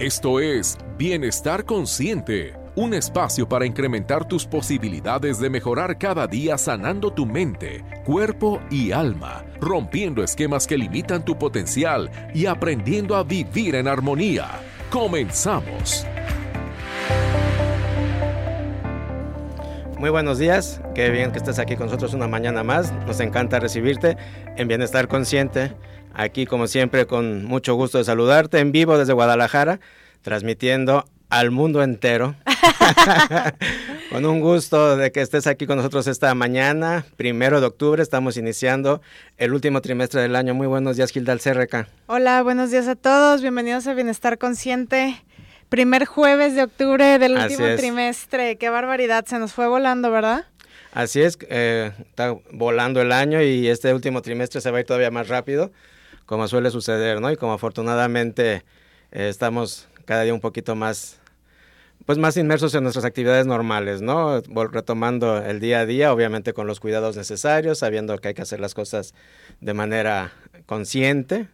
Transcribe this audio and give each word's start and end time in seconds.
Esto 0.00 0.40
es 0.40 0.78
Bienestar 0.96 1.66
Consciente, 1.66 2.54
un 2.74 2.94
espacio 2.94 3.46
para 3.46 3.66
incrementar 3.66 4.26
tus 4.26 4.46
posibilidades 4.46 5.38
de 5.38 5.50
mejorar 5.50 5.98
cada 5.98 6.26
día 6.26 6.56
sanando 6.56 7.12
tu 7.12 7.26
mente, 7.26 7.84
cuerpo 8.06 8.62
y 8.70 8.92
alma, 8.92 9.44
rompiendo 9.60 10.24
esquemas 10.24 10.66
que 10.66 10.78
limitan 10.78 11.22
tu 11.22 11.38
potencial 11.38 12.10
y 12.32 12.46
aprendiendo 12.46 13.14
a 13.14 13.24
vivir 13.24 13.74
en 13.74 13.88
armonía. 13.88 14.48
Comenzamos. 14.88 16.06
Muy 19.98 20.08
buenos 20.08 20.38
días, 20.38 20.80
qué 20.94 21.10
bien 21.10 21.30
que 21.30 21.36
estés 21.36 21.58
aquí 21.58 21.76
con 21.76 21.88
nosotros 21.88 22.14
una 22.14 22.26
mañana 22.26 22.64
más. 22.64 22.90
Nos 23.06 23.20
encanta 23.20 23.60
recibirte 23.60 24.16
en 24.56 24.66
Bienestar 24.66 25.08
Consciente. 25.08 25.74
Aquí, 26.14 26.46
como 26.46 26.66
siempre, 26.66 27.06
con 27.06 27.44
mucho 27.44 27.74
gusto 27.74 27.98
de 27.98 28.04
saludarte 28.04 28.58
en 28.58 28.72
vivo 28.72 28.98
desde 28.98 29.12
Guadalajara, 29.12 29.80
transmitiendo 30.22 31.04
al 31.28 31.50
mundo 31.50 31.82
entero. 31.82 32.34
con 34.10 34.26
un 34.26 34.40
gusto 34.40 34.96
de 34.96 35.12
que 35.12 35.20
estés 35.20 35.46
aquí 35.46 35.66
con 35.66 35.76
nosotros 35.76 36.08
esta 36.08 36.34
mañana, 36.34 37.06
primero 37.16 37.60
de 37.60 37.68
octubre, 37.68 38.02
estamos 38.02 38.36
iniciando 38.36 39.00
el 39.38 39.52
último 39.52 39.80
trimestre 39.80 40.20
del 40.20 40.34
año. 40.34 40.52
Muy 40.54 40.66
buenos 40.66 40.96
días, 40.96 41.12
Gilda 41.12 41.32
Alcerreca. 41.32 41.88
Hola, 42.06 42.42
buenos 42.42 42.70
días 42.70 42.88
a 42.88 42.96
todos, 42.96 43.40
bienvenidos 43.40 43.86
a 43.86 43.94
Bienestar 43.94 44.38
Consciente. 44.38 45.22
Primer 45.68 46.04
jueves 46.04 46.56
de 46.56 46.64
octubre 46.64 47.20
del 47.20 47.36
último 47.36 47.64
trimestre, 47.76 48.58
qué 48.58 48.68
barbaridad, 48.70 49.24
se 49.26 49.38
nos 49.38 49.52
fue 49.52 49.68
volando, 49.68 50.10
¿verdad? 50.10 50.46
Así 50.92 51.22
es, 51.22 51.38
eh, 51.48 51.92
está 52.00 52.34
volando 52.50 53.00
el 53.00 53.12
año 53.12 53.40
y 53.40 53.68
este 53.68 53.94
último 53.94 54.20
trimestre 54.20 54.60
se 54.60 54.72
va 54.72 54.78
a 54.78 54.80
ir 54.80 54.86
todavía 54.86 55.12
más 55.12 55.28
rápido 55.28 55.70
como 56.30 56.46
suele 56.46 56.70
suceder, 56.70 57.20
¿no? 57.20 57.32
Y 57.32 57.36
como 57.36 57.54
afortunadamente 57.54 58.62
eh, 59.10 59.28
estamos 59.28 59.88
cada 60.04 60.22
día 60.22 60.32
un 60.32 60.38
poquito 60.38 60.76
más, 60.76 61.18
pues 62.06 62.18
más 62.18 62.36
inmersos 62.36 62.72
en 62.76 62.84
nuestras 62.84 63.04
actividades 63.04 63.46
normales, 63.46 64.00
¿no? 64.00 64.40
Retomando 64.70 65.38
el 65.38 65.58
día 65.58 65.80
a 65.80 65.86
día, 65.86 66.12
obviamente 66.12 66.52
con 66.52 66.68
los 66.68 66.78
cuidados 66.78 67.16
necesarios, 67.16 67.80
sabiendo 67.80 68.16
que 68.18 68.28
hay 68.28 68.34
que 68.34 68.42
hacer 68.42 68.60
las 68.60 68.74
cosas 68.74 69.12
de 69.60 69.74
manera 69.74 70.30
consciente, 70.66 71.48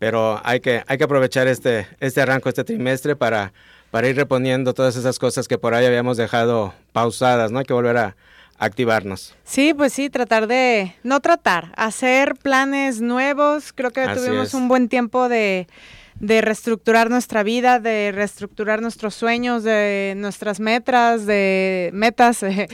pero 0.00 0.40
hay 0.42 0.58
que, 0.58 0.82
hay 0.88 0.98
que 0.98 1.04
aprovechar 1.04 1.46
este, 1.46 1.86
este 2.00 2.20
arranco, 2.20 2.48
este 2.48 2.64
trimestre 2.64 3.14
para, 3.14 3.52
para 3.92 4.08
ir 4.08 4.16
reponiendo 4.16 4.74
todas 4.74 4.96
esas 4.96 5.20
cosas 5.20 5.46
que 5.46 5.56
por 5.56 5.72
ahí 5.72 5.86
habíamos 5.86 6.16
dejado 6.16 6.74
pausadas, 6.92 7.52
¿no? 7.52 7.60
Hay 7.60 7.64
que 7.64 7.74
volver 7.74 7.96
a, 7.96 8.16
activarnos. 8.58 9.34
Sí, 9.44 9.74
pues 9.74 9.92
sí, 9.92 10.10
tratar 10.10 10.46
de, 10.46 10.94
no 11.02 11.20
tratar, 11.20 11.72
hacer 11.76 12.34
planes 12.36 13.00
nuevos. 13.00 13.72
Creo 13.72 13.90
que 13.90 14.06
tuvimos 14.08 14.54
un 14.54 14.68
buen 14.68 14.88
tiempo 14.88 15.28
de, 15.28 15.66
de 16.20 16.40
reestructurar 16.40 17.10
nuestra 17.10 17.42
vida, 17.42 17.78
de 17.78 18.10
reestructurar 18.12 18.80
nuestros 18.80 19.14
sueños, 19.14 19.64
de 19.64 20.14
nuestras 20.16 20.60
metas, 20.60 21.26
de 21.26 21.90
metas, 21.92 22.42
eh, 22.42 22.68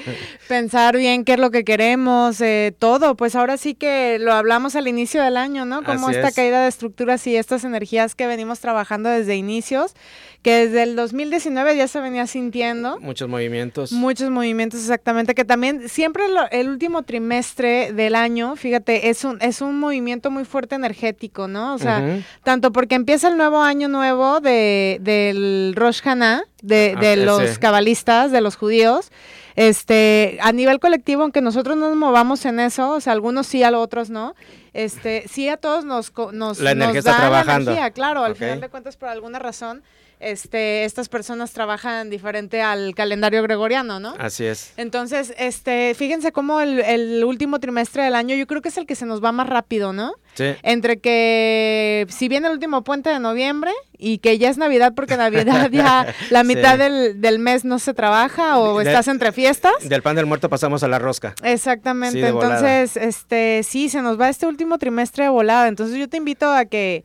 pensar 0.49 0.97
bien 0.97 1.25
qué 1.25 1.33
es 1.35 1.39
lo 1.39 1.51
que 1.51 1.65
queremos, 1.65 2.41
eh, 2.41 2.75
todo. 2.79 3.17
Pues 3.17 3.35
ahora 3.35 3.57
sí 3.57 3.75
que 3.75 4.19
lo 4.21 4.33
hablamos 4.33 4.77
al 4.77 4.89
inicio 4.89 5.23
del 5.23 5.37
año, 5.37 5.65
¿no? 5.65 5.83
Como 5.83 6.11
esta 6.11 6.31
caída 6.31 6.63
de 6.63 6.69
estructuras 6.69 7.27
y 7.27 7.37
estas 7.37 7.65
energías 7.65 8.15
que 8.15 8.27
venimos 8.27 8.61
trabajando 8.61 9.09
desde 9.09 9.37
inicios 9.37 9.95
que 10.43 10.67
desde 10.67 10.83
el 10.83 10.97
2019 10.97 11.77
ya 11.77 11.87
se 11.87 12.01
venía 12.01 12.27
sintiendo. 12.27 12.99
Muchos 13.01 13.29
movimientos. 13.29 13.93
Muchos 13.93 14.29
movimientos, 14.29 14.81
exactamente, 14.81 15.35
que 15.35 15.45
también 15.45 15.89
siempre 15.89 16.25
el 16.51 16.69
último 16.69 17.05
trimestre 17.05 17.93
del 17.93 18.17
año, 18.17 18.57
fíjate, 18.57 19.09
es 19.09 19.25
un, 19.25 19.39
es 19.41 19.61
un 19.61 19.79
movimiento 19.79 20.33
muy 20.33 20.45
fuerte 20.45 20.75
energético, 20.75 21.47
¿no? 21.47 21.75
O 21.75 21.79
sea, 21.79 22.19
tanto 22.43 22.73
porque 22.73 22.97
empieza 22.97 23.31
el 23.33 23.39
nuevo 23.39 23.61
año 23.61 23.89
nuevo 23.89 24.41
de, 24.41 24.99
del 25.01 25.75
Rosh 25.77 26.01
Hashanah, 26.03 26.45
de, 26.63 26.97
de 27.01 27.17
los 27.17 27.59
cabalistas, 27.59 28.31
de 28.31 28.41
los 28.41 28.57
judíos, 28.57 29.11
este, 29.57 30.39
a 30.41 30.53
nivel 30.53 30.81
colectivo, 30.81 31.23
aunque 31.23 31.41
nosotros 31.41 31.77
no 31.77 31.89
nos 31.89 31.97
movamos 31.97 32.45
en 32.47 32.61
eso, 32.61 32.91
o 32.91 33.01
sea, 33.01 33.13
algunos 33.13 33.47
sí, 33.47 33.63
a 33.63 33.71
los 33.71 33.83
otros 33.83 34.11
no, 34.11 34.35
este, 34.73 35.25
sí 35.29 35.49
a 35.49 35.57
todos 35.57 35.85
nos, 35.85 36.13
nos, 36.33 36.59
la 36.61 36.71
energía 36.73 37.01
está 37.01 37.17
trabajando. 37.17 37.73
energía, 37.73 37.91
claro, 37.91 38.25
al 38.25 38.37
final 38.37 38.61
de 38.61 38.69
cuentas, 38.69 38.97
por 38.97 39.09
alguna 39.09 39.39
razón, 39.39 39.83
este, 40.23 40.85
estas 40.85 41.09
personas 41.09 41.53
trabajan 41.53 42.09
diferente 42.09 42.63
al 42.63 42.95
calendario 42.95 43.43
gregoriano, 43.43 44.01
¿no? 44.01 44.15
Así 44.19 44.45
es. 44.45 44.73
Entonces, 44.77 45.35
este, 45.37 45.95
fíjense 45.95 46.33
cómo 46.33 46.61
el, 46.61 47.25
último 47.25 47.61
trimestre 47.61 48.05
del 48.05 48.15
año 48.15 48.37
yo 48.37 48.47
creo 48.47 48.63
que 48.63 48.69
es 48.69 48.77
el 48.79 48.87
que 48.87 48.95
se 48.95 49.07
nos 49.07 49.23
va 49.23 49.33
más 49.33 49.49
rápido, 49.49 49.93
¿no? 49.93 50.15
Sí. 50.35 50.55
Entre 50.63 50.99
que 51.01 52.07
si 52.09 52.29
viene 52.29 52.47
el 52.47 52.55
último 52.55 52.85
puente 52.85 53.11
de 53.11 53.19
noviembre 53.19 53.71
y 53.99 54.19
que 54.19 54.39
ya 54.39 54.49
es 54.49 54.57
Navidad 54.57 54.95
porque 54.95 55.17
Navidad 55.17 55.71
ya 55.71 56.15
la 56.31 56.43
mitad 56.45 56.79
del, 56.79 57.39
mes 57.39 57.65
no 57.65 57.79
se 57.79 57.93
trabaja 57.93 58.59
o 58.59 58.81
estás 58.81 59.09
entre 59.09 59.33
fiestas. 59.33 59.73
Del 59.83 60.03
pan 60.03 60.17
del 60.17 60.27
muerto 60.27 60.49
pasamos 60.49 60.83
a 60.83 60.89
la 60.89 60.99
rosca. 60.99 61.35
Exactamente. 61.43 62.27
Entonces, 62.27 62.97
este, 62.97 63.63
sí, 63.63 63.89
se 63.89 64.01
nos 64.03 64.21
va 64.21 64.29
este 64.29 64.47
último 64.47 64.79
trimestre 64.79 65.25
de 65.25 65.31
volada. 65.31 65.69
Entonces 65.69 65.99
yo 65.99 66.09
te 66.09 66.17
invito 66.17 66.51
a 66.51 66.65
que 66.65 67.05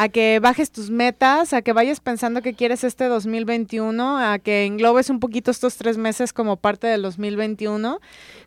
a 0.00 0.08
que 0.08 0.38
bajes 0.38 0.70
tus 0.70 0.90
metas, 0.90 1.52
a 1.52 1.60
que 1.60 1.72
vayas 1.72 1.98
pensando 1.98 2.40
que 2.40 2.54
quieres 2.54 2.84
este 2.84 3.06
2021, 3.06 4.16
a 4.16 4.38
que 4.38 4.64
englobes 4.64 5.10
un 5.10 5.18
poquito 5.18 5.50
estos 5.50 5.76
tres 5.76 5.98
meses 5.98 6.32
como 6.32 6.56
parte 6.56 6.86
del 6.86 7.02
2021. 7.02 7.98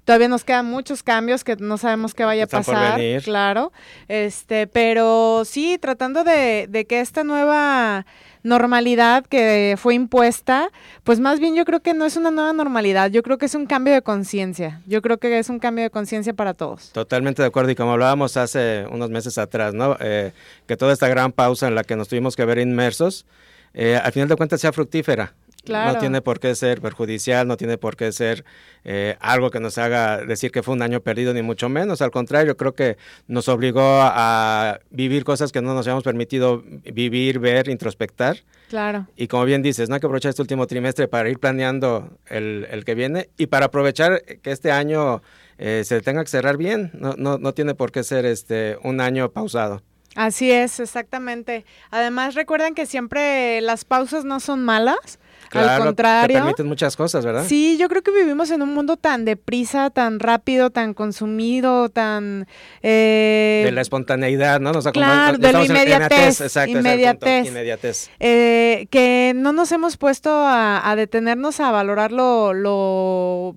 Todavía 0.05 0.29
nos 0.29 0.45
quedan 0.45 0.67
muchos 0.67 1.03
cambios 1.03 1.43
que 1.43 1.57
no 1.57 1.77
sabemos 1.77 2.13
qué 2.13 2.23
vaya 2.23 2.45
a 2.45 2.47
pasar, 2.47 3.01
claro. 3.25 3.73
Este, 4.07 4.65
pero 4.67 5.43
sí, 5.43 5.77
tratando 5.77 6.23
de, 6.23 6.67
de 6.69 6.85
que 6.85 7.01
esta 7.01 7.25
nueva 7.25 8.05
normalidad 8.43 9.25
que 9.25 9.75
fue 9.77 9.95
impuesta, 9.95 10.69
pues 11.03 11.19
más 11.19 11.39
bien 11.39 11.55
yo 11.55 11.65
creo 11.65 11.81
que 11.81 11.93
no 11.93 12.05
es 12.05 12.17
una 12.17 12.31
nueva 12.31 12.53
normalidad, 12.53 13.11
yo 13.11 13.23
creo 13.23 13.37
que 13.37 13.45
es 13.45 13.55
un 13.55 13.65
cambio 13.65 13.93
de 13.93 14.01
conciencia, 14.01 14.81
yo 14.87 15.01
creo 15.01 15.17
que 15.17 15.39
es 15.39 15.49
un 15.49 15.59
cambio 15.59 15.83
de 15.83 15.89
conciencia 15.89 16.33
para 16.33 16.53
todos. 16.53 16.91
Totalmente 16.91 17.41
de 17.41 17.47
acuerdo 17.47 17.71
y 17.71 17.75
como 17.75 17.93
hablábamos 17.93 18.37
hace 18.37 18.85
unos 18.91 19.09
meses 19.09 19.37
atrás, 19.37 19.73
¿no? 19.73 19.97
Eh, 19.99 20.31
que 20.67 20.77
toda 20.77 20.93
esta 20.93 21.07
gran 21.07 21.31
pausa 21.31 21.67
en 21.67 21.75
la 21.75 21.83
que 21.83 21.95
nos 21.95 22.07
tuvimos 22.07 22.35
que 22.35 22.45
ver 22.45 22.57
inmersos, 22.57 23.25
eh, 23.73 23.95
al 23.95 24.11
final 24.11 24.27
de 24.27 24.35
cuentas 24.35 24.59
sea 24.59 24.73
fructífera. 24.73 25.33
No 25.67 25.97
tiene 25.99 26.21
por 26.21 26.39
qué 26.39 26.55
ser 26.55 26.81
perjudicial, 26.81 27.47
no 27.47 27.55
tiene 27.55 27.77
por 27.77 27.95
qué 27.95 28.11
ser 28.11 28.43
eh, 28.83 29.15
algo 29.19 29.51
que 29.51 29.59
nos 29.59 29.77
haga 29.77 30.17
decir 30.25 30.51
que 30.51 30.63
fue 30.63 30.73
un 30.73 30.81
año 30.81 31.01
perdido, 31.01 31.33
ni 31.33 31.41
mucho 31.41 31.69
menos. 31.69 32.01
Al 32.01 32.09
contrario, 32.09 32.57
creo 32.57 32.73
que 32.73 32.97
nos 33.27 33.47
obligó 33.47 33.81
a 33.83 34.79
vivir 34.89 35.23
cosas 35.23 35.51
que 35.51 35.61
no 35.61 35.73
nos 35.73 35.85
habíamos 35.85 36.03
permitido 36.03 36.63
vivir, 36.65 37.39
ver, 37.39 37.69
introspectar. 37.69 38.37
Claro. 38.69 39.07
Y 39.15 39.27
como 39.27 39.45
bien 39.45 39.61
dices, 39.61 39.87
no 39.89 39.95
hay 39.95 40.01
que 40.01 40.07
aprovechar 40.07 40.29
este 40.29 40.41
último 40.41 40.65
trimestre 40.65 41.07
para 41.07 41.29
ir 41.29 41.39
planeando 41.39 42.17
el, 42.27 42.67
el 42.71 42.83
que 42.83 42.95
viene 42.95 43.29
y 43.37 43.47
para 43.47 43.67
aprovechar 43.67 44.23
que 44.23 44.51
este 44.51 44.71
año 44.71 45.21
eh, 45.57 45.83
se 45.85 46.01
tenga 46.01 46.23
que 46.23 46.29
cerrar 46.29 46.57
bien. 46.57 46.89
No, 46.93 47.13
no, 47.17 47.37
no 47.37 47.53
tiene 47.53 47.75
por 47.75 47.91
qué 47.91 48.03
ser 48.03 48.25
este 48.25 48.77
un 48.83 48.99
año 48.99 49.29
pausado. 49.29 49.83
Así 50.15 50.51
es, 50.51 50.79
exactamente. 50.79 51.65
Además, 51.89 52.35
recuerden 52.35 52.73
que 52.73 52.85
siempre 52.85 53.61
las 53.61 53.85
pausas 53.85 54.25
no 54.25 54.39
son 54.39 54.65
malas 54.65 55.19
al 55.59 55.83
contrario. 55.83 56.37
Te 56.37 56.41
permiten 56.41 56.67
muchas 56.67 56.95
cosas, 56.95 57.25
¿verdad? 57.25 57.45
Sí, 57.47 57.77
yo 57.79 57.89
creo 57.89 58.01
que 58.01 58.11
vivimos 58.11 58.51
en 58.51 58.61
un 58.61 58.73
mundo 58.73 58.97
tan 58.97 59.25
deprisa, 59.25 59.89
tan 59.89 60.19
rápido, 60.19 60.69
tan 60.69 60.93
consumido, 60.93 61.89
tan... 61.89 62.47
Eh, 62.81 63.63
de 63.65 63.71
la 63.71 63.81
espontaneidad, 63.81 64.59
¿no? 64.59 64.71
Nos 64.71 64.87
claro, 64.87 65.37
de 65.37 65.51
la 65.51 65.65
inmediatez. 65.65 66.41
Exacto, 66.41 66.77
inmediatez. 66.77 67.47
inmediatez. 67.47 68.09
Eh, 68.19 68.87
que 68.89 69.33
no 69.35 69.51
nos 69.53 69.71
hemos 69.71 69.97
puesto 69.97 70.29
a, 70.31 70.93
detenernos 70.95 71.59
a 71.59 71.71
valorar 71.71 72.11
lo, 72.11 72.53
lo, 72.53 73.53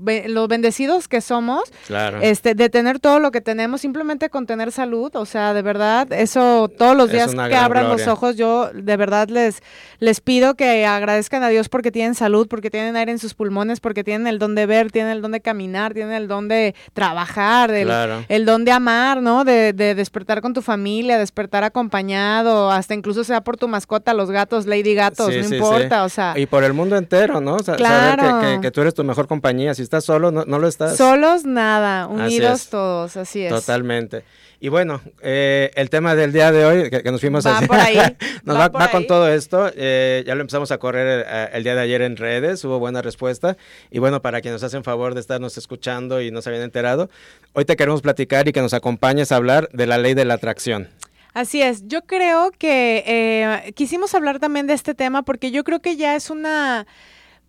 bendecidos 0.49 1.09
que 1.09 1.21
somos. 1.21 1.62
Claro. 1.87 2.19
Este, 2.21 2.54
de 2.54 2.69
tener 2.71 2.99
todo 2.99 3.21
lo 3.21 3.31
que 3.31 3.41
tenemos, 3.41 3.81
simplemente 3.81 4.31
con 4.31 4.47
tener 4.47 4.72
salud, 4.72 5.15
o 5.15 5.27
sea, 5.27 5.54
de 5.54 5.62
verdad, 5.62 6.12
eso 6.12 6.69
todos 6.69 6.97
los 6.97 7.10
días 7.10 7.34
que 7.34 7.56
abran 7.56 7.88
los 7.88 8.06
ojos, 8.06 8.37
yo 8.37 8.71
de 8.72 8.97
verdad 8.97 9.28
les, 9.28 9.63
les 9.98 10.21
pido 10.21 10.54
que 10.54 10.86
agradezcan 10.86 11.42
a 11.42 11.48
Dios 11.48 11.68
por 11.68 11.84
porque 11.84 11.92
tienen 11.92 12.15
salud, 12.15 12.48
porque 12.48 12.71
tienen 12.71 12.97
aire 12.97 13.13
en 13.13 13.19
sus 13.19 13.34
pulmones, 13.34 13.78
porque 13.78 14.03
tienen 14.03 14.27
el 14.27 14.39
don 14.39 14.54
de 14.54 14.65
ver, 14.65 14.91
tienen 14.91 15.13
el 15.13 15.21
don 15.21 15.33
de 15.33 15.42
caminar, 15.42 15.92
tienen 15.92 16.15
el 16.15 16.28
don 16.28 16.48
de 16.48 16.75
trabajar, 16.95 17.71
el, 17.72 17.91
el 18.31 18.47
don 18.47 18.65
de 18.65 18.72
amar, 18.72 19.21
¿no? 19.21 19.45
De, 19.45 19.75
despertar 19.75 20.41
con 20.41 20.54
tu 20.54 20.63
familia, 20.63 21.19
despertar 21.19 21.63
acompañado, 21.63 22.71
hasta 22.71 22.95
incluso 22.95 23.22
sea 23.22 23.42
por 23.42 23.59
tu 23.59 23.69
mascota, 23.69 24.15
los 24.15 24.31
gatos, 24.31 24.65
Lady 24.65 24.95
Gatos, 24.95 25.28
no 25.28 25.57
importa, 25.57 26.04
o 26.04 26.09
sea. 26.09 26.33
Y 26.39 26.47
por 26.47 26.65
el 26.65 26.72
mundo 26.72 26.97
entero, 26.97 27.42
¿no? 27.42 27.59
Saber 27.59 28.63
que, 28.63 28.71
tú 28.71 28.80
eres 28.80 28.95
tu 28.95 29.04
mejor 29.04 29.27
compañía. 29.27 29.75
Si 29.75 29.83
estás 29.83 30.07
solo, 30.07 30.30
no, 30.30 30.47
no 30.47 30.59
lo 30.59 30.69
estás. 30.69 30.97
Solos, 30.97 31.45
nada. 31.45 32.07
Unidos 32.07 32.69
todos, 32.71 33.19
así 33.19 33.42
es. 33.42 33.51
Totalmente. 33.51 34.25
Y 34.65 34.71
bueno, 34.71 35.03
eh, 35.21 35.71
el 35.75 35.91
tema 35.91 36.15
del 36.15 36.33
día 36.33 36.51
de 36.51 36.65
hoy, 36.65 36.89
que, 36.89 37.03
nos 37.13 37.21
fuimos 37.21 37.47
va 37.47 37.61
por 37.61 37.77
ahí. 37.77 37.99
nos 38.45 38.59
va, 38.59 38.71
con 38.91 39.07
todo 39.07 39.28
esto. 39.28 39.71
Eh, 39.77 40.25
ya 40.27 40.34
lo 40.34 40.41
empezamos 40.41 40.71
a 40.71 40.78
correr 40.78 41.27
eh, 41.28 41.51
el, 41.53 41.65
día 41.65 41.75
de 41.75 41.83
ayer 41.83 42.01
en 42.01 42.16
redes, 42.16 42.65
hubo 42.65 42.78
buena 42.78 43.03
respuesta. 43.03 43.59
Y 43.91 43.99
bueno, 43.99 44.22
para 44.22 44.41
quienes 44.41 44.63
nos 44.63 44.66
hacen 44.66 44.83
favor 44.83 45.13
de 45.13 45.21
estarnos 45.21 45.59
escuchando 45.59 46.22
y 46.22 46.31
no 46.31 46.41
se 46.41 46.49
habían 46.49 46.63
enterado, 46.65 47.11
hoy 47.53 47.66
te 47.66 47.77
queremos 47.77 48.01
platicar 48.01 48.49
y 48.49 48.53
que 48.53 48.63
nos 48.63 48.72
acompañes 48.72 49.33
a 49.33 49.37
hablar 49.37 49.69
de 49.75 49.87
la 49.87 49.99
ley 49.99 50.15
de 50.15 50.25
la 50.25 50.33
atracción. 50.33 50.89
Así 51.34 51.61
es, 51.61 51.87
yo 51.87 52.01
creo 52.07 52.51
que 52.51 53.05
eh, 53.07 53.72
quisimos 53.75 54.15
hablar 54.15 54.39
también 54.39 54.66
de 54.66 54.72
este 54.72 54.95
tema 54.95 55.25
porque 55.25 55.51
yo 55.51 55.63
creo 55.63 55.81
que 55.81 55.97
ya 55.97 56.16
es 56.16 56.31
una, 56.31 56.87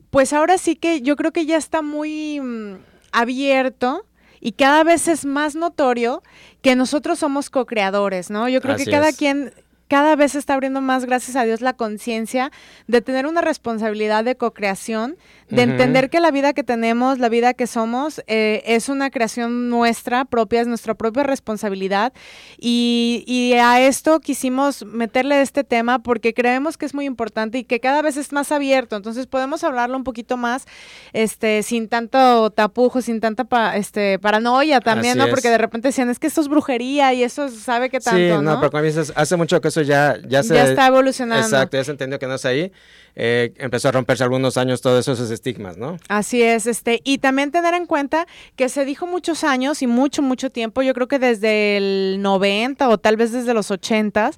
pues 0.10 0.34
ahora 0.34 0.58
sí 0.58 0.76
que 0.76 1.00
yo 1.00 1.16
creo 1.16 1.32
que 1.32 1.46
ya 1.46 1.56
está 1.56 1.82
muy 1.82 2.42
mm, 2.42 2.76
abierto 3.14 4.06
y 4.40 4.54
cada 4.54 4.84
vez 4.84 5.08
es 5.08 5.26
más 5.26 5.56
notorio 5.56 6.24
que 6.62 6.76
nosotros 6.76 7.20
somos 7.20 7.50
co-creadores, 7.50 8.30
¿no? 8.30 8.50
Yo 8.50 8.62
creo 8.62 8.76
que 8.76 8.86
cada 8.86 9.12
quien 9.12 9.54
cada 9.95 10.18
vez 10.18 10.33
se 10.33 10.39
está 10.39 10.56
abriendo 10.56 10.81
más, 10.81 11.06
gracias 11.06 11.38
a 11.38 11.45
Dios, 11.45 11.62
la 11.62 11.71
conciencia 11.71 12.51
de 12.86 13.00
tener 13.00 13.27
una 13.27 13.39
responsabilidad 13.39 14.25
de 14.25 14.36
co-creación, 14.36 15.15
de 15.50 15.62
entender 15.62 16.09
que 16.09 16.19
la 16.19 16.31
vida 16.31 16.51
que 16.51 16.63
tenemos, 16.63 17.18
la 17.18 17.30
vida 17.30 17.53
que 17.53 17.65
somos, 17.65 18.21
eh, 18.27 18.62
es 18.65 18.89
una 18.89 19.09
creación 19.09 19.69
nuestra 19.69 20.25
propia, 20.25 20.59
es 20.59 20.68
nuestra 20.68 20.95
propia 20.95 21.24
responsabilidad. 21.24 22.12
Y, 22.57 23.53
a 23.56 23.80
esto 23.80 24.19
quisimos 24.19 24.83
meterle 24.86 25.42
este 25.42 25.63
tema 25.63 26.00
porque 26.00 26.33
creemos 26.33 26.77
que 26.77 26.86
es 26.86 26.94
muy 26.94 27.06
importante 27.06 27.59
y 27.59 27.63
que 27.63 27.80
cada 27.80 28.01
vez 28.01 28.18
es 28.18 28.33
más 28.33 28.51
abierto. 28.51 28.97
Entonces 28.97 29.27
podemos 29.27 29.63
hablarlo 29.63 29.95
un 29.95 30.03
poquito 30.03 30.36
más, 30.36 30.65
este, 31.13 31.63
sin 31.63 31.88
tanto 31.88 32.50
tapujo, 32.50 33.01
sin 33.01 33.21
tanta 33.21 33.47
este, 33.77 34.19
paranoia 34.19 34.81
también, 34.81 35.18
¿no? 35.18 35.30
Porque 35.30 35.50
de 35.50 35.57
repente 35.57 35.88
decían, 35.88 36.09
es 36.09 36.19
que 36.19 36.27
esto 36.27 36.42
es 36.42 36.50
brujería 36.50 37.13
y 37.13 37.24
eso 37.24 37.47
sabe 37.47 37.89
que 37.89 38.01
tanto, 38.01 38.39
sí, 38.39 38.44
no, 38.44 38.59
pero 38.59 38.77
hace 39.15 39.38
mucho 39.38 39.62
que 39.62 39.69
eso 39.69 39.85
ya, 39.86 40.18
ya 40.28 40.44
se... 40.44 40.54
Ya 40.54 40.66
está 40.66 40.88
evolucionando. 40.88 41.46
Exacto, 41.46 41.78
ya 41.78 41.84
se 41.84 41.92
entendió 41.92 42.20
que 42.20 42.28
no 42.28 42.36
es 42.36 42.46
ahí. 42.46 42.72
Eh, 43.16 43.54
empezó 43.58 43.90
a 43.90 43.92
romperse 43.92 44.24
algunos 44.24 44.58
años 44.58 44.82
todos 44.82 45.08
esos 45.08 45.32
estigmas, 45.32 45.78
¿no? 45.78 45.98
Así 46.10 46.44
es, 46.44 46.68
este, 46.68 47.02
y 47.04 47.20
también 47.20 47.52
tener 47.52 47.74
en 47.74 47.86
cuenta 47.86 48.28
que 48.56 48.68
se 48.68 48.84
dijo 48.84 49.08
muchos 49.08 49.44
años 49.44 49.82
y 49.82 49.88
mucho, 49.88 50.22
mucho 50.22 50.50
tiempo, 50.50 50.82
yo 50.82 50.94
creo 50.94 51.08
que 51.08 51.20
desde 51.20 51.78
el 51.78 52.22
90 52.22 52.90
o 52.90 52.98
tal 52.98 53.16
vez 53.16 53.32
desde 53.32 53.54
los 53.54 53.72
80 53.72 54.32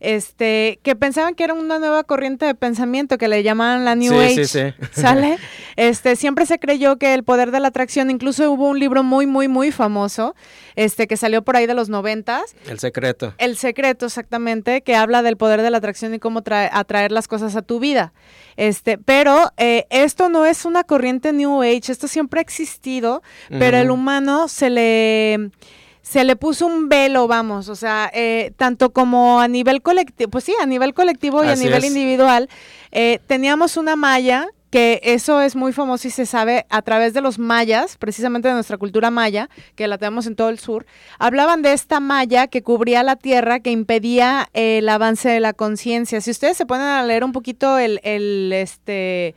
este, 0.00 0.78
que 0.82 0.94
pensaban 0.94 1.34
que 1.34 1.44
era 1.44 1.54
una 1.54 1.78
nueva 1.78 2.04
corriente 2.04 2.46
de 2.46 2.54
pensamiento 2.54 3.18
que 3.18 3.28
le 3.28 3.42
llamaban 3.42 3.84
la 3.84 3.94
New 3.94 4.18
Age, 4.18 4.46
sí, 4.46 4.72
sí. 4.74 5.00
¿sale? 5.00 5.38
Este, 5.76 6.16
siempre 6.16 6.44
se 6.44 6.58
creyó 6.58 6.96
que 6.96 7.14
el 7.14 7.22
poder 7.22 7.52
de 7.52 7.60
la 7.60 7.68
atracción, 7.68 8.10
incluso 8.10 8.50
hubo 8.50 8.66
un 8.66 8.80
libro 8.80 9.04
muy, 9.04 9.26
muy, 9.26 9.46
muy 9.46 9.70
famoso, 9.70 10.34
este, 10.74 11.06
que 11.06 11.16
salió 11.16 11.42
por 11.42 11.54
ahí 11.54 11.66
de 11.66 11.74
los 11.74 11.88
noventas. 11.88 12.56
El 12.68 12.80
secreto. 12.80 13.32
El 13.38 13.56
secreto, 13.56 14.06
exactamente, 14.06 14.82
que 14.82 14.96
habla 14.96 15.22
del 15.22 15.36
poder 15.36 15.62
de 15.62 15.70
la 15.70 15.78
atracción 15.78 16.14
y 16.14 16.18
cómo 16.18 16.42
atraer 16.44 17.12
las 17.12 17.28
cosas 17.28 17.54
a 17.54 17.62
tu 17.62 17.78
vida. 17.78 18.12
Este, 18.56 18.98
pero 18.98 19.52
eh, 19.56 19.86
esto 19.90 20.28
no 20.28 20.44
es 20.44 20.64
una 20.64 20.82
corriente 20.84 21.32
New 21.32 21.62
Age, 21.62 21.92
esto 21.92 22.08
siempre 22.08 22.40
ha 22.40 22.42
existido, 22.42 23.22
pero 23.48 23.76
el 23.78 23.90
humano 23.90 24.48
se 24.48 24.68
le 24.68 25.50
se 26.02 26.24
le 26.24 26.36
puso 26.36 26.66
un 26.66 26.88
velo, 26.88 27.28
vamos, 27.28 27.68
o 27.68 27.76
sea, 27.76 28.10
eh, 28.14 28.52
tanto 28.56 28.90
como 28.94 29.40
a 29.40 29.46
nivel 29.46 29.82
colectivo, 29.82 30.30
pues 30.30 30.44
sí, 30.44 30.54
a 30.58 30.64
nivel 30.64 30.94
colectivo 30.94 31.44
y 31.44 31.48
a 31.48 31.54
nivel 31.54 31.84
individual, 31.84 32.48
eh, 32.92 33.20
teníamos 33.26 33.76
una 33.76 33.94
malla 33.94 34.48
que 34.70 35.00
eso 35.02 35.40
es 35.40 35.56
muy 35.56 35.72
famoso 35.72 36.08
y 36.08 36.10
se 36.10 36.26
sabe 36.26 36.66
a 36.68 36.82
través 36.82 37.14
de 37.14 37.20
los 37.20 37.38
mayas, 37.38 37.96
precisamente 37.96 38.48
de 38.48 38.54
nuestra 38.54 38.76
cultura 38.76 39.10
maya, 39.10 39.48
que 39.74 39.88
la 39.88 39.98
tenemos 39.98 40.26
en 40.26 40.36
todo 40.36 40.50
el 40.50 40.58
sur, 40.58 40.86
hablaban 41.18 41.62
de 41.62 41.72
esta 41.72 42.00
malla 42.00 42.46
que 42.48 42.62
cubría 42.62 43.02
la 43.02 43.16
tierra, 43.16 43.60
que 43.60 43.70
impedía 43.70 44.48
el 44.52 44.88
avance 44.88 45.28
de 45.28 45.40
la 45.40 45.52
conciencia. 45.52 46.20
Si 46.20 46.30
ustedes 46.30 46.56
se 46.56 46.66
ponen 46.66 46.86
a 46.86 47.02
leer 47.04 47.24
un 47.24 47.32
poquito 47.32 47.78
el, 47.78 48.00
el 48.02 48.52
este 48.52 49.34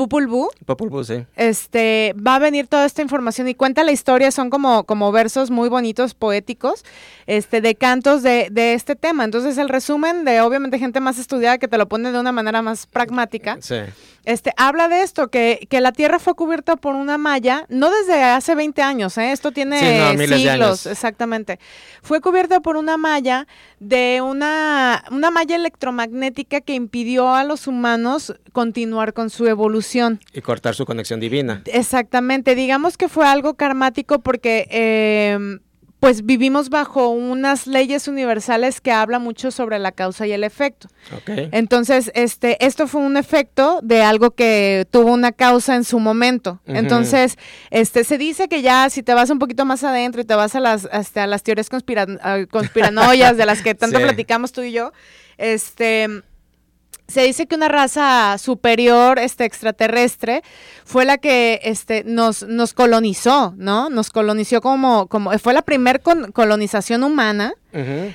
Popul 0.00 0.26
Vuh. 0.26 1.04
sí. 1.04 1.26
Este, 1.36 2.14
va 2.14 2.36
a 2.36 2.38
venir 2.38 2.68
toda 2.68 2.86
esta 2.86 3.02
información 3.02 3.48
y 3.48 3.54
cuenta 3.54 3.84
la 3.84 3.92
historia, 3.92 4.30
son 4.30 4.48
como, 4.48 4.84
como 4.84 5.12
versos 5.12 5.50
muy 5.50 5.68
bonitos, 5.68 6.14
poéticos, 6.14 6.86
este, 7.26 7.60
de 7.60 7.74
cantos 7.74 8.22
de, 8.22 8.48
de 8.50 8.72
este 8.72 8.96
tema. 8.96 9.24
Entonces, 9.24 9.58
el 9.58 9.68
resumen 9.68 10.24
de, 10.24 10.40
obviamente, 10.40 10.78
gente 10.78 11.00
más 11.00 11.18
estudiada 11.18 11.58
que 11.58 11.68
te 11.68 11.76
lo 11.76 11.86
pone 11.86 12.12
de 12.12 12.18
una 12.18 12.32
manera 12.32 12.62
más 12.62 12.86
pragmática. 12.86 13.58
Sí 13.60 13.76
este, 14.24 14.52
habla 14.56 14.88
de 14.88 15.02
esto, 15.02 15.28
que, 15.28 15.66
que, 15.70 15.80
la 15.80 15.92
Tierra 15.92 16.18
fue 16.18 16.34
cubierta 16.34 16.76
por 16.76 16.94
una 16.94 17.16
malla, 17.16 17.64
no 17.68 17.90
desde 17.90 18.22
hace 18.22 18.54
20 18.54 18.82
años, 18.82 19.16
¿eh? 19.18 19.32
esto 19.32 19.50
tiene 19.50 20.16
siglos, 20.28 20.86
exactamente. 20.86 21.58
Fue 22.02 22.20
cubierta 22.20 22.60
por 22.60 22.76
una 22.76 22.96
malla 22.96 23.46
de 23.80 24.20
una, 24.22 25.02
una 25.10 25.30
malla 25.30 25.56
electromagnética 25.56 26.60
que 26.60 26.74
impidió 26.74 27.34
a 27.34 27.44
los 27.44 27.66
humanos 27.66 28.34
continuar 28.52 29.14
con 29.14 29.30
su 29.30 29.46
evolución. 29.46 30.20
Y 30.32 30.42
cortar 30.42 30.74
su 30.74 30.84
conexión 30.84 31.18
divina. 31.18 31.62
Exactamente, 31.66 32.54
digamos 32.54 32.96
que 32.96 33.08
fue 33.08 33.26
algo 33.26 33.54
karmático 33.54 34.20
porque... 34.20 34.68
Eh, 34.70 35.58
pues 36.00 36.24
vivimos 36.24 36.70
bajo 36.70 37.10
unas 37.10 37.66
leyes 37.66 38.08
universales 38.08 38.80
que 38.80 38.90
habla 38.90 39.18
mucho 39.18 39.50
sobre 39.50 39.78
la 39.78 39.92
causa 39.92 40.26
y 40.26 40.32
el 40.32 40.44
efecto. 40.44 40.88
Entonces, 41.26 42.10
este, 42.14 42.64
esto 42.64 42.88
fue 42.88 43.02
un 43.02 43.18
efecto 43.18 43.80
de 43.82 44.02
algo 44.02 44.30
que 44.30 44.86
tuvo 44.90 45.12
una 45.12 45.32
causa 45.32 45.76
en 45.76 45.84
su 45.84 46.00
momento. 46.00 46.60
Entonces, 46.66 47.36
este, 47.70 48.04
se 48.04 48.16
dice 48.16 48.48
que 48.48 48.62
ya 48.62 48.88
si 48.88 49.02
te 49.02 49.12
vas 49.12 49.28
un 49.28 49.38
poquito 49.38 49.66
más 49.66 49.84
adentro 49.84 50.22
y 50.22 50.24
te 50.24 50.34
vas 50.34 50.54
a 50.54 50.60
las, 50.60 50.88
hasta 50.90 51.26
las 51.26 51.42
teorías 51.42 51.68
conspiranoias 51.68 53.36
de 53.36 53.46
las 53.46 53.60
que 53.60 53.74
tanto 53.74 53.98
platicamos 54.00 54.52
tú 54.52 54.62
y 54.62 54.72
yo, 54.72 54.92
este 55.36 56.22
se 57.10 57.22
dice 57.22 57.46
que 57.46 57.54
una 57.54 57.68
raza 57.68 58.38
superior, 58.38 59.18
este 59.18 59.44
extraterrestre, 59.44 60.42
fue 60.84 61.04
la 61.04 61.18
que 61.18 61.60
este, 61.64 62.04
nos, 62.04 62.42
nos 62.44 62.72
colonizó, 62.72 63.54
¿no? 63.56 63.90
Nos 63.90 64.10
colonizó 64.10 64.60
como, 64.60 65.06
como 65.08 65.36
fue 65.38 65.52
la 65.52 65.62
primer 65.62 66.00
colonización 66.00 67.02
humana, 67.04 67.54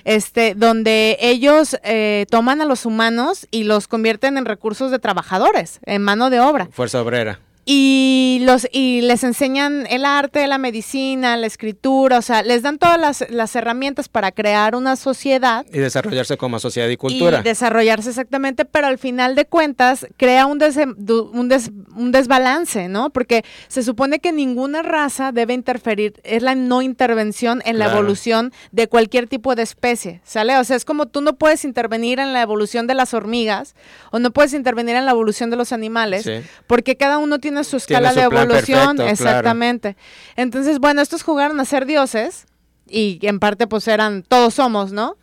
este, 0.03 0.53
donde 0.55 1.17
ellos 1.21 1.77
eh, 1.83 2.25
toman 2.29 2.61
a 2.61 2.65
los 2.65 2.85
humanos 2.85 3.47
y 3.51 3.63
los 3.63 3.87
convierten 3.87 4.37
en 4.37 4.45
recursos 4.45 4.91
de 4.91 4.99
trabajadores, 4.99 5.79
en 5.85 6.01
mano 6.01 6.29
de 6.29 6.39
obra. 6.41 6.67
Fuerza 6.71 7.01
obrera 7.01 7.39
y 7.67 8.41
los 8.43 8.67
y 8.71 9.01
les 9.01 9.23
enseñan 9.23 9.87
el 9.89 10.05
arte, 10.05 10.45
la 10.45 10.59
medicina, 10.59 11.35
la 11.35 11.47
escritura, 11.47 12.19
o 12.19 12.21
sea, 12.21 12.43
les 12.43 12.61
dan 12.61 12.77
todas 12.77 12.99
las, 12.99 13.25
las, 13.31 13.55
herramientas 13.55 14.07
para 14.07 14.31
crear 14.31 14.75
una 14.75 14.95
sociedad 14.95 15.65
y 15.73 15.79
desarrollarse 15.79 16.37
como 16.37 16.59
sociedad 16.59 16.87
y 16.89 16.97
cultura. 16.97 17.39
Y 17.39 17.43
desarrollarse 17.43 18.09
exactamente, 18.09 18.65
pero 18.65 18.85
al 18.85 18.99
final 18.99 19.33
de 19.33 19.45
cuentas 19.45 20.05
crea 20.15 20.45
un, 20.45 20.61
un, 20.61 21.51
un, 21.95 22.11
desbalance, 22.11 22.87
¿no? 22.87 23.09
Porque 23.09 23.43
se 23.67 23.81
supone 23.81 24.19
que 24.19 24.31
ninguna 24.31 24.83
raza 24.83 25.31
debe 25.31 25.55
interferir, 25.55 26.21
es 26.23 26.43
la 26.43 26.53
no 26.53 26.83
intervención 26.83 27.63
en 27.65 27.79
la 27.79 27.91
evolución 27.91 28.53
de 28.73 28.87
cualquier 28.87 29.25
tipo 29.25 29.55
de 29.55 29.63
especie, 29.63 30.21
¿sale? 30.23 30.55
O 30.57 30.63
sea, 30.63 30.75
es 30.75 30.85
como 30.85 31.07
tú 31.07 31.21
no 31.21 31.33
puedes 31.33 31.65
intervenir 31.65 32.19
en 32.19 32.31
la 32.31 32.43
evolución 32.43 32.85
de 32.85 32.93
las 32.93 33.15
hormigas 33.15 33.73
o 34.11 34.19
no 34.19 34.29
puedes 34.29 34.53
intervenir 34.53 34.95
en 34.95 35.05
la 35.05 35.11
evolución 35.11 35.49
de 35.49 35.57
los 35.57 35.71
animales, 35.71 36.29
porque 36.67 36.95
cada 36.95 37.17
uno 37.17 37.39
tiene 37.39 37.54
su 37.63 37.77
escala 37.77 38.13
de 38.13 38.21
evolución, 38.23 38.99
exactamente. 39.01 39.95
Entonces, 40.35 40.79
bueno, 40.79 41.01
estos 41.01 41.23
jugaron 41.23 41.59
a 41.59 41.65
ser 41.65 41.85
dioses 41.85 42.45
y 42.87 43.19
en 43.23 43.39
parte 43.39 43.67
pues 43.67 43.87
eran, 43.87 44.23
todos 44.23 44.55
somos, 44.55 44.91
¿no? 44.91 45.17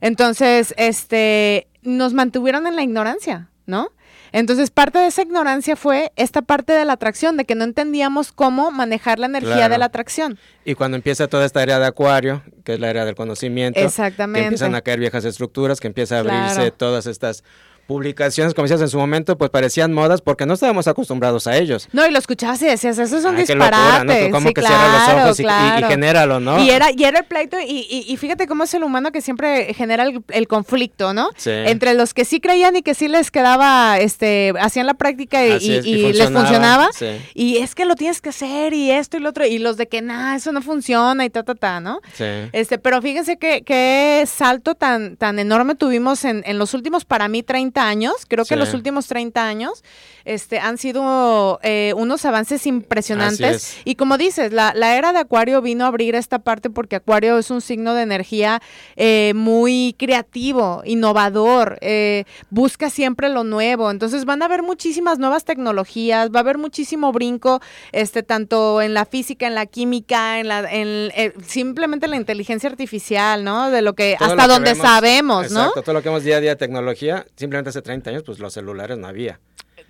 Entonces, 0.00 0.74
este, 0.76 1.66
nos 1.82 2.12
mantuvieron 2.12 2.66
en 2.66 2.76
la 2.76 2.82
ignorancia, 2.82 3.50
¿no? 3.66 3.90
Entonces, 4.32 4.70
parte 4.70 4.98
de 4.98 5.06
esa 5.06 5.22
ignorancia 5.22 5.74
fue 5.74 6.12
esta 6.16 6.42
parte 6.42 6.72
de 6.72 6.84
la 6.84 6.94
atracción, 6.94 7.36
de 7.36 7.44
que 7.44 7.54
no 7.54 7.64
entendíamos 7.64 8.32
cómo 8.32 8.70
manejar 8.70 9.18
la 9.18 9.26
energía 9.26 9.68
de 9.68 9.78
la 9.78 9.86
atracción. 9.86 10.38
Y 10.64 10.74
cuando 10.74 10.96
empieza 10.96 11.28
toda 11.28 11.46
esta 11.46 11.60
área 11.60 11.78
de 11.78 11.86
acuario, 11.86 12.42
que 12.64 12.74
es 12.74 12.80
la 12.80 12.90
área 12.90 13.04
del 13.04 13.14
conocimiento, 13.14 13.80
Exactamente. 13.80 14.40
que 14.40 14.46
empiezan 14.46 14.74
a 14.74 14.82
caer 14.82 15.00
viejas 15.00 15.24
estructuras, 15.24 15.80
que 15.80 15.86
empieza 15.86 16.16
a 16.16 16.18
abrirse 16.20 16.70
todas 16.70 17.06
estas 17.06 17.42
publicaciones, 17.88 18.52
como 18.52 18.64
decías 18.64 18.82
en 18.82 18.90
su 18.90 18.98
momento, 18.98 19.38
pues 19.38 19.50
parecían 19.50 19.94
modas 19.94 20.20
porque 20.20 20.44
no 20.44 20.52
estábamos 20.52 20.86
acostumbrados 20.86 21.46
a 21.46 21.56
ellos. 21.56 21.88
No, 21.92 22.06
y 22.06 22.10
lo 22.10 22.18
escuchabas 22.18 22.60
y 22.60 22.66
decías, 22.66 22.98
eso 22.98 23.16
es 23.16 23.24
un 23.24 23.34
disparate. 23.34 24.28
¿no? 24.28 24.44
que 24.44 24.52
claro, 24.52 24.92
los 24.92 25.24
ojos 25.24 25.40
y, 25.40 25.84
genéralo, 25.88 26.38
¿no? 26.38 26.62
Y 26.62 26.68
era, 26.68 26.90
y 26.94 27.02
era 27.02 27.20
el 27.20 27.24
pleito, 27.24 27.56
y, 27.58 28.04
y, 28.06 28.16
fíjate 28.18 28.46
cómo 28.46 28.64
es 28.64 28.74
el 28.74 28.84
humano 28.84 29.10
que 29.10 29.22
siempre 29.22 29.72
genera 29.72 30.04
el, 30.04 30.48
conflicto, 30.48 31.14
¿no? 31.14 31.30
Sí. 31.36 31.50
Entre 31.50 31.94
los 31.94 32.12
que 32.12 32.26
sí 32.26 32.40
creían 32.40 32.76
y 32.76 32.82
que 32.82 32.94
sí 32.94 33.08
les 33.08 33.30
quedaba, 33.30 33.98
este, 33.98 34.52
hacían 34.60 34.86
la 34.86 34.94
práctica 34.94 35.46
y, 35.46 36.12
les 36.12 36.30
funcionaba. 36.30 36.90
Y 37.32 37.56
es 37.56 37.74
que 37.74 37.86
lo 37.86 37.94
tienes 37.94 38.20
que 38.20 38.28
hacer 38.28 38.74
y 38.74 38.90
esto 38.90 39.16
y 39.16 39.20
lo 39.20 39.30
otro, 39.30 39.46
y 39.46 39.56
los 39.56 39.78
de 39.78 39.88
que 39.88 40.02
nada, 40.02 40.36
eso 40.36 40.52
no 40.52 40.60
funciona 40.60 41.24
y 41.24 41.30
ta, 41.30 41.42
ta, 41.42 41.54
ta, 41.54 41.80
¿no? 41.80 42.00
Sí. 42.12 42.26
Este, 42.52 42.76
pero 42.76 43.00
fíjense 43.00 43.38
que 43.38 43.62
qué 43.62 44.24
salto 44.26 44.74
tan, 44.74 45.16
tan 45.16 45.38
enorme 45.38 45.74
tuvimos 45.74 46.26
en, 46.26 46.42
en 46.44 46.58
los 46.58 46.74
últimos, 46.74 47.06
para 47.06 47.28
mí, 47.28 47.42
30 47.42 47.77
30 47.78 47.88
años, 47.88 48.14
creo 48.26 48.44
que 48.44 48.56
los 48.56 48.74
últimos 48.74 49.06
30 49.06 49.46
años, 49.46 49.84
este, 50.28 50.58
han 50.58 50.76
sido 50.76 51.58
eh, 51.62 51.94
unos 51.96 52.26
avances 52.26 52.66
impresionantes. 52.66 53.78
Y 53.84 53.94
como 53.94 54.18
dices, 54.18 54.52
la, 54.52 54.72
era 54.96 55.12
de 55.12 55.20
Acuario 55.20 55.62
vino 55.62 55.84
a 55.84 55.88
abrir 55.88 56.14
esta 56.14 56.38
parte 56.38 56.68
porque 56.68 56.96
Acuario 56.96 57.38
es 57.38 57.50
un 57.50 57.62
signo 57.62 57.94
de 57.94 58.02
energía 58.02 58.60
eh, 58.96 59.32
muy 59.34 59.94
creativo, 59.98 60.82
innovador, 60.84 61.78
eh, 61.80 62.24
busca 62.50 62.90
siempre 62.90 63.30
lo 63.30 63.42
nuevo. 63.42 63.90
Entonces 63.90 64.26
van 64.26 64.42
a 64.42 64.44
haber 64.44 64.62
muchísimas 64.62 65.18
nuevas 65.18 65.44
tecnologías, 65.44 66.30
va 66.30 66.40
a 66.40 66.42
haber 66.42 66.58
muchísimo 66.58 67.10
brinco, 67.10 67.60
este, 67.92 68.22
tanto 68.22 68.82
en 68.82 68.92
la 68.92 69.06
física, 69.06 69.46
en 69.46 69.54
la 69.54 69.64
química, 69.64 70.40
en 70.40 70.48
la, 70.48 70.70
en, 70.70 71.10
simplemente 71.46 72.06
la 72.06 72.16
inteligencia 72.16 72.68
artificial, 72.68 73.44
¿no? 73.44 73.70
De 73.70 73.80
lo 73.80 73.94
que, 73.94 74.16
hasta 74.20 74.46
donde 74.46 74.74
sabemos, 74.74 75.50
¿no? 75.52 75.60
Exacto, 75.60 75.82
todo 75.82 75.94
lo 75.94 76.02
que 76.02 76.08
hemos 76.08 76.22
día 76.22 76.36
a 76.36 76.40
día 76.40 76.50
de 76.50 76.56
tecnología, 76.56 77.26
simplemente 77.34 77.67
hace 77.68 77.82
30 77.82 78.10
años, 78.10 78.22
pues 78.24 78.38
los 78.38 78.52
celulares 78.52 78.98
no 78.98 79.06
había. 79.06 79.40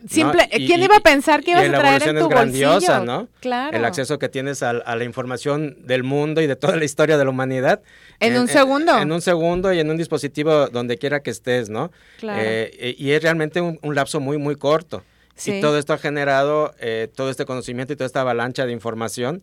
Simple, 0.08 0.48
¿Quién 0.50 0.82
iba 0.82 0.96
a 0.96 1.00
pensar 1.00 1.42
que 1.42 1.52
ibas 1.52 1.68
a 1.68 1.78
traer 1.78 2.02
en 2.08 2.16
tu 2.16 2.22
es 2.22 2.28
grandiosa, 2.28 3.00
¿no? 3.00 3.28
Claro. 3.40 3.76
El 3.76 3.84
acceso 3.84 4.18
que 4.18 4.28
tienes 4.28 4.62
a, 4.62 4.72
la 4.72 5.04
información 5.04 5.76
del 5.86 6.04
mundo 6.04 6.40
y 6.40 6.46
de 6.46 6.56
toda 6.56 6.76
la 6.76 6.84
historia 6.84 7.18
de 7.18 7.24
la 7.24 7.30
humanidad. 7.30 7.82
En, 8.20 8.38
un 8.38 8.46
segundo. 8.46 8.96
En, 8.98 9.10
un 9.10 9.20
segundo 9.20 9.72
y 9.72 9.80
en 9.80 9.90
un 9.90 9.96
dispositivo 9.96 10.68
donde 10.68 10.98
quiera 10.98 11.20
que 11.20 11.30
estés, 11.30 11.68
¿no? 11.68 11.90
Claro. 12.18 12.40
Eh, 12.44 12.94
y 12.96 13.10
es 13.10 13.22
realmente 13.22 13.60
un, 13.60 13.94
lapso 13.94 14.20
muy, 14.20 14.38
muy 14.38 14.54
corto. 14.56 15.02
Y 15.44 15.60
todo 15.60 15.78
esto 15.78 15.92
ha 15.92 15.98
generado 15.98 16.74
eh, 16.80 17.08
todo 17.14 17.30
este 17.30 17.44
conocimiento 17.44 17.92
y 17.92 17.96
toda 17.96 18.06
esta 18.06 18.20
avalancha 18.20 18.66
de 18.66 18.72
información 18.72 19.42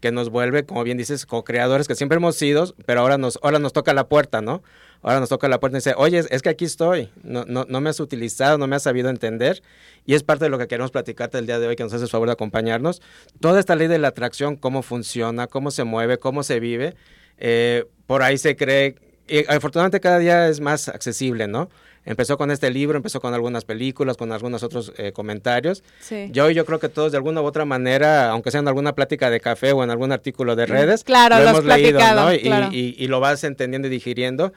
que 0.00 0.12
nos 0.12 0.28
vuelve, 0.28 0.64
como 0.66 0.84
bien 0.84 0.98
dices, 0.98 1.24
co-creadores 1.24 1.88
que 1.88 1.94
siempre 1.94 2.16
hemos 2.16 2.36
sido, 2.36 2.74
pero 2.84 3.00
ahora 3.00 3.16
nos, 3.16 3.38
ahora 3.42 3.58
nos 3.58 3.72
toca 3.72 3.94
la 3.94 4.08
puerta, 4.08 4.40
¿no? 4.40 4.62
Ahora 5.06 5.20
nos 5.20 5.28
toca 5.28 5.46
la 5.46 5.60
puerta 5.60 5.76
y 5.76 5.78
dice, 5.78 5.94
oye, 5.96 6.24
es 6.28 6.42
que 6.42 6.48
aquí 6.48 6.64
estoy, 6.64 7.10
no, 7.22 7.44
no, 7.46 7.64
no 7.68 7.80
me 7.80 7.90
has 7.90 8.00
utilizado, 8.00 8.58
no 8.58 8.66
me 8.66 8.74
has 8.74 8.82
sabido 8.82 9.08
entender, 9.08 9.62
y 10.04 10.14
es 10.14 10.24
parte 10.24 10.46
de 10.46 10.50
lo 10.50 10.58
que 10.58 10.66
queremos 10.66 10.90
platicarte 10.90 11.38
el 11.38 11.46
día 11.46 11.60
de 11.60 11.68
hoy, 11.68 11.76
que 11.76 11.84
nos 11.84 11.92
haces 11.92 12.10
favor 12.10 12.26
de 12.26 12.32
acompañarnos. 12.32 13.00
Toda 13.38 13.60
esta 13.60 13.76
ley 13.76 13.86
de 13.86 13.98
la 13.98 14.08
atracción, 14.08 14.56
cómo 14.56 14.82
funciona, 14.82 15.46
cómo 15.46 15.70
se 15.70 15.84
mueve, 15.84 16.18
cómo 16.18 16.42
se 16.42 16.58
vive, 16.58 16.96
eh, 17.38 17.84
por 18.08 18.24
ahí 18.24 18.36
se 18.36 18.56
cree, 18.56 18.96
y 19.28 19.46
afortunadamente 19.46 20.00
cada 20.00 20.18
día 20.18 20.48
es 20.48 20.58
más 20.58 20.88
accesible, 20.88 21.46
¿no? 21.46 21.68
Empezó 22.04 22.36
con 22.36 22.50
este 22.50 22.70
libro, 22.70 22.96
empezó 22.96 23.20
con 23.20 23.32
algunas 23.32 23.64
películas, 23.64 24.16
con 24.16 24.32
algunos 24.32 24.64
otros 24.64 24.92
eh, 24.96 25.12
comentarios. 25.12 25.84
Sí. 26.00 26.30
Yo, 26.32 26.50
yo 26.50 26.64
creo 26.64 26.80
que 26.80 26.88
todos 26.88 27.12
de 27.12 27.18
alguna 27.18 27.42
u 27.42 27.44
otra 27.44 27.64
manera, 27.64 28.30
aunque 28.30 28.52
sea 28.52 28.60
en 28.60 28.66
alguna 28.68 28.94
plática 28.94 29.30
de 29.30 29.40
café 29.40 29.70
o 29.70 29.82
en 29.84 29.90
algún 29.90 30.10
artículo 30.10 30.54
de 30.56 30.66
mm, 30.66 30.70
redes, 30.70 31.04
claro, 31.04 31.36
lo 31.38 31.50
hemos 31.50 31.64
leído, 31.64 32.00
¿no? 32.14 32.32
Y, 32.32 33.06
lo 33.06 33.20
vas 33.20 33.44
entendiendo 33.44 33.86
y 33.86 33.90
digiriendo. 33.90 34.52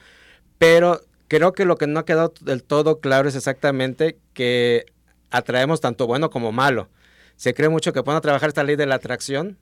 Pero 0.60 1.00
creo 1.26 1.52
que 1.52 1.64
lo 1.64 1.74
que 1.76 1.88
no 1.88 1.98
ha 1.98 2.04
quedado 2.04 2.32
del 2.42 2.62
todo 2.62 3.00
claro 3.00 3.28
es 3.28 3.34
exactamente 3.34 4.16
que 4.34 4.86
atraemos 5.32 5.80
tanto 5.80 6.06
bueno 6.06 6.30
como 6.30 6.52
malo. 6.52 6.88
Se 7.34 7.54
cree 7.54 7.68
mucho 7.68 7.92
que 7.92 8.04
pueden 8.04 8.20
trabajar 8.20 8.50
esta 8.50 8.62
ley 8.62 8.76
de 8.76 8.86
la 8.86 8.94
atracción 8.94 9.58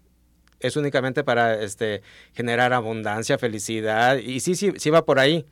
es 0.60 0.76
únicamente 0.76 1.24
para 1.24 1.62
este, 1.62 2.02
generar 2.34 2.72
abundancia, 2.72 3.38
felicidad, 3.38 4.16
y 4.16 4.40
sí, 4.40 4.56
sí, 4.56 4.72
sí 4.76 4.90
va 4.90 5.04
por 5.04 5.20
ahí 5.20 5.46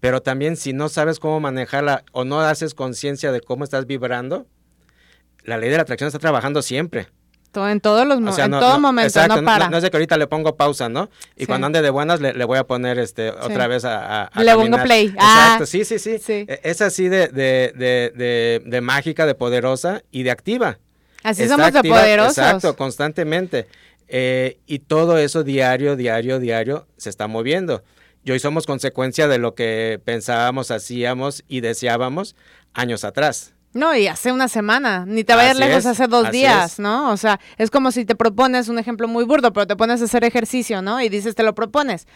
pero 0.00 0.22
también 0.22 0.56
si 0.56 0.72
no 0.72 0.88
sabes 0.88 1.20
cómo 1.20 1.38
manejarla 1.40 2.04
o 2.12 2.24
no 2.24 2.40
haces 2.40 2.74
conciencia 2.74 3.32
de 3.32 3.42
cómo 3.42 3.64
estás 3.64 3.86
vibrando, 3.86 4.46
la 5.44 5.58
ley 5.58 5.68
de 5.70 5.76
la 5.76 5.82
atracción 5.82 6.08
está 6.08 6.18
trabajando 6.18 6.62
siempre. 6.62 7.08
Todo, 7.52 7.68
en 7.68 7.80
todos 7.80 8.06
los 8.06 8.38
en 8.38 8.50
todo 8.50 8.78
momento, 8.78 9.26
no 9.26 9.42
para. 9.44 9.68
No, 9.68 9.76
es 9.76 9.82
de 9.82 9.90
que 9.90 9.96
ahorita 9.96 10.16
le 10.16 10.26
pongo 10.28 10.56
pausa, 10.56 10.88
¿no? 10.88 11.10
Y 11.36 11.46
cuando 11.46 11.66
ande 11.66 11.82
de 11.82 11.90
buenas 11.90 12.20
le, 12.20 12.44
voy 12.44 12.58
a 12.58 12.64
poner 12.64 12.98
este 12.98 13.30
otra 13.30 13.66
vez 13.66 13.84
a, 13.84 14.26
a, 14.26 14.42
Le 14.42 14.54
pongo 14.54 14.80
play. 14.82 15.06
Exacto, 15.06 15.64
ah. 15.64 15.66
sí, 15.66 15.84
sí, 15.84 15.98
sí, 15.98 16.18
e, 16.28 16.60
Es 16.62 16.80
así 16.80 17.08
de, 17.08 17.28
de, 17.28 17.72
de, 17.74 18.62
de, 18.64 18.80
mágica, 18.80 19.26
de 19.26 19.34
poderosa 19.34 20.02
y 20.12 20.22
de 20.22 20.30
activa. 20.30 20.78
Así 21.24 21.48
somos 21.48 21.72
de 21.72 21.82
poderosos. 21.82 22.38
Exacto, 22.38 22.76
constantemente. 22.76 23.66
Eh, 24.06 24.58
y 24.66 24.80
todo 24.80 25.18
eso 25.18 25.42
diario, 25.42 25.96
diario, 25.96 26.38
diario 26.38 26.86
se 26.96 27.10
está 27.10 27.26
moviendo 27.28 27.82
y 28.24 28.32
hoy 28.32 28.38
somos 28.38 28.66
consecuencia 28.66 29.28
de 29.28 29.38
lo 29.38 29.54
que 29.54 30.00
pensábamos, 30.04 30.70
hacíamos 30.70 31.44
y 31.48 31.60
deseábamos 31.60 32.36
años 32.74 33.04
atrás. 33.04 33.54
No, 33.72 33.94
y 33.94 34.08
hace 34.08 34.32
una 34.32 34.48
semana, 34.48 35.04
ni 35.06 35.22
te 35.22 35.32
vayas 35.32 35.56
lejos 35.56 35.86
hace 35.86 36.08
dos 36.08 36.32
días, 36.32 36.80
¿no? 36.80 37.12
O 37.12 37.16
sea, 37.16 37.38
es 37.56 37.70
como 37.70 37.92
si 37.92 38.04
te 38.04 38.16
propones 38.16 38.68
un 38.68 38.80
ejemplo 38.80 39.06
muy 39.06 39.24
burdo, 39.24 39.52
pero 39.52 39.66
te 39.66 39.76
pones 39.76 40.02
a 40.02 40.06
hacer 40.06 40.24
ejercicio, 40.24 40.82
¿no? 40.82 41.00
Y 41.00 41.08
dices, 41.08 41.36
te 41.36 41.44
lo 41.44 41.54
propones. 41.54 42.08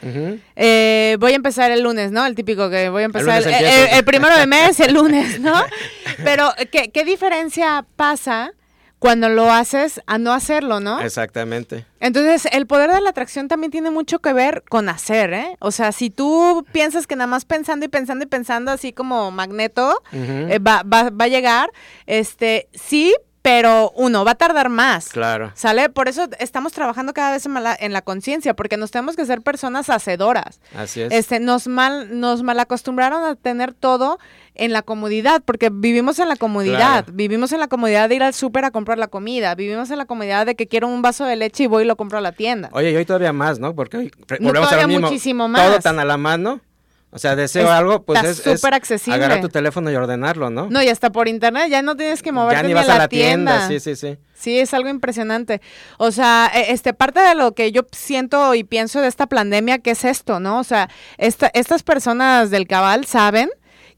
Eh, 0.57 1.17
voy 1.21 1.33
a 1.33 1.37
empezar 1.37 1.71
el 1.71 1.83
lunes, 1.83 2.11
¿no? 2.11 2.27
El 2.27 2.35
típico 2.35 2.69
que 2.71 2.89
voy 2.89 3.03
a 3.03 3.07
empezar 3.07 3.43
el, 3.47 4.05
primero 4.05 4.37
de 4.37 4.49
mes, 4.49 4.81
el 4.81 4.95
lunes, 4.95 5.39
¿no? 5.39 5.55
Pero, 6.25 6.53
¿qué, 6.73 6.91
qué 6.91 7.05
diferencia 7.05 7.85
pasa? 7.95 8.53
Cuando 9.05 9.29
lo 9.29 9.53
haces 9.53 10.01
a 10.07 10.17
no 10.17 10.33
hacerlo, 10.33 10.81
¿no? 10.81 10.99
Exactamente. 11.03 11.85
Entonces, 12.01 12.51
el 12.53 12.67
poder 12.67 12.91
de 12.91 13.03
la 13.03 13.11
atracción 13.11 13.49
también 13.49 13.71
tiene 13.71 13.91
mucho 13.91 14.21
que 14.21 14.33
ver 14.33 14.63
con 14.67 14.89
hacer, 14.89 15.35
¿eh? 15.35 15.59
O 15.59 15.73
sea, 15.73 15.93
si 15.93 16.09
tú 16.09 16.65
piensas 16.73 17.07
que 17.07 17.15
nada 17.15 17.27
más 17.27 17.45
pensando 17.45 17.85
y 17.85 17.89
pensando 17.91 18.25
y 18.25 18.29
pensando 18.29 18.71
así 18.71 18.95
como 18.95 19.31
magneto 19.31 20.03
eh, 20.11 20.59
va, 20.59 20.83
va, 20.85 21.11
va 21.11 21.27
a 21.27 21.29
llegar, 21.29 21.71
este, 22.07 22.67
sí, 22.73 23.15
pero 23.45 23.93
uno, 23.95 24.25
va 24.25 24.31
a 24.31 24.37
tardar 24.37 24.71
más. 24.71 25.11
Claro. 25.11 25.53
¿Sale? 25.55 25.91
Por 25.91 26.09
eso 26.09 26.31
estamos 26.39 26.73
trabajando 26.73 27.13
cada 27.13 27.33
vez 27.33 27.45
en 27.45 27.93
la, 27.93 28.01
conciencia, 28.01 28.55
porque 28.55 28.79
nos 28.79 28.91
tenemos 28.91 29.17
que 29.17 29.27
ser 29.27 29.43
personas 29.43 29.91
hacedoras. 29.91 30.63
Así 30.75 31.03
es. 31.03 31.13
Este, 31.13 31.41
nos 31.41 31.67
mal, 31.67 32.19
nos 32.19 32.43
malacostumbraron 32.43 33.23
a 33.23 33.35
tener 33.35 33.75
todo 33.75 34.19
en 34.55 34.73
la 34.73 34.83
comodidad, 34.83 35.43
porque 35.45 35.71
vivimos 35.73 36.19
en 36.19 36.29
la 36.29 36.37
comodidad, 36.37 37.07
vivimos 37.13 37.53
en 37.53 37.61
la 37.61 37.69
comodidad 37.69 38.09
de 38.09 38.15
ir 38.17 38.23
al 38.23 38.35
súper 38.35 38.65
a 38.65 38.71
comprar 38.71 38.99
la 38.99 39.09
comida, 39.09 39.55
vivimos 39.55 39.91
en 39.91 39.99
la 39.99 40.07
comodidad 40.07 40.47
de 40.47 40.55
que 40.55 40.69
quiero 40.69 40.89
un 40.89 41.03
vaso 41.03 41.25
de 41.25 41.37
leche 41.37 41.65
y 41.65 41.67
voy 41.67 41.85
y 41.85 41.87
lo 41.87 41.97
compro 41.97 42.19
a 42.19 42.21
la 42.21 42.33
tienda. 42.33 42.71
Oye, 42.73 42.91
y 42.93 42.97
hoy 42.97 43.05
todavía 43.05 43.33
más, 43.33 43.59
¿no? 43.59 43.75
Porque 43.75 43.97
hoy 43.97 44.13
volvemos 44.41 44.73
a 44.73 44.81
lo 44.81 44.89
mismo. 44.89 45.09
muchísimo 45.09 45.49
más. 45.49 45.67
Todo 45.67 45.81
tan 45.81 45.99
a 45.99 46.05
la 46.05 46.17
mano 46.17 46.61
o 47.15 47.19
sea, 47.21 47.37
deseo 47.37 47.71
algo, 47.71 48.03
pues 48.03 48.25
es, 48.25 48.39
súper 48.39 48.75
accesible. 48.75 49.15
agarrar 49.15 49.41
tu 49.41 49.49
teléfono 49.49 49.89
y 49.89 49.95
ordenarlo, 49.95 50.51
¿no? 50.51 50.67
No, 50.69 50.83
y 50.83 50.89
hasta 50.89 51.13
por 51.13 51.29
internet, 51.29 51.69
ya 51.71 51.81
no 51.81 51.97
tienes 51.97 52.25
que 52.25 52.33
moverte 52.33 52.63
ya 52.63 52.67
ni, 52.67 52.75
vas 52.75 52.89
a 52.89 52.99
la, 52.99 53.07
tienda. 53.07 53.69
Sí, 53.69 53.79
sí, 53.79 53.95
sí. 53.95 54.19
Sí, 54.35 54.59
es 54.59 54.75
algo 54.75 54.89
impresionante. 54.89 55.61
O 55.97 56.11
sea, 56.11 56.51
e, 56.53 56.73
este 56.73 56.93
parte 56.93 57.21
de 57.21 57.37
lo 57.37 57.53
que 57.53 57.71
yo 57.71 57.83
siento 57.93 58.53
y 58.57 58.65
pienso 58.65 59.01
de 59.01 59.07
esta 59.07 59.29
pandemia, 59.29 59.79
que 59.79 59.93
es 59.93 60.05
esto, 60.05 60.41
¿no? 60.41 60.59
O 60.59 60.65
sea, 60.65 60.91
esta, 61.17 61.53
estas 61.55 61.85
personas 61.85 62.51
del 62.51 62.67
cabal 62.67 63.05
saben 63.05 63.49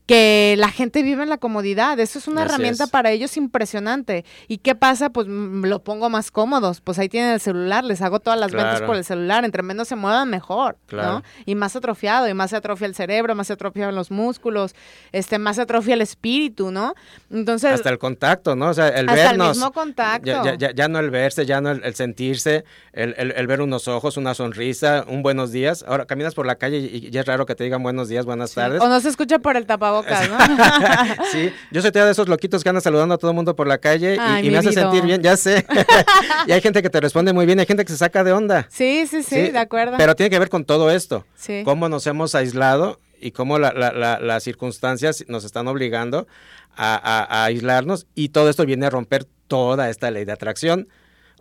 que 0.06 0.54
la 0.56 0.70
gente 0.70 1.02
vive 1.02 1.24
en 1.24 1.28
la 1.28 1.38
comodidad. 1.38 1.98
Eso 1.98 2.20
es 2.20 2.28
una 2.28 2.42
herramienta 2.42 2.86
para 2.86 3.10
ellos 3.10 3.36
impresionante. 3.36 4.24
¿Y 4.46 4.58
qué 4.58 4.76
pasa? 4.76 5.10
Pues 5.10 5.26
mm, 5.26 5.64
lo 5.64 5.82
pongo 5.82 6.08
más 6.08 6.30
cómodos. 6.30 6.80
Pues 6.80 7.00
ahí 7.00 7.08
tienen 7.08 7.32
el 7.32 7.40
celular, 7.40 7.82
les 7.82 8.00
hago 8.02 8.20
todas 8.20 8.38
las 8.38 8.52
ventas 8.52 8.82
por 8.82 8.96
el 8.96 9.04
celular. 9.04 9.44
Entre 9.44 9.64
menos 9.64 9.88
se 9.88 9.96
muevan, 9.96 10.30
mejor, 10.30 10.76
¿no? 10.92 11.22
Y 11.44 11.56
más 11.56 11.74
atrofiado, 11.74 12.28
y 12.28 12.34
más 12.34 12.50
se 12.50 12.56
atrofia 12.56 12.86
el 12.86 12.94
cerebro, 12.94 13.34
más 13.34 13.48
se 13.48 13.54
atrofian 13.54 13.94
los 13.94 14.12
músculos, 14.12 14.74
este, 15.10 15.38
más 15.38 15.56
se 15.56 15.62
atrofia 15.62 15.94
el 15.94 16.02
espíritu, 16.02 16.70
¿no? 16.70 16.94
Entonces... 17.30 17.72
Hasta 17.72 17.90
el 17.90 17.98
contacto, 17.98 18.54
¿no? 18.54 18.68
O 18.68 18.74
sea, 18.74 18.88
el 18.88 19.08
hasta 19.08 19.30
vernos. 19.30 19.48
el 19.48 19.54
mismo 19.54 19.72
contacto. 19.72 20.56
Ya, 20.56 20.88
no 20.88 21.00
el 21.00 21.10
verse, 21.10 21.46
ya 21.46 21.60
no 21.60 21.70
el, 21.70 21.94
sentirse, 21.96 22.64
el, 22.92 23.14
el, 23.16 23.46
ver 23.48 23.60
unos 23.60 23.88
ojos, 23.88 24.16
una 24.16 24.34
sonrisa, 24.34 25.04
un 25.08 25.22
buenos 25.22 25.50
días. 25.50 25.84
Ahora, 25.86 26.06
caminas 26.06 26.34
por 26.34 26.46
la 26.46 26.54
calle 26.54 26.78
y, 26.78 27.10
ya 27.10 27.20
es 27.20 27.26
raro 27.26 27.44
que 27.44 27.56
te 27.56 27.64
digan 27.64 27.82
buenos 27.82 28.08
días, 28.08 28.24
buenas 28.24 28.54
tardes. 28.54 28.80
O 28.80 28.88
no 28.88 29.00
se 29.00 29.08
escucha 29.08 29.40
por 29.40 29.56
el 29.56 29.66
tapabocas 29.66 29.95
sí, 31.32 31.52
yo 31.70 31.82
soy 31.82 31.90
de 31.90 32.10
esos 32.10 32.28
loquitos 32.28 32.62
que 32.62 32.68
andan 32.68 32.82
saludando 32.82 33.14
a 33.14 33.18
todo 33.18 33.30
el 33.30 33.34
mundo 33.34 33.56
por 33.56 33.66
la 33.66 33.78
calle 33.78 34.16
y, 34.42 34.50
me 34.50 34.58
hace 34.58 34.72
sentir 34.72 35.04
bien, 35.04 35.22
ya 35.22 35.36
sé. 35.36 35.66
y 36.46 36.52
hay 36.52 36.60
gente 36.60 36.82
que 36.82 36.90
te 36.90 37.00
responde 37.00 37.32
muy 37.32 37.46
bien, 37.46 37.58
hay 37.60 37.66
gente 37.66 37.84
que 37.84 37.92
se 37.92 37.98
saca 37.98 38.24
de 38.24 38.32
onda. 38.32 38.66
Sí, 38.70 39.06
sí, 39.08 39.22
sí, 39.22 39.50
de 39.50 39.58
acuerdo. 39.58 39.96
Pero 39.96 40.14
tiene 40.14 40.30
que 40.30 40.38
ver 40.38 40.48
con 40.48 40.64
todo 40.64 40.90
esto. 40.90 41.24
Cómo 41.64 41.88
nos 41.88 42.06
hemos 42.06 42.34
aislado 42.34 43.00
y 43.20 43.30
cómo 43.30 43.58
las 43.58 44.42
circunstancias 44.42 45.24
nos 45.28 45.44
están 45.44 45.68
obligando 45.68 46.26
a, 46.76 47.44
aislarnos 47.44 48.06
y 48.14 48.30
todo 48.30 48.50
esto 48.50 48.66
viene 48.66 48.86
a 48.86 48.90
romper 48.90 49.26
toda 49.46 49.88
esta 49.90 50.10
ley 50.10 50.24
de 50.24 50.32
atracción. 50.32 50.88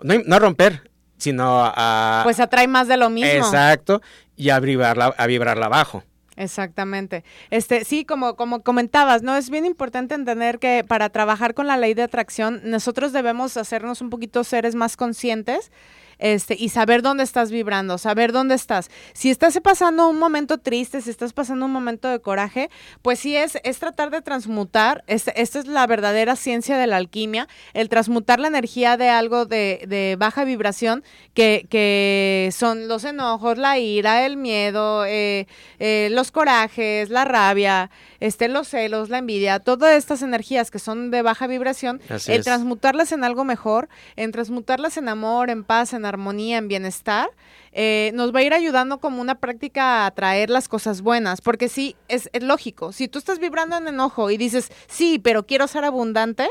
No, 0.01 0.15
no 0.25 0.35
a 0.35 0.39
romper, 0.39 0.89
sino 1.17 1.63
a... 1.63 2.21
Pues 2.23 2.39
atrae 2.39 2.67
más 2.67 2.87
de 2.87 2.97
lo 2.97 3.09
mismo. 3.09 3.31
Exacto, 3.31 4.01
y 4.35 4.49
a 4.49 4.59
vibrarla, 4.59 5.13
a 5.17 5.27
vibrarla 5.27 5.67
abajo. 5.67 6.03
Exactamente. 6.37 7.23
Este, 7.49 7.85
sí, 7.85 8.03
como, 8.03 8.35
como 8.35 8.61
comentabas, 8.61 9.23
¿no? 9.23 9.35
Es 9.37 9.49
bien 9.49 9.65
importante 9.65 10.15
entender 10.15 10.59
que 10.59 10.83
para 10.85 11.09
trabajar 11.09 11.53
con 11.53 11.67
la 11.67 11.77
ley 11.77 11.93
de 11.93 12.03
atracción, 12.03 12.61
nosotros 12.63 13.13
debemos 13.13 13.55
hacernos 13.55 14.01
un 14.01 14.09
poquito 14.09 14.43
seres 14.43 14.75
más 14.75 14.97
conscientes 14.97 15.71
este, 16.19 16.55
y 16.57 16.69
saber 16.69 17.01
dónde 17.01 17.23
estás 17.23 17.51
vibrando, 17.51 17.97
saber 17.97 18.31
dónde 18.31 18.55
estás. 18.55 18.89
Si 19.13 19.29
estás 19.29 19.59
pasando 19.61 20.09
un 20.09 20.19
momento 20.19 20.57
triste, 20.57 21.01
si 21.01 21.09
estás 21.09 21.33
pasando 21.33 21.65
un 21.65 21.71
momento 21.71 22.07
de 22.07 22.19
coraje, 22.19 22.69
pues 23.01 23.19
sí 23.19 23.35
es, 23.35 23.57
es 23.63 23.79
tratar 23.79 24.09
de 24.09 24.21
transmutar, 24.21 25.03
esta 25.07 25.31
es 25.31 25.67
la 25.67 25.87
verdadera 25.87 26.35
ciencia 26.35 26.77
de 26.77 26.87
la 26.87 26.97
alquimia, 26.97 27.47
el 27.73 27.89
transmutar 27.89 28.39
la 28.39 28.47
energía 28.47 28.97
de 28.97 29.09
algo 29.09 29.45
de, 29.45 30.15
baja 30.19 30.43
vibración, 30.43 31.03
que, 31.33 31.67
que, 31.69 32.49
son 32.51 32.87
los 32.87 33.03
enojos, 33.03 33.57
la 33.57 33.79
ira, 33.79 34.25
el 34.25 34.37
miedo, 34.37 35.05
eh, 35.05 35.47
eh, 35.79 36.09
los 36.11 36.31
corajes, 36.31 37.09
la 37.09 37.25
rabia, 37.25 37.89
este, 38.19 38.47
los 38.47 38.67
celos, 38.67 39.09
la 39.09 39.19
envidia, 39.19 39.59
todas 39.59 39.95
estas 39.95 40.21
energías 40.21 40.71
que 40.71 40.79
son 40.79 41.11
de 41.11 41.21
baja 41.21 41.47
vibración, 41.47 42.01
el 42.27 42.43
transmutarlas 42.43 43.11
en 43.11 43.23
algo 43.23 43.43
mejor, 43.43 43.89
en 44.15 44.31
transmutarlas 44.31 44.97
en 44.97 45.09
amor, 45.09 45.49
en 45.49 45.63
paz, 45.63 45.93
en 45.93 46.04
armonía, 46.05 46.57
en 46.57 46.67
bienestar, 46.67 47.29
eh, 47.71 48.11
nos 48.13 48.33
va 48.33 48.39
a 48.39 48.43
ir 48.43 48.53
ayudando 48.53 48.99
como 48.99 49.21
una 49.21 49.35
práctica 49.35 50.03
a 50.03 50.05
atraer 50.07 50.49
las 50.49 50.67
cosas 50.67 51.01
buenas, 51.01 51.41
porque 51.41 51.67
sí, 51.67 51.95
es, 52.07 52.29
es 52.33 52.43
lógico, 52.43 52.91
si 52.91 53.07
tú 53.07 53.19
estás 53.19 53.39
vibrando 53.39 53.77
en 53.77 53.87
enojo 53.87 54.31
y 54.31 54.37
dices, 54.37 54.71
sí, 54.87 55.19
pero 55.19 55.45
quiero 55.45 55.67
ser 55.67 55.83
abundante, 55.83 56.49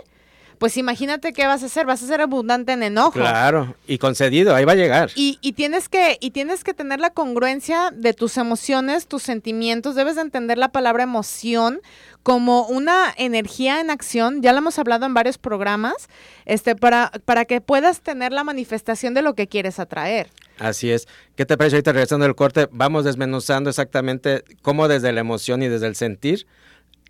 pues 0.65 0.79
imagínate 0.79 1.35
qué 1.35 1.47
vas 1.47 1.63
a 1.63 1.67
hacer, 1.67 1.85
vas 1.85 2.03
a 2.03 2.07
ser 2.07 2.23
abundante 2.23 2.73
en 2.73 2.83
enojo. 2.83 3.11
Claro, 3.11 3.77
y 3.87 3.99
concedido, 3.99 4.55
ahí 4.55 4.65
va 4.65 4.73
a 4.73 4.77
llegar. 4.77 5.11
Y, 5.15 5.39
y, 5.43 5.53
tienes 5.53 5.91
que, 5.91 6.17
y 6.23 6.31
tienes 6.31 6.65
que 6.65 6.73
tener 6.73 7.01
la 7.01 7.11
congruencia 7.11 7.91
de 7.95 8.15
tus 8.15 8.39
emociones, 8.39 9.07
tus 9.07 9.23
sentimientos, 9.23 9.95
debes 9.95 10.15
de 10.15 10.23
entender 10.23 10.57
la 10.57 10.73
palabra 10.73 11.03
emoción 11.03 11.83
como 12.23 12.67
una 12.67 13.13
energía 13.19 13.83
en 13.83 13.91
acción, 13.91 14.41
ya 14.41 14.53
lo 14.53 14.59
hemos 14.61 14.79
hablado 14.79 15.05
en 15.05 15.13
varios 15.13 15.37
programas, 15.37 16.09
este, 16.47 16.75
para, 16.75 17.13
para 17.27 17.45
que 17.45 17.61
puedas 17.61 18.01
tener 18.01 18.33
la 18.33 18.43
manifestación 18.43 19.13
de 19.13 19.21
lo 19.21 19.35
que 19.35 19.49
quieres 19.49 19.79
atraer. 19.79 20.31
Así 20.59 20.91
es. 20.91 21.07
¿Qué 21.37 21.45
te 21.45 21.59
parece 21.59 21.77
ahorita 21.77 21.93
regresando 21.93 22.25
del 22.25 22.37
corte? 22.37 22.69
Vamos 22.73 23.05
desmenuzando 23.05 23.69
exactamente 23.69 24.45
cómo 24.63 24.89
desde 24.89 25.13
la 25.13 25.21
emoción 25.21 25.63
y 25.63 25.69
desde 25.69 25.89
el 25.89 25.95
sentir 25.95 26.47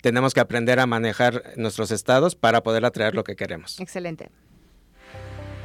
tenemos 0.04 0.34
que 0.34 0.40
aprender 0.40 0.80
a 0.80 0.86
manejar 0.86 1.54
nuestros 1.56 1.90
estados 1.90 2.34
para 2.34 2.62
poder 2.62 2.84
atraer 2.84 3.14
lo 3.14 3.24
que 3.24 3.36
queremos. 3.36 3.80
Excelente. 3.80 4.28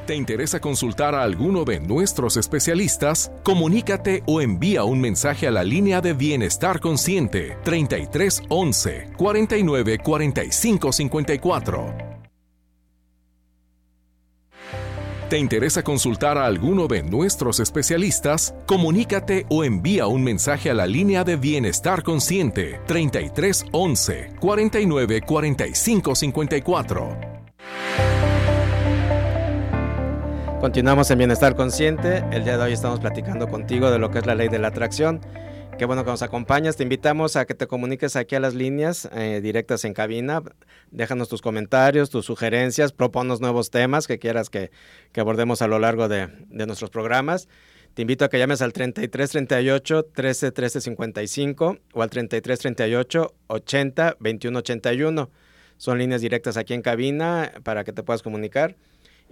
¿Te 0.06 0.14
interesa 0.14 0.60
consultar 0.60 1.14
a 1.14 1.22
alguno 1.22 1.64
de 1.64 1.78
nuestros 1.78 2.38
especialistas? 2.38 3.30
Comunícate 3.42 4.22
o 4.26 4.40
envía 4.40 4.84
un 4.84 4.98
mensaje 4.98 5.46
a 5.46 5.50
la 5.50 5.62
línea 5.62 6.00
de 6.00 6.14
Bienestar 6.14 6.80
Consciente 6.80 7.58
33 7.64 8.44
11 8.48 9.10
49 9.18 9.98
45 9.98 10.90
54. 10.90 12.09
¿Te 15.30 15.38
interesa 15.38 15.84
consultar 15.84 16.36
a 16.38 16.46
alguno 16.46 16.88
de 16.88 17.04
nuestros 17.04 17.60
especialistas? 17.60 18.52
Comunícate 18.66 19.46
o 19.48 19.62
envía 19.62 20.08
un 20.08 20.24
mensaje 20.24 20.70
a 20.70 20.74
la 20.74 20.88
línea 20.88 21.22
de 21.22 21.36
Bienestar 21.36 22.02
Consciente 22.02 22.80
33 22.88 23.66
11 23.70 24.32
49 24.40 25.20
45 25.20 26.14
54. 26.16 27.16
Continuamos 30.60 31.08
en 31.12 31.18
Bienestar 31.18 31.54
Consciente. 31.54 32.24
El 32.32 32.42
día 32.42 32.58
de 32.58 32.64
hoy 32.64 32.72
estamos 32.72 32.98
platicando 32.98 33.46
contigo 33.46 33.92
de 33.92 34.00
lo 34.00 34.10
que 34.10 34.18
es 34.18 34.26
la 34.26 34.34
ley 34.34 34.48
de 34.48 34.58
la 34.58 34.66
atracción. 34.66 35.20
Qué 35.80 35.86
bueno 35.86 36.04
que 36.04 36.10
nos 36.10 36.20
acompañas. 36.20 36.76
Te 36.76 36.82
invitamos 36.82 37.36
a 37.36 37.46
que 37.46 37.54
te 37.54 37.66
comuniques 37.66 38.14
aquí 38.14 38.34
a 38.34 38.40
las 38.40 38.52
líneas 38.52 39.08
eh, 39.14 39.40
directas 39.42 39.86
en 39.86 39.94
cabina. 39.94 40.42
Déjanos 40.90 41.30
tus 41.30 41.40
comentarios, 41.40 42.10
tus 42.10 42.26
sugerencias, 42.26 42.92
proponos 42.92 43.40
nuevos 43.40 43.70
temas 43.70 44.06
que 44.06 44.18
quieras 44.18 44.50
que, 44.50 44.70
abordemos 45.16 45.62
a 45.62 45.68
lo 45.68 45.78
largo 45.78 46.06
de, 46.06 46.28
nuestros 46.50 46.90
programas. 46.90 47.48
Te 47.94 48.02
invito 48.02 48.26
a 48.26 48.28
que 48.28 48.38
llames 48.38 48.60
al 48.60 48.74
3338 48.74 50.02
13 50.12 50.52
13 50.52 50.80
55 50.82 51.78
o 51.94 52.02
al 52.02 52.10
3338 52.10 53.34
80 53.46 54.16
21 54.20 54.58
81. 54.58 55.30
Son 55.78 55.98
líneas 55.98 56.20
directas 56.20 56.58
aquí 56.58 56.74
en 56.74 56.82
cabina 56.82 57.52
para 57.62 57.84
que 57.84 57.94
te 57.94 58.02
puedas 58.02 58.20
comunicar. 58.20 58.76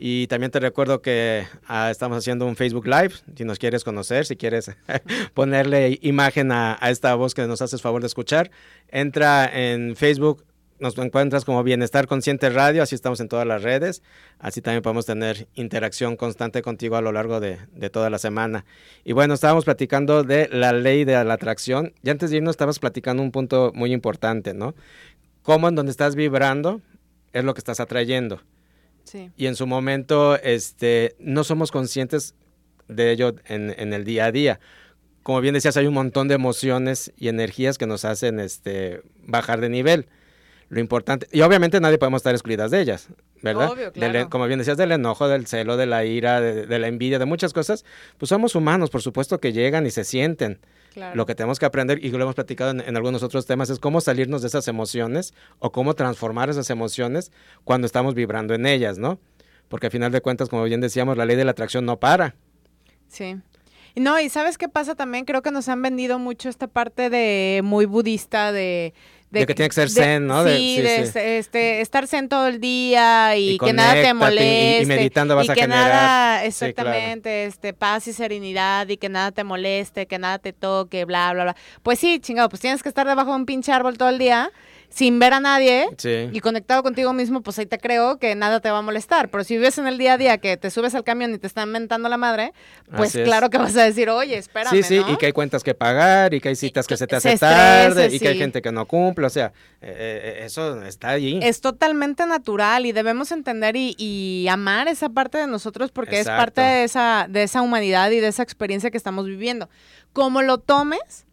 Y 0.01 0.29
también 0.29 0.53
te 0.53 0.61
recuerdo 0.61 1.03
que 1.03 1.45
ah, 1.67 1.91
estamos 1.91 2.19
haciendo 2.19 2.47
un 2.47 2.55
Facebook 2.55 2.87
Live, 2.87 3.15
si 3.35 3.45
nos 3.45 3.59
quieres 3.59 3.83
conocer, 3.83 4.27
si 4.27 4.37
quieres 4.37 4.71
ponerle 5.35 5.99
imagen 6.03 6.53
a, 6.53 6.79
esta 6.83 7.17
voz 7.17 7.35
que 7.35 7.45
nos 7.49 7.61
haces 7.63 7.83
favor 7.83 8.01
de 8.01 8.07
escuchar, 8.07 8.53
entra 8.87 9.51
en 9.53 9.97
Facebook, 9.97 10.45
nos 10.79 10.97
encuentras 10.99 11.45
como 11.45 11.65
Bienestar 11.65 12.07
Consciente 12.07 12.49
Radio, 12.49 12.85
así 12.85 12.95
estamos 12.95 13.19
en 13.19 13.27
todas 13.27 13.45
las 13.45 13.65
redes, 13.65 14.05
así 14.39 14.63
también 14.63 14.83
podemos 14.83 15.05
tener 15.05 15.49
interacción 15.55 16.17
constante 16.17 16.63
contigo 16.63 16.95
a 16.95 17.03
lo 17.03 17.11
largo 17.11 17.41
de, 17.41 17.59
de 17.73 17.91
toda 17.91 18.09
la 18.09 18.19
semana. 18.19 18.65
Y 19.03 19.15
bueno, 19.15 19.35
estábamos 19.35 19.65
platicando 19.65 20.23
de 20.23 20.49
la 20.53 20.73
ley 20.73 21.05
de 21.05 21.25
la 21.25 21.35
atracción, 21.35 21.93
y 22.05 22.11
antes 22.11 22.31
de 22.31 22.37
irnos 22.37 22.53
estabas 22.53 22.79
platicando 22.79 23.21
un 23.21 23.33
punto 23.33 23.73
muy 23.75 23.93
importante, 23.93 24.55
¿no? 24.55 24.77
Cómo 25.43 25.69
en 25.69 25.75
donde 25.75 25.91
estás 25.91 26.15
vibrando 26.15 26.83
es 27.33 27.43
lo 27.43 27.53
que 27.53 27.59
estás 27.59 27.81
atrayendo. 27.81 28.41
Y 29.37 29.47
en 29.47 29.57
su 29.57 29.67
momento 29.67 30.37
este, 30.37 31.17
no 31.19 31.45
somos 31.45 31.71
conscientes 31.71 32.35
de 32.89 33.11
ello 33.13 33.35
en, 33.47 33.93
el 33.93 34.05
día 34.05 34.27
a 34.27 34.33
día. 34.33 34.61
Como 35.23 35.41
bien 35.41 35.55
decías, 35.55 35.77
hay 35.77 35.87
un 35.87 35.95
montón 35.95 36.29
de 36.29 36.35
emociones 36.35 37.13
y 37.17 37.29
energías 37.29 37.79
que 37.79 37.87
nos 37.87 38.05
hacen 38.05 38.41
este, 38.41 39.03
bajar 39.27 39.61
de 39.61 39.69
nivel. 39.69 40.07
Lo 40.71 40.81
importante, 40.81 41.27
y 41.33 41.41
obviamente 41.41 41.81
nadie 41.81 41.97
podemos 41.97 42.19
estar 42.19 42.35
excluidas 42.35 42.71
de 42.71 42.83
ellas, 42.83 43.09
¿verdad? 43.41 43.71
como 44.29 44.47
bien 44.47 44.59
decías, 44.59 44.77
del 44.77 44.93
enojo, 44.93 45.27
del 45.27 45.47
celo, 45.47 45.79
de 45.79 45.87
la 45.87 46.05
ira, 46.05 46.43
de, 46.43 46.79
la 46.79 46.89
envidia, 46.89 47.19
de 47.19 47.25
muchas 47.25 47.55
cosas, 47.55 47.87
pues 48.19 48.29
somos 48.29 48.55
humanos, 48.55 48.91
por 48.91 49.01
supuesto 49.01 49.41
que 49.41 49.55
llegan 49.55 49.87
y 49.87 49.91
se 49.91 50.05
sienten. 50.05 50.61
Lo 51.15 51.27
que 51.27 51.35
tenemos 51.35 51.59
que 51.59 51.67
aprender, 51.67 52.05
y 52.05 52.11
lo 52.11 52.23
hemos 52.23 52.35
platicado 52.35 52.71
en, 52.71 52.97
algunos 52.97 53.23
otros 53.23 53.47
temas, 53.47 53.71
es 53.71 53.79
cómo 53.79 54.01
salirnos 54.01 54.43
de 54.43 54.49
esas 54.49 54.69
emociones 54.69 55.35
o 55.59 55.73
cómo 55.73 55.95
transformar 55.95 56.51
esas 56.51 56.71
emociones 56.71 57.33
cuando 57.65 57.87
estamos 57.87 58.15
vibrando 58.15 58.55
en 58.55 58.67
ellas, 58.67 58.99
¿no? 58.99 59.19
Porque 59.69 59.87
al 59.87 59.93
final 59.93 60.13
de 60.13 60.21
cuentas, 60.21 60.49
como 60.49 60.65
bien 60.65 60.81
decíamos, 60.81 61.17
la 61.17 61.25
ley 61.25 61.37
de 61.37 61.45
la 61.45 61.51
atracción 61.53 61.85
no 61.85 61.99
para. 61.99 62.35
Sí. 63.09 63.37
No, 63.97 64.21
y 64.21 64.29
¿sabes 64.29 64.59
qué 64.59 64.69
pasa 64.69 64.95
también? 64.95 65.25
Creo 65.25 65.43
que 65.43 65.51
nos 65.51 65.69
han 65.69 65.83
vendido 65.83 66.19
mucho 66.19 66.49
esta 66.49 66.69
parte 66.69 67.11
de 67.11 67.63
muy 67.65 67.85
budista 67.85 68.53
de 68.53 68.95
de, 69.31 69.47
que 69.47 69.55
tiene 69.55 69.69
que 69.69 69.75
ser 69.75 69.91
zen, 69.91 70.27
¿no? 70.27 70.43
sí, 70.45 70.81
de, 70.81 71.39
Este, 71.39 71.81
estar 71.81 72.07
zen 72.07 72.29
todo 72.29 72.47
el 72.47 72.61
día 72.61 73.37
y, 73.37 73.59
que 73.59 73.73
nada 73.73 73.95
te 73.95 74.15
moleste. 74.15 74.83
Y, 74.83 74.87
meditando 74.87 75.37
vas 75.37 75.47
y 75.47 75.51
a 75.51 75.55
que 75.55 75.67
nada, 75.67 76.45
exactamente, 76.45 77.45
este, 77.45 77.73
paz 77.73 78.09
y 78.09 78.13
serenidad 78.13 78.89
y 78.89 78.97
que 78.97 79.09
nada 79.09 79.33
te 79.33 79.45
moleste, 79.45 80.07
que 80.07 80.19
nada 80.19 80.39
te 80.39 80.53
toque, 80.53 81.05
bla, 81.05 81.33
bla, 81.33 81.45
bla. 81.45 81.57
Pues 81.83 81.99
sí, 81.99 82.21
chingado, 82.21 82.49
pues 82.49 82.61
tienes 82.61 82.83
que 82.83 82.89
estar 82.89 83.07
debajo 83.07 83.31
de 83.31 83.37
un 83.37 83.47
pinche 83.47 83.73
árbol 83.73 83.99
todo 83.99 84.09
el 84.09 84.19
día 84.19 84.51
sin 84.91 85.19
ver 85.19 85.33
a 85.35 85.41
nadie 85.41 85.89
y 86.33 86.41
conectado 86.41 86.83
contigo 86.83 87.13
mismo, 87.13 87.43
pues 87.43 87.59
ahí 87.59 87.67
te 87.67 87.79
creo 87.79 88.19
que 88.19 88.35
nada 88.35 88.61
te 88.61 88.71
va 88.71 88.79
a 88.79 88.83
molestar. 88.83 89.29
Pero 89.29 89.45
si 89.45 89.57
vives 89.57 89.79
en 89.79 89.87
el 89.87 89.99
día 89.99 90.15
a 90.15 90.19
día 90.19 90.39
que 90.39 90.57
te 90.57 90.71
subes 90.71 90.95
al 90.95 91.05
camión 91.05 91.35
y 91.35 91.39
te 91.39 91.47
están 91.47 91.71
mentando 91.71 92.09
la 92.09 92.17
madre, 92.17 92.53
pues 92.97 93.13
claro 93.13 93.51
que 93.51 93.59
vas 93.59 93.77
a 93.77 93.85
decir, 93.85 94.09
oye, 94.11 94.37
espérame, 94.37 94.71
Sí, 94.71 94.83
sí, 94.83 95.03
y 95.07 95.17
que 95.17 95.27
hay 95.27 95.33
cuentas 95.33 95.63
que 95.63 95.75
pagar 95.75 96.35
y 96.35 96.41
que 96.41 96.49
hay 96.49 96.57
citas 96.57 96.87
que 96.87 96.97
se 96.97 97.07
te 97.07 97.17
hacen 97.17 97.39
tarde 97.39 98.09
y 98.13 98.19
que 98.19 98.29
hay 98.29 98.39
gente 98.39 98.63
que 98.63 98.73
no 98.73 98.87
cumple, 98.87 99.27
o 99.27 99.31
sea, 99.31 99.53
eh, 99.81 100.39
eh, 100.41 100.45
eso 100.45 100.83
está 100.83 101.11
allí. 101.11 101.39
Es 101.43 101.61
totalmente 101.61 102.27
natural 102.27 102.87
y 102.87 102.93
debemos 102.93 103.31
entender 103.31 103.77
y, 103.77 104.47
amar 104.49 104.89
esa 104.89 105.11
parte 105.11 105.37
de 105.37 105.47
nosotros 105.47 105.93
porque 105.93 106.21
es 106.21 106.27
parte 106.27 106.61
de 106.61 106.85
esa, 106.85 107.27
de 107.29 107.43
esa 107.43 107.61
humanidad 107.61 108.11
y 108.11 108.21
de 108.21 108.29
esa 108.29 108.43
experiencia 108.43 108.91
que 108.91 108.97
estamos 108.97 109.27
viviendo. 109.27 109.69
Como 110.13 110.41
lo 110.43 110.59
tomes, 110.59 111.27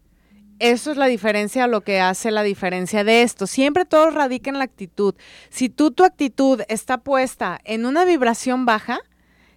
eso 0.58 0.90
es 0.90 0.96
la 0.96 1.06
diferencia, 1.06 1.66
lo 1.66 1.82
que 1.82 2.00
hace 2.00 2.30
la 2.30 2.42
diferencia 2.42 3.04
de 3.04 3.22
esto. 3.22 3.46
Siempre 3.46 3.84
todo 3.84 4.10
radica 4.10 4.50
en 4.50 4.58
la 4.58 4.64
actitud. 4.64 5.14
Si 5.50 5.68
tú 5.68 5.90
tu 5.90 6.04
actitud 6.04 6.62
está 6.68 6.98
puesta 6.98 7.58
en 7.64 7.86
una 7.86 8.04
vibración 8.04 8.64
baja, 8.64 9.00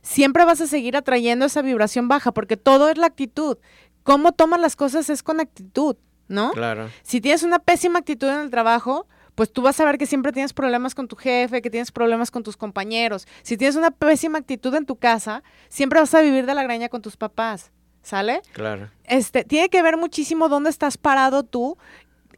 siempre 0.02 0.46
vas 0.46 0.62
a 0.62 0.68
seguir 0.68 0.98
atrayendo 0.98 1.46
esa 1.46 1.62
vibración 1.62 2.08
baja, 2.08 2.32
porque 2.32 2.58
todo 2.58 2.90
es 2.90 2.98
la 2.98 3.08
actitud. 3.08 3.58
Cómo 4.04 4.32
tomas 4.32 4.60
las 4.60 4.76
cosas 4.76 5.10
es 5.10 5.24
con 5.24 5.40
actitud, 5.40 5.96
¿no? 6.28 6.52
Claro. 6.52 6.90
Si 7.04 7.22
tienes 7.22 7.44
una 7.44 7.60
pésima 7.60 8.00
actitud 8.00 8.28
en 8.28 8.40
el 8.40 8.50
trabajo, 8.50 9.08
pues 9.36 9.54
tú 9.54 9.62
vas 9.62 9.80
a 9.80 9.86
ver 9.86 9.98
que 9.98 10.06
siempre 10.06 10.34
tienes 10.34 10.52
problemas 10.52 10.96
con 10.96 11.08
tu 11.08 11.16
jefe, 11.16 11.62
que 11.62 11.70
tienes 11.70 11.92
problemas 11.92 12.30
con 12.32 12.44
tus 12.44 12.58
compañeros. 12.58 13.28
Si 13.42 13.56
tienes 13.56 13.78
una 13.78 13.92
pésima 13.92 14.40
actitud 14.40 14.76
en 14.76 14.86
tu 14.86 14.98
casa, 14.98 15.44
siempre 15.70 16.00
vas 16.00 16.14
a 16.14 16.22
vivir 16.22 16.46
de 16.46 16.54
la 16.54 16.64
graña 16.64 16.90
con 16.90 17.02
tus 17.02 17.16
papás. 17.16 17.72
¿Sale? 18.10 18.42
Claro. 18.54 18.90
Este, 19.04 19.44
tiene 19.44 19.70
que 19.70 19.84
ver 19.84 19.96
muchísimo 19.96 20.50
dónde 20.50 20.72
estás 20.72 20.98
parado 20.98 21.44
tú 21.44 21.78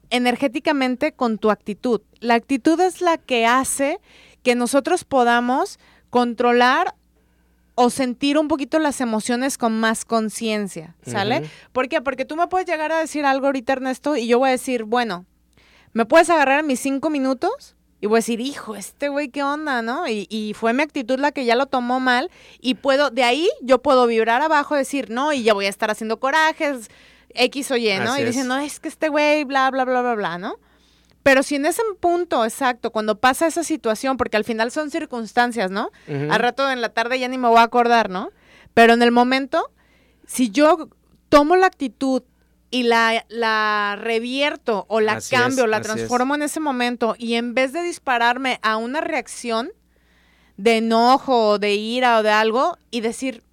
energéticamente 0.10 1.14
con 1.14 1.38
tu 1.38 1.50
actitud. 1.50 2.02
La 2.20 2.34
actitud 2.34 2.78
es 2.82 3.00
la 3.00 3.18
que 3.18 3.46
hace 3.46 4.00
que 4.44 4.54
nosotros 4.56 5.06
podamos 5.06 5.80
controlar 6.10 6.94
o 7.76 7.90
sentir 7.90 8.38
un 8.38 8.50
poquito 8.50 8.80
las 8.80 9.00
emociones 9.00 9.58
con 9.58 9.80
más 9.80 10.04
conciencia, 10.04 10.96
¿sale? 11.04 11.50
¿Por 11.72 11.88
qué? 11.88 12.02
Porque 12.02 12.26
tú 12.26 12.36
me 12.36 12.48
puedes 12.48 12.68
llegar 12.68 12.92
a 12.92 13.00
decir 13.00 13.26
algo 13.26 13.46
ahorita, 13.46 13.72
Ernesto, 13.72 14.18
y 14.18 14.28
yo 14.28 14.40
voy 14.40 14.50
a 14.50 14.52
decir, 14.52 14.84
bueno, 14.84 15.26
¿me 15.94 16.06
puedes 16.06 16.30
agarrar 16.30 16.66
mis 16.66 16.82
cinco 16.82 17.10
minutos? 17.10 17.78
Y 18.02 18.08
voy 18.08 18.18
a 18.18 18.20
decir, 18.20 18.42
hijo, 18.42 18.76
este 18.76 19.10
güey, 19.10 19.30
¿qué 19.30 19.44
onda, 19.44 19.84
no? 19.84 20.08
Y, 20.08 20.26
y, 20.30 20.56
fue 20.56 20.74
mi 20.74 20.82
actitud 20.82 21.20
la 21.20 21.32
que 21.32 21.46
ya 21.46 21.56
lo 21.56 21.68
tomó 21.68 22.00
mal 22.00 22.32
y 22.60 22.74
puedo, 22.74 23.12
de 23.12 23.24
ahí 23.24 23.48
yo 23.62 23.82
puedo 23.84 24.08
vibrar 24.08 24.42
abajo, 24.42 24.76
decir, 24.76 25.12
no, 25.12 25.32
y 25.34 25.44
ya 25.44 25.54
voy 25.54 25.68
a 25.68 25.70
estar 25.70 25.92
haciendo 25.92 26.20
corajes, 26.20 26.90
X 27.30 27.70
o 27.70 27.78
Y, 27.78 27.94
¿no? 28.00 28.18
y 28.18 28.24
dicen, 28.24 28.48
no, 28.48 28.58
es 28.58 28.80
que 28.80 28.88
este 28.88 29.08
güey, 29.10 29.44
bla, 29.44 29.70
bla, 29.70 29.86
bla, 29.86 30.02
bla, 30.02 30.16
bla, 30.16 30.38
¿no? 30.40 30.56
Pero 31.24 31.44
si 31.44 31.56
en 31.56 31.68
ese 31.68 31.84
punto, 32.00 32.44
exacto, 32.44 32.92
cuando 32.92 33.20
pasa 33.20 33.46
esa 33.46 33.64
situación, 33.64 34.18
porque 34.18 34.38
al 34.38 34.44
final 34.44 34.72
son 34.72 34.90
circunstancias, 34.90 35.70
¿no? 35.70 35.92
Al 36.08 36.40
rato 36.40 36.70
en 36.72 36.82
la 36.82 36.90
tarde 36.90 37.20
ya 37.20 37.28
ni 37.28 37.38
me 37.38 37.48
voy 37.48 37.60
a 37.60 37.64
acordar, 37.64 38.10
¿no? 38.10 38.32
Pero 38.74 38.94
en 38.94 39.04
el 39.04 39.12
momento, 39.12 39.72
si 40.26 40.50
yo 40.50 40.90
tomo 41.30 41.56
la 41.56 41.68
actitud 41.68 42.24
y 42.72 42.84
la, 42.84 43.26
la 43.28 43.98
revierto 44.00 44.86
o 44.88 45.02
la 45.02 45.20
cambio, 45.30 45.68
la 45.68 45.82
transformo 45.82 46.36
en 46.36 46.42
ese 46.42 46.62
momento 46.62 47.16
y 47.18 47.36
en 47.36 47.54
vez 47.54 47.74
de 47.74 47.84
dispararme 47.84 48.60
a 48.64 48.78
una 48.78 49.02
reacción 49.02 49.72
de 50.56 50.78
enojo 50.78 51.50
o 51.50 51.60
de 51.60 51.76
ira 51.76 52.18
o 52.18 52.24
de 52.24 52.30
algo 52.30 52.78
y 52.90 53.02
decir, 53.02 53.44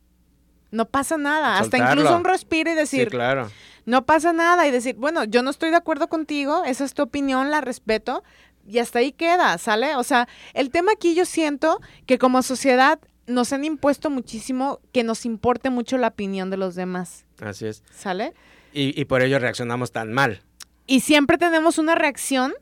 no 0.71 0.87
pasa 0.87 1.17
nada, 1.17 1.59
hasta 1.59 1.79
incluso 1.79 2.17
un 2.17 2.25
respiro 2.25 2.71
y 2.71 2.75
decir, 2.75 3.09
claro. 3.09 3.51
no 3.87 4.07
pasa 4.07 4.33
nada 4.33 4.69
y 4.69 4.71
decir, 4.71 4.95
bueno, 4.95 5.25
yo 5.25 5.43
no 5.43 5.51
estoy 5.51 5.71
de 5.71 5.77
acuerdo 5.77 6.09
contigo, 6.09 6.63
esa 6.65 6.85
es 6.85 6.95
tu 6.95 7.03
opinión, 7.03 7.51
la 7.51 7.61
respeto 7.61 8.23
y 8.69 8.79
hasta 8.79 9.01
ahí 9.01 9.13
queda, 9.13 9.59
¿sale? 9.59 9.97
O 9.97 10.05
sea, 10.05 10.29
el 10.55 10.71
tema 10.71 10.93
aquí 10.93 11.15
yo 11.15 11.25
siento 11.25 11.81
que 12.07 12.19
como 12.19 12.43
sociedad 12.43 13.01
nos 13.27 13.53
han 13.53 13.65
impuesto 13.65 14.11
muchísimo 14.11 14.81
que 14.93 15.03
nos 15.03 15.25
importe 15.25 15.71
mucho 15.71 15.99
la 15.99 16.09
opinión 16.09 16.51
de 16.51 16.57
los 16.57 16.75
demás. 16.75 17.25
Así 17.41 17.67
es. 17.67 17.83
¿Sale? 17.91 18.35
Y, 18.73 19.05
por 19.07 19.23
ello 19.23 19.39
reaccionamos 19.39 19.93
tan 19.93 20.13
mal. 20.13 20.43
Y 20.87 21.01
siempre 21.01 21.39
tenemos 21.39 21.79
una 21.79 21.95
reacción, 21.95 22.55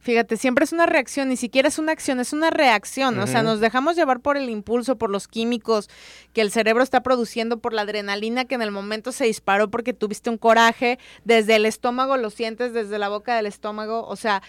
fíjate, 0.00 0.36
siempre 0.36 0.64
es 0.64 0.72
una 0.72 0.86
reacción, 0.86 1.28
ni 1.28 1.36
siquiera 1.36 1.68
es 1.68 1.78
una 1.78 1.92
acción, 1.92 2.20
es 2.20 2.32
una 2.32 2.50
reacción. 2.50 3.18
O 3.18 3.26
sea, 3.26 3.42
nos 3.42 3.60
dejamos 3.60 3.96
llevar 3.96 4.20
por 4.20 4.36
el 4.36 4.50
impulso, 4.50 4.96
por 4.96 5.10
los 5.10 5.28
químicos 5.28 5.88
que 6.32 6.40
el 6.40 6.50
cerebro 6.50 6.82
está 6.82 7.02
produciendo, 7.02 7.58
por 7.58 7.72
la 7.72 7.82
adrenalina 7.82 8.44
que 8.44 8.54
en 8.54 8.62
el 8.62 8.70
momento 8.70 9.12
se 9.12 9.24
disparó 9.24 9.70
porque 9.70 9.92
tuviste 9.92 10.30
un 10.30 10.38
coraje, 10.38 10.98
desde 11.24 11.56
el 11.56 11.66
estómago 11.66 12.16
lo 12.16 12.30
sientes, 12.30 12.72
desde 12.72 12.98
la 12.98 13.08
boca 13.08 13.36
del 13.36 13.46
estómago. 13.46 14.06
O 14.06 14.16
sea, 14.16 14.42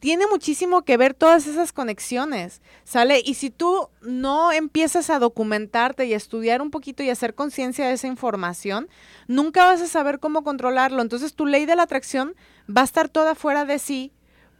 tiene 0.00 0.26
muchísimo 0.26 0.82
que 0.82 0.96
ver 0.96 1.14
todas 1.14 1.46
esas 1.46 1.72
conexiones, 1.72 2.62
¿sale? 2.84 3.22
Y 3.24 3.34
si 3.34 3.50
tú 3.50 3.88
no 4.00 4.52
empiezas 4.52 5.10
a 5.10 5.18
documentarte 5.18 6.06
y 6.06 6.14
a 6.14 6.16
estudiar 6.16 6.62
un 6.62 6.70
poquito 6.70 7.02
y 7.02 7.10
a 7.10 7.12
hacer 7.12 7.34
conciencia 7.34 7.86
de 7.86 7.94
esa 7.94 8.06
información, 8.06 8.88
nunca 9.28 9.66
vas 9.66 9.82
a 9.82 9.86
saber 9.86 10.18
cómo 10.18 10.44
controlarlo. 10.44 11.02
Entonces 11.02 11.34
tu 11.34 11.46
ley 11.46 11.66
de 11.66 11.76
la 11.76 11.82
atracción 11.82 12.34
va 12.74 12.80
a 12.80 12.84
estar 12.84 13.08
toda 13.08 13.34
fuera 13.34 13.64
de 13.64 13.78
sí 13.78 14.12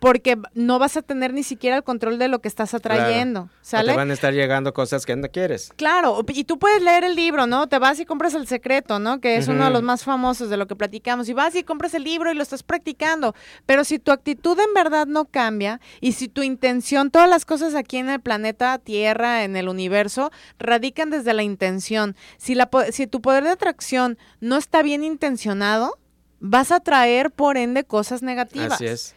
porque 0.03 0.37
no 0.55 0.81
vas 0.81 0.97
a 0.97 1.03
tener 1.03 1.33
ni 1.33 1.45
siquiera 1.45 1.77
el 1.77 1.85
control 1.85 2.19
de 2.19 2.27
lo 2.27 2.41
que 2.41 2.49
estás 2.49 2.75
atrayendo, 2.75 3.49
¿sale? 3.61 3.93
te 3.93 3.97
van 3.97 4.11
a 4.11 4.15
estar 4.15 4.35
llegando 4.35 4.75
cosas 4.75 5.07
que 5.07 5.15
no 5.15 5.29
quieres. 5.29 5.73
Claro, 5.77 6.25
y 6.27 6.43
tú 6.43 6.59
puedes 6.59 6.83
leer 6.83 7.05
el 7.05 7.15
libro, 7.15 7.47
¿no? 7.47 7.69
Te 7.69 7.79
vas 7.79 8.01
y 8.01 8.05
compras 8.05 8.35
El 8.35 8.49
Secreto, 8.49 8.99
¿no? 8.99 9.21
Que 9.21 9.37
es 9.37 9.47
uno 9.47 9.67
de 9.67 9.71
los 9.71 9.85
más 9.85 10.03
famosos 10.03 10.51
de 10.51 10.57
lo 10.57 10.67
que 10.67 10.75
platicamos. 10.75 11.29
Y 11.29 11.35
vas 11.35 11.55
y 11.55 11.63
compras 11.63 11.95
el 11.95 12.03
libro 12.03 12.33
y 12.33 12.35
lo 12.35 12.43
estás 12.43 12.65
practicando. 12.65 13.37
Pero 13.65 13.85
si 13.85 14.01
tu 14.01 14.11
actitud 14.11 14.59
en 14.59 14.75
verdad 14.75 15.07
no 15.07 15.27
cambia 15.27 15.81
y 16.01 16.15
si 16.15 16.27
tu 16.27 16.43
intención, 16.43 17.13
todas 17.13 17.31
las 17.31 17.45
cosas 17.45 17.77
aquí 17.77 17.99
en 17.99 18.11
el 18.11 18.21
planeta 18.21 18.81
Tierra, 18.81 19.45
en 19.45 19.55
el 19.55 19.69
universo, 19.69 20.33
radican 20.59 21.11
desde 21.11 21.33
la 21.33 21.45
intención. 21.45 22.17
Si, 22.39 22.57
la, 22.57 22.69
si 22.91 23.07
tu 23.07 23.23
poder 23.23 23.45
de 23.45 23.51
atracción 23.51 24.19
no 24.41 24.57
está 24.57 24.83
bien 24.83 25.05
intencionado, 25.05 25.97
vas 26.41 26.73
a 26.73 26.81
traer 26.81 27.31
por 27.31 27.57
ende 27.57 27.85
cosas 27.85 28.23
negativas. 28.23 28.73
Así 28.73 28.87
es. 28.87 29.15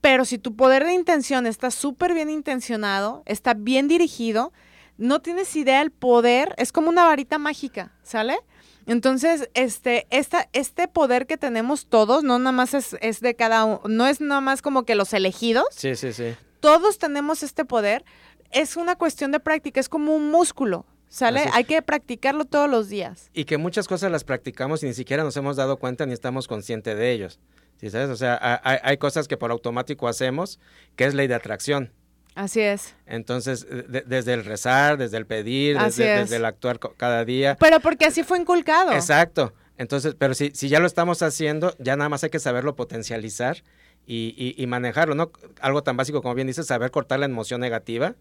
Pero 0.00 0.24
si 0.24 0.38
tu 0.38 0.54
poder 0.54 0.84
de 0.84 0.92
intención 0.92 1.46
está 1.46 1.70
súper 1.70 2.14
bien 2.14 2.30
intencionado, 2.30 3.22
está 3.26 3.54
bien 3.54 3.88
dirigido, 3.88 4.52
no 4.96 5.20
tienes 5.20 5.54
idea 5.56 5.82
el 5.82 5.90
poder, 5.90 6.54
es 6.56 6.72
como 6.72 6.88
una 6.88 7.04
varita 7.04 7.38
mágica, 7.38 7.92
¿sale? 8.02 8.38
Entonces, 8.86 9.50
este, 9.54 10.06
esta, 10.10 10.48
este 10.52 10.88
poder 10.88 11.26
que 11.26 11.36
tenemos 11.36 11.86
todos, 11.86 12.24
no 12.24 12.38
nada 12.38 12.52
más 12.52 12.74
es, 12.74 12.96
es 13.00 13.20
de 13.20 13.34
cada 13.34 13.64
uno, 13.64 13.82
no 13.86 14.06
es 14.06 14.20
nada 14.20 14.40
más 14.40 14.62
como 14.62 14.84
que 14.84 14.94
los 14.94 15.12
elegidos. 15.12 15.66
Sí, 15.70 15.94
sí, 15.94 16.12
sí. 16.12 16.34
Todos 16.60 16.98
tenemos 16.98 17.42
este 17.42 17.64
poder. 17.64 18.04
Es 18.50 18.76
una 18.76 18.96
cuestión 18.96 19.30
de 19.30 19.40
práctica, 19.40 19.78
es 19.78 19.90
como 19.90 20.14
un 20.14 20.30
músculo. 20.30 20.86
¿Sale? 21.10 21.48
Hay 21.54 21.64
que 21.64 21.80
practicarlo 21.80 22.44
todos 22.44 22.68
los 22.68 22.88
días. 22.88 23.30
Y 23.32 23.44
que 23.44 23.56
muchas 23.56 23.88
cosas 23.88 24.10
las 24.10 24.24
practicamos 24.24 24.82
y 24.82 24.86
ni 24.86 24.94
siquiera 24.94 25.22
nos 25.22 25.36
hemos 25.38 25.56
dado 25.56 25.78
cuenta 25.78 26.04
ni 26.04 26.12
estamos 26.12 26.46
conscientes 26.46 26.96
de 26.98 27.12
ellos. 27.12 27.40
¿Sí 27.78 27.90
sabes? 27.90 28.10
O 28.10 28.16
sea, 28.16 28.60
hay, 28.64 28.96
cosas 28.98 29.28
que 29.28 29.36
por 29.36 29.52
automático 29.52 30.08
hacemos, 30.08 30.58
que 30.96 31.04
es 31.04 31.14
ley 31.14 31.28
de 31.28 31.34
atracción. 31.34 31.92
Así 32.34 32.60
es. 32.60 32.94
Entonces, 33.06 33.66
desde 33.68 34.34
el 34.34 34.44
rezar, 34.44 34.96
desde 34.96 35.16
el 35.16 35.26
pedir, 35.26 35.78
desde, 35.78 36.36
el 36.36 36.44
actuar 36.44 36.80
cada 36.96 37.24
día. 37.24 37.56
Pero 37.58 37.80
porque 37.80 38.06
así 38.06 38.24
fue 38.24 38.38
inculcado. 38.38 38.92
Exacto. 38.92 39.54
Entonces, 39.76 40.16
pero 40.18 40.34
si, 40.34 40.50
si 40.54 40.68
ya 40.68 40.80
lo 40.80 40.86
estamos 40.86 41.22
haciendo, 41.22 41.74
ya 41.78 41.94
nada 41.96 42.08
más 42.08 42.24
hay 42.24 42.30
que 42.30 42.40
saberlo 42.40 42.74
potencializar 42.74 43.62
y, 44.06 44.54
y, 44.56 44.66
manejarlo, 44.66 45.14
¿no? 45.14 45.30
Algo 45.60 45.82
tan 45.82 45.96
básico 45.96 46.20
como 46.20 46.34
bien 46.34 46.46
dices, 46.46 46.66
saber 46.66 46.90
cortar 46.90 47.20
la 47.20 47.26
emoción 47.26 47.60
negativa. 47.60 48.16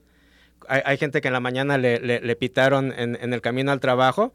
Hay, 0.67 0.82
hay 0.86 0.98
gente 0.98 1.22
que 1.22 1.30
en 1.30 1.34
la 1.34 1.39
mañana 1.39 1.78
le, 1.80 2.00
le, 2.00 2.36
pitaron 2.36 2.93
en, 2.96 3.17
en 3.20 3.34
el 3.34 3.41
camino 3.41 3.72
al 3.72 3.80
trabajo 3.80 4.34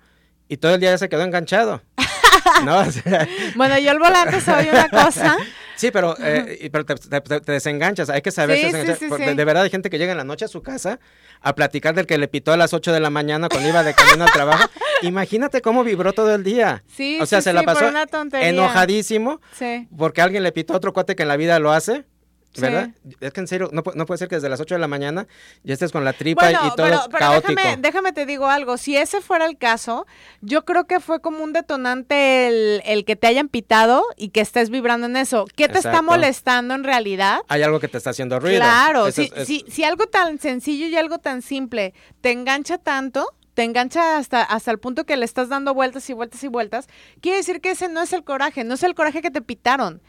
y 0.48 0.56
todo 0.56 0.74
el 0.74 0.80
día 0.80 0.90
ya 0.90 0.98
se 0.98 1.08
quedó 1.08 1.22
enganchado. 1.22 1.82
¿no? 2.64 2.84
bueno, 3.56 3.78
yo 3.78 3.90
el 3.90 3.98
volante 3.98 4.40
soy 4.40 4.68
una 4.68 4.88
cosa. 4.88 5.36
Sí, 5.76 5.90
pero, 5.90 6.14
eh, 6.20 6.68
pero 6.70 6.84
te, 6.84 7.52
desenganchas, 7.52 8.08
hay 8.08 8.22
que 8.22 8.30
saber. 8.30 8.58
de, 8.70 9.44
verdad 9.44 9.64
hay 9.64 9.70
gente 9.70 9.90
que 9.90 9.98
llega 9.98 10.12
en 10.12 10.18
la 10.18 10.24
noche 10.24 10.44
a 10.44 10.48
su 10.48 10.62
casa 10.62 11.00
a 11.40 11.54
platicar 11.54 11.94
del 11.94 12.06
que 12.06 12.18
le 12.18 12.28
pitó 12.28 12.52
a 12.52 12.56
las 12.56 12.72
8 12.72 12.92
de 12.92 13.00
la 13.00 13.10
mañana 13.10 13.48
cuando 13.48 13.68
iba 13.68 13.82
de 13.82 13.94
camino 13.94 14.24
al 14.24 14.32
trabajo. 14.32 14.68
Imagínate 15.02 15.60
cómo 15.60 15.82
vibró 15.82 16.12
todo 16.12 16.34
el 16.34 16.44
día. 16.44 16.84
Sí, 16.86 17.18
o 17.20 17.26
sea, 17.26 17.40
se 17.40 17.52
la 17.52 17.64
pasó 17.64 17.90
enojadísimo 18.32 19.40
porque 19.96 20.22
alguien 20.22 20.42
le 20.42 20.52
pitó 20.52 20.74
a 20.74 20.76
otro 20.76 20.92
cuate 20.92 21.16
que 21.16 21.22
en 21.22 21.28
la 21.28 21.36
vida 21.36 21.58
lo 21.58 21.72
hace. 21.72 22.04
¿Verdad? 22.58 22.90
Es 23.20 23.32
que 23.32 23.40
en 23.40 23.46
serio, 23.46 23.70
no, 23.72 23.82
puede 23.82 24.18
ser 24.18 24.28
que 24.28 24.34
desde 24.34 24.48
las 24.48 24.60
8 24.60 24.74
de 24.74 24.78
la 24.78 24.88
mañana 24.88 25.26
ya 25.64 25.72
estés 25.72 25.90
con 25.90 26.04
la 26.04 26.12
tripa 26.12 26.50
y 26.50 26.54
todo 26.54 26.74
pero, 26.76 27.00
caótico. 27.10 27.54
Déjame, 27.54 27.76
déjame 27.80 28.12
te 28.12 28.26
digo 28.26 28.46
algo, 28.46 28.76
si 28.76 28.96
ese 28.96 29.20
fuera 29.20 29.46
el 29.46 29.56
caso, 29.56 30.06
yo 30.40 30.64
creo 30.64 30.86
que 30.86 31.00
fue 31.00 31.20
como 31.20 31.42
un 31.42 31.52
detonante 31.52 32.80
el, 32.84 33.04
que 33.04 33.16
te 33.16 33.26
hayan 33.26 33.48
pitado 33.48 34.04
y 34.16 34.28
que 34.28 34.40
estés 34.40 34.70
vibrando 34.70 35.06
en 35.06 35.16
eso. 35.16 35.46
¿Qué 35.56 35.68
te 35.68 35.78
está 35.78 36.02
molestando 36.02 36.74
en 36.74 36.84
realidad? 36.84 37.40
Hay 37.48 37.62
algo 37.62 37.80
que 37.80 37.88
te 37.88 37.98
está 37.98 38.10
haciendo 38.10 38.38
ruido. 38.38 38.58
Claro, 38.58 39.10
si, 39.10 39.30
si, 39.68 39.84
algo 39.84 40.06
tan 40.06 40.38
sencillo 40.38 40.86
y 40.86 40.96
algo 40.96 41.18
tan 41.18 41.42
simple 41.42 41.94
te 42.20 42.32
engancha 42.32 42.78
tanto, 42.78 43.26
te 43.54 43.64
engancha 43.64 44.18
hasta, 44.18 44.42
hasta 44.42 44.70
el 44.70 44.78
punto 44.78 45.04
que 45.04 45.16
le 45.16 45.24
estás 45.24 45.48
dando 45.48 45.74
vueltas 45.74 46.08
y 46.10 46.12
vueltas 46.12 46.42
y 46.44 46.48
vueltas, 46.48 46.86
quiere 47.20 47.38
decir 47.38 47.60
que 47.60 47.70
ese 47.70 47.88
no 47.88 48.02
es 48.02 48.12
el 48.12 48.24
coraje, 48.24 48.64
no 48.64 48.74
es 48.74 48.82
el 48.82 48.94
coraje 48.94 49.22
que 49.22 49.30
te 49.30 49.40
pitaron 49.40 50.02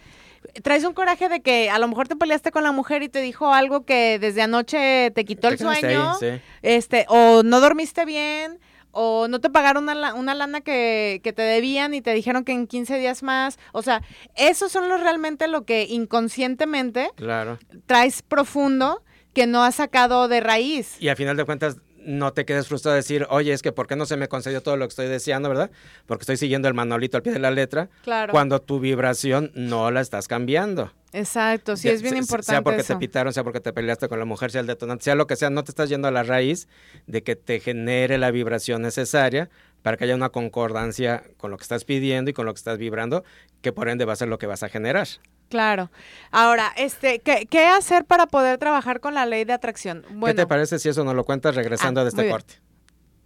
traes 0.62 0.84
un 0.84 0.94
coraje 0.94 1.30
de 1.30 1.42
que 1.42 1.70
a 1.70 1.80
lo 1.80 1.88
mejor 1.88 2.08
te 2.08 2.16
peleaste 2.16 2.52
con 2.52 2.64
la 2.64 2.72
mujer 2.72 3.04
y 3.04 3.10
te 3.10 3.22
dijo 3.22 3.54
algo 3.54 3.86
que 3.86 4.20
desde 4.20 4.42
anoche 4.42 5.12
te 5.12 5.26
quitó 5.26 5.48
el 5.48 5.58
sueño, 5.58 6.14
este, 6.62 7.06
o 7.10 7.44
no 7.44 7.60
dormiste 7.60 8.06
bien, 8.06 8.60
o 8.92 9.28
no 9.28 9.42
te 9.42 9.50
pagaron 9.50 9.90
una, 9.90 10.14
una 10.14 10.36
lana 10.36 10.62
que, 10.62 11.20
que, 11.24 11.34
te 11.34 11.42
debían 11.42 11.94
y 11.96 12.02
te 12.02 12.14
dijeron 12.14 12.46
que 12.46 12.52
en 12.52 12.68
15 12.68 13.00
días 13.00 13.24
más. 13.24 13.58
O 13.72 13.82
sea, 13.82 14.04
esos 14.36 14.72
son 14.72 14.88
los 14.88 15.02
realmente 15.02 15.48
lo 15.48 15.66
que 15.66 15.88
inconscientemente 15.90 17.10
claro. 17.16 17.58
traes 17.88 18.22
profundo 18.22 19.04
que 19.34 19.48
no 19.48 19.64
has 19.64 19.76
sacado 19.76 20.28
de 20.28 20.40
raíz. 20.42 21.02
Y 21.02 21.10
a 21.10 21.16
final 21.16 21.36
de 21.36 21.44
cuentas 21.44 21.78
no 22.06 22.34
te 22.34 22.46
quedes 22.46 22.68
frustrado 22.68 22.94
de 22.94 23.00
decir, 23.00 23.28
oye, 23.30 23.54
es 23.54 23.62
que 23.62 23.72
¿por 23.72 23.88
qué 23.88 23.96
no 23.96 24.06
se 24.06 24.18
me 24.18 24.28
concedió 24.28 24.62
todo 24.62 24.78
lo 24.78 24.86
que 24.86 24.90
estoy 24.90 25.08
deseando, 25.08 25.50
verdad? 25.50 25.72
Porque 26.06 26.24
estoy 26.24 26.38
siguiendo 26.38 26.68
el 26.68 26.74
manolito 26.74 27.18
al 27.18 27.24
pie 27.24 27.34
de 27.34 27.40
la 27.40 27.52
letra. 27.52 27.90
Claro. 28.04 28.32
Cuando 28.32 28.60
tu 28.62 28.80
vibración 28.80 29.52
no 29.56 29.92
la 29.92 30.02
estás 30.02 30.28
cambiando. 30.28 30.92
Exacto, 31.14 31.78
sí, 31.78 31.90
es 31.90 32.02
bien 32.02 32.18
importante. 32.18 32.52
Sea 32.52 32.62
porque 32.64 32.84
te 32.84 32.96
pitaron, 32.96 33.34
sea 33.34 33.44
porque 33.44 33.60
te 33.60 33.72
peleaste 33.72 34.10
con 34.10 34.18
la 34.18 34.26
mujer, 34.26 34.50
sea 34.50 34.62
el 34.62 34.68
detonante, 34.68 35.04
sea 35.04 35.14
lo 35.14 35.28
que 35.28 35.36
sea, 35.36 35.52
no 35.52 35.64
te 35.64 35.70
estás 35.70 35.88
yendo 35.90 36.08
a 36.08 36.12
la 36.12 36.24
raíz 36.24 36.68
de 37.06 37.22
que 37.22 37.36
te 37.36 37.60
genere 37.60 38.18
la 38.18 38.32
vibración 38.32 38.82
necesaria 38.82 39.50
para 39.84 39.96
que 39.96 40.06
haya 40.06 40.16
una 40.16 40.30
concordancia 40.30 41.24
con 41.38 41.52
lo 41.52 41.58
que 41.58 41.64
estás 41.64 41.86
pidiendo 41.86 42.32
y 42.32 42.34
con 42.34 42.48
lo 42.48 42.54
que 42.54 42.58
estás 42.58 42.80
vibrando, 42.80 43.24
que 43.62 43.72
por 43.72 43.90
ende 43.90 44.06
va 44.06 44.14
a 44.14 44.16
ser 44.16 44.28
lo 44.28 44.40
que 44.40 44.48
vas 44.48 44.64
a 44.64 44.70
generar. 44.70 45.08
Claro. 45.54 45.92
Ahora, 46.32 46.74
este, 46.78 47.20
¿qué, 47.20 47.66
hacer 47.68 48.06
para 48.06 48.26
poder 48.26 48.58
trabajar 48.58 49.00
con 49.00 49.14
la 49.14 49.28
ley 49.28 49.44
de 49.46 49.54
atracción? 49.54 50.04
¿Qué 50.26 50.34
te 50.34 50.48
parece 50.48 50.80
si 50.80 50.90
eso 50.90 51.04
nos 51.04 51.14
lo 51.14 51.24
cuentas 51.26 51.54
regresando 51.54 52.02
ah, 52.02 52.04
de 52.06 52.10
este 52.10 52.28
corte? 52.28 52.56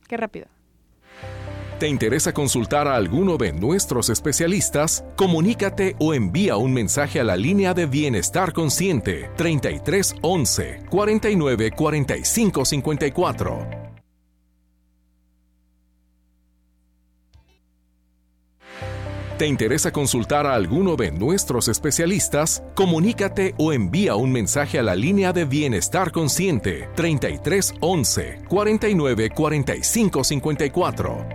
Qué 0.10 0.18
rápido. 0.18 0.48
¿Te 1.80 1.88
interesa 1.88 2.34
consultar 2.34 2.86
a 2.86 2.98
alguno 2.98 3.38
de 3.38 3.54
nuestros 3.54 4.10
especialistas? 4.10 5.06
Comunícate 5.16 5.96
o 6.00 6.14
envía 6.14 6.58
un 6.58 6.74
mensaje 6.74 7.22
a 7.22 7.24
la 7.24 7.38
línea 7.38 7.74
de 7.74 7.86
Bienestar 7.86 8.52
Consciente 8.52 9.32
3311 9.38 10.84
49 10.90 11.72
45 11.72 12.66
54. 12.66 13.77
¿Te 19.38 19.46
interesa 19.46 19.92
consultar 19.92 20.48
a 20.48 20.56
alguno 20.56 20.96
de 20.96 21.12
nuestros 21.12 21.68
especialistas? 21.68 22.64
Comunícate 22.74 23.54
o 23.60 23.72
envía 23.72 24.16
un 24.16 24.32
mensaje 24.32 24.80
a 24.80 24.82
la 24.82 24.96
línea 24.96 25.32
de 25.32 25.46
Bienestar 25.46 26.12
Consciente 26.12 26.90
33 26.96 27.76
11 27.80 28.42
49 28.48 29.30
45 29.30 30.24
54. 30.24 31.30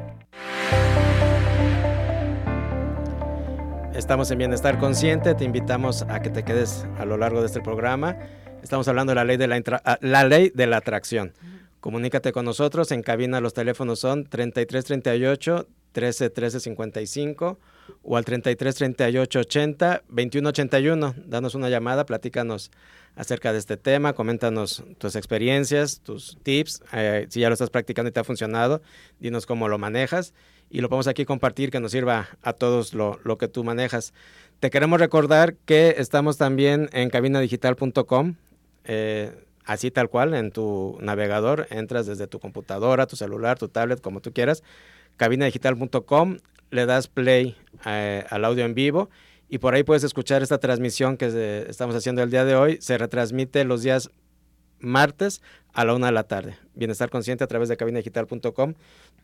Estamos 3.94 4.32
en 4.32 4.38
Bienestar 4.38 4.80
Consciente, 4.80 5.36
te 5.36 5.44
invitamos 5.44 6.02
a 6.02 6.20
que 6.22 6.30
te 6.30 6.42
quedes 6.42 6.84
a 6.98 7.04
lo 7.04 7.16
largo 7.16 7.38
de 7.38 7.46
este 7.46 7.60
programa. 7.60 8.16
Estamos 8.64 8.88
hablando 8.88 9.12
de 9.12 9.14
la 9.14 9.24
ley 9.24 9.36
de 9.36 9.46
la, 9.46 9.62
ah, 9.84 10.24
ley 10.24 10.50
de 10.52 10.66
la 10.66 10.78
atracción. 10.78 11.34
Comunícate 11.78 12.32
con 12.32 12.46
nosotros, 12.46 12.90
en 12.90 13.04
cabina 13.04 13.40
los 13.40 13.54
teléfonos 13.54 14.00
son 14.00 14.24
3338 14.24 15.68
13 15.92 16.30
13 16.30 16.58
55 16.58 17.58
o 18.02 18.16
al 18.16 18.24
33 18.24 18.74
38 18.74 19.38
80 19.40 20.02
21 20.08 20.48
81. 20.48 21.14
Danos 21.26 21.54
una 21.54 21.68
llamada, 21.68 22.06
platícanos 22.06 22.70
acerca 23.14 23.52
de 23.52 23.58
este 23.58 23.76
tema, 23.76 24.14
coméntanos 24.14 24.84
tus 24.98 25.16
experiencias, 25.16 26.00
tus 26.00 26.38
tips, 26.42 26.82
eh, 26.92 27.26
si 27.28 27.40
ya 27.40 27.48
lo 27.48 27.52
estás 27.52 27.70
practicando 27.70 28.08
y 28.08 28.12
te 28.12 28.20
ha 28.20 28.24
funcionado, 28.24 28.80
dinos 29.20 29.44
cómo 29.44 29.68
lo 29.68 29.78
manejas 29.78 30.32
y 30.70 30.80
lo 30.80 30.88
podemos 30.88 31.06
aquí 31.06 31.26
compartir 31.26 31.70
que 31.70 31.80
nos 31.80 31.92
sirva 31.92 32.28
a 32.42 32.54
todos 32.54 32.94
lo, 32.94 33.20
lo 33.24 33.36
que 33.36 33.48
tú 33.48 33.62
manejas. 33.62 34.14
Te 34.60 34.70
queremos 34.70 34.98
recordar 34.98 35.54
que 35.66 35.96
estamos 35.98 36.38
también 36.38 36.88
en 36.92 37.10
cabinadigital.com, 37.10 38.36
eh, 38.84 39.32
así 39.66 39.90
tal 39.90 40.08
cual, 40.08 40.32
en 40.34 40.50
tu 40.50 40.96
navegador, 41.00 41.66
entras 41.70 42.06
desde 42.06 42.26
tu 42.26 42.40
computadora, 42.40 43.06
tu 43.06 43.16
celular, 43.16 43.58
tu 43.58 43.68
tablet, 43.68 44.00
como 44.00 44.20
tú 44.20 44.32
quieras, 44.32 44.62
cabinadigital.com, 45.22 46.38
le 46.72 46.84
das 46.84 47.06
play 47.06 47.54
eh, 47.86 48.24
al 48.28 48.44
audio 48.44 48.64
en 48.64 48.74
vivo 48.74 49.08
y 49.48 49.58
por 49.58 49.72
ahí 49.72 49.84
puedes 49.84 50.02
escuchar 50.02 50.42
esta 50.42 50.58
transmisión 50.58 51.16
que 51.16 51.64
estamos 51.68 51.94
haciendo 51.94 52.24
el 52.24 52.30
día 52.32 52.44
de 52.44 52.56
hoy. 52.56 52.78
Se 52.80 52.98
retransmite 52.98 53.62
los 53.62 53.82
días 53.82 54.10
martes 54.80 55.40
a 55.72 55.84
la 55.84 55.94
una 55.94 56.06
de 56.06 56.12
la 56.12 56.24
tarde. 56.24 56.56
Bienestar 56.74 57.10
Consciente 57.10 57.44
a 57.44 57.46
través 57.46 57.68
de 57.68 57.76
cabinadigital.com. 57.76 58.74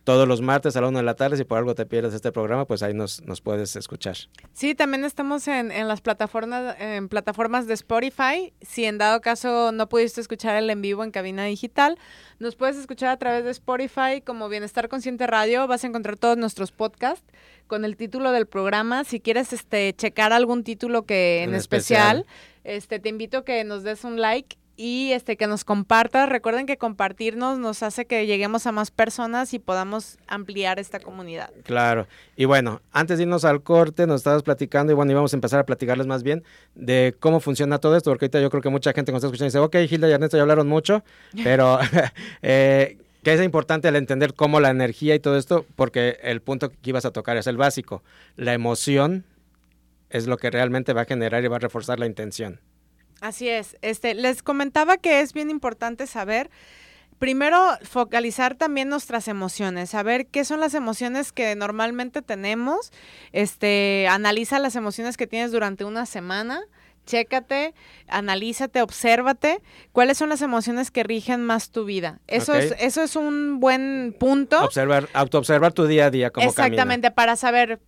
Todos 0.04 0.26
los 0.26 0.40
martes 0.40 0.76
a 0.76 0.80
la 0.80 0.88
una 0.88 1.00
de 1.00 1.04
la 1.04 1.14
tarde. 1.14 1.36
Si 1.36 1.44
por 1.44 1.58
algo 1.58 1.74
te 1.74 1.86
pierdes 1.86 2.14
este 2.14 2.32
programa, 2.32 2.66
pues 2.66 2.82
ahí 2.82 2.94
nos, 2.94 3.22
nos 3.22 3.40
puedes 3.40 3.76
escuchar. 3.76 4.16
Sí, 4.52 4.74
también 4.74 5.04
estamos 5.04 5.46
en, 5.48 5.70
en, 5.70 5.88
las 5.88 6.00
plataformas, 6.00 6.76
en 6.80 7.08
plataformas 7.08 7.66
de 7.66 7.74
Spotify. 7.74 8.52
Si 8.62 8.84
en 8.84 8.98
dado 8.98 9.20
caso 9.20 9.72
no 9.72 9.88
pudiste 9.88 10.20
escuchar 10.20 10.56
el 10.56 10.70
en 10.70 10.80
vivo 10.80 11.04
en 11.04 11.10
cabina 11.10 11.44
digital, 11.44 11.98
nos 12.38 12.56
puedes 12.56 12.76
escuchar 12.76 13.10
a 13.10 13.16
través 13.18 13.44
de 13.44 13.50
Spotify 13.50 14.22
como 14.24 14.48
Bienestar 14.48 14.88
Consciente 14.88 15.26
Radio. 15.26 15.66
Vas 15.66 15.84
a 15.84 15.86
encontrar 15.88 16.16
todos 16.16 16.36
nuestros 16.36 16.72
podcasts 16.72 17.26
con 17.66 17.84
el 17.84 17.96
título 17.96 18.32
del 18.32 18.46
programa. 18.46 19.04
Si 19.04 19.20
quieres 19.20 19.52
este 19.52 19.94
checar 19.94 20.32
algún 20.32 20.64
título 20.64 21.04
que 21.04 21.42
en, 21.42 21.54
especial, 21.54 22.26
este 22.64 22.98
te 22.98 23.08
invito 23.08 23.38
a 23.38 23.44
que 23.44 23.62
nos 23.64 23.82
des 23.82 24.04
un 24.04 24.20
like 24.20 24.56
y 24.78 25.10
este 25.12 25.36
que 25.36 25.48
nos 25.48 25.64
compartas. 25.64 26.28
Recuerden 26.28 26.64
que 26.64 26.78
compartirnos 26.78 27.58
nos 27.58 27.82
hace 27.82 28.06
que 28.06 28.26
lleguemos 28.26 28.66
a 28.66 28.72
más 28.72 28.92
personas 28.92 29.52
y 29.52 29.58
podamos 29.58 30.18
ampliar 30.28 30.78
esta 30.78 31.00
comunidad. 31.00 31.50
Claro. 31.64 32.06
Y 32.36 32.44
bueno, 32.44 32.80
antes 32.92 33.18
de 33.18 33.24
irnos 33.24 33.44
al 33.44 33.62
corte, 33.62 34.06
nos 34.06 34.20
estabas 34.20 34.44
platicando 34.44 34.92
y 34.92 34.94
bueno, 34.94 35.10
íbamos 35.10 35.34
a 35.34 35.36
empezar 35.36 35.58
a 35.58 35.66
platicarles 35.66 36.06
más 36.06 36.22
bien 36.22 36.44
de 36.76 37.14
cómo 37.18 37.40
funciona 37.40 37.78
todo 37.78 37.96
esto, 37.96 38.10
porque 38.10 38.26
ahorita 38.26 38.40
yo 38.40 38.50
creo 38.50 38.62
que 38.62 38.70
mucha 38.70 38.92
gente 38.92 39.10
nos 39.10 39.18
está 39.18 39.26
escuchando 39.26 39.46
y 39.46 39.50
dice, 39.50 39.58
ok, 39.58 39.88
Gilda 39.88 40.08
y 40.08 40.12
Ernesto 40.12 40.36
ya 40.36 40.42
hablaron 40.42 40.68
mucho, 40.68 41.02
pero 41.42 41.80
eh, 42.42 42.98
que 43.24 43.34
es 43.34 43.42
importante 43.42 43.88
el 43.88 43.96
entender 43.96 44.34
cómo 44.34 44.60
la 44.60 44.70
energía 44.70 45.16
y 45.16 45.18
todo 45.18 45.36
esto, 45.36 45.66
porque 45.74 46.18
el 46.22 46.40
punto 46.40 46.70
que 46.70 46.76
ibas 46.84 47.04
a 47.04 47.10
tocar 47.10 47.36
es 47.36 47.48
el 47.48 47.56
básico. 47.56 48.04
La 48.36 48.54
emoción 48.54 49.24
es 50.08 50.28
lo 50.28 50.36
que 50.36 50.50
realmente 50.52 50.92
va 50.92 51.02
a 51.02 51.04
generar 51.04 51.42
y 51.42 51.48
va 51.48 51.56
a 51.56 51.60
reforzar 51.60 51.98
la 51.98 52.06
intención. 52.06 52.60
Así 53.20 53.48
es. 53.48 53.76
Este, 53.82 54.14
les 54.14 54.42
comentaba 54.42 54.96
que 54.96 55.20
es 55.20 55.32
bien 55.32 55.50
importante 55.50 56.06
saber, 56.06 56.50
primero, 57.18 57.58
focalizar 57.82 58.54
también 58.54 58.88
nuestras 58.88 59.28
emociones, 59.28 59.90
saber 59.90 60.26
qué 60.26 60.44
son 60.44 60.60
las 60.60 60.74
emociones 60.74 61.32
que 61.32 61.54
normalmente 61.56 62.22
tenemos. 62.22 62.92
Este, 63.32 64.06
analiza 64.08 64.58
las 64.58 64.76
emociones 64.76 65.16
que 65.16 65.26
tienes 65.26 65.52
durante 65.52 65.84
una 65.84 66.06
semana. 66.06 66.62
Chécate, 67.06 67.74
analízate, 68.06 68.82
obsérvate 68.82 69.62
cuáles 69.92 70.18
son 70.18 70.28
las 70.28 70.42
emociones 70.42 70.90
que 70.90 71.04
rigen 71.04 71.42
más 71.42 71.70
tu 71.70 71.86
vida. 71.86 72.20
Eso 72.26 72.52
es 72.52 72.74
eso 72.78 73.02
es 73.02 73.16
un 73.16 73.60
buen 73.60 74.14
punto. 74.18 74.62
Observar, 74.62 75.08
autoobservar 75.14 75.72
tu 75.72 75.86
día 75.86 76.06
a 76.06 76.10
día 76.10 76.28
como 76.28 76.46
Exactamente, 76.46 77.10
para 77.10 77.36
saber 77.36 77.80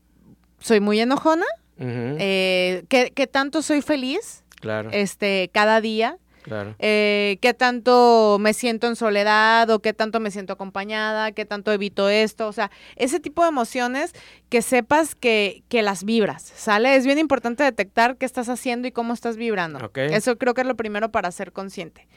soy 0.58 0.80
muy 0.80 1.00
enojona, 1.00 1.44
eh, 1.78 2.84
¿qué, 2.88 3.12
¿qué, 3.14 3.26
tanto 3.26 3.60
soy 3.60 3.82
feliz, 3.82 4.42
Claro. 4.60 4.90
Este, 4.92 5.50
cada 5.52 5.80
día. 5.80 6.18
Claro. 6.42 6.74
Eh, 6.78 7.36
qué 7.42 7.52
tanto 7.52 8.38
me 8.40 8.54
siento 8.54 8.86
en 8.86 8.96
soledad 8.96 9.68
o 9.68 9.80
qué 9.80 9.92
tanto 9.92 10.20
me 10.20 10.30
siento 10.30 10.54
acompañada, 10.54 11.32
qué 11.32 11.44
tanto 11.44 11.70
evito 11.70 12.08
esto, 12.08 12.48
o 12.48 12.52
sea, 12.52 12.70
ese 12.96 13.20
tipo 13.20 13.42
de 13.42 13.50
emociones 13.50 14.14
que 14.48 14.62
sepas 14.62 15.14
que, 15.14 15.64
que 15.68 15.82
las 15.82 16.02
vibras, 16.02 16.42
¿sale? 16.42 16.96
Es 16.96 17.04
bien 17.04 17.18
importante 17.18 17.62
detectar 17.62 18.16
qué 18.16 18.24
estás 18.24 18.48
haciendo 18.48 18.88
y 18.88 18.92
cómo 18.92 19.12
estás 19.12 19.36
vibrando. 19.36 19.90
Eso 19.94 20.38
creo 20.38 20.54
que 20.54 20.62
es 20.62 20.66
lo 20.66 20.76
primero 20.76 21.10
para 21.10 21.30
ser 21.30 21.52
consciente. 21.52 22.08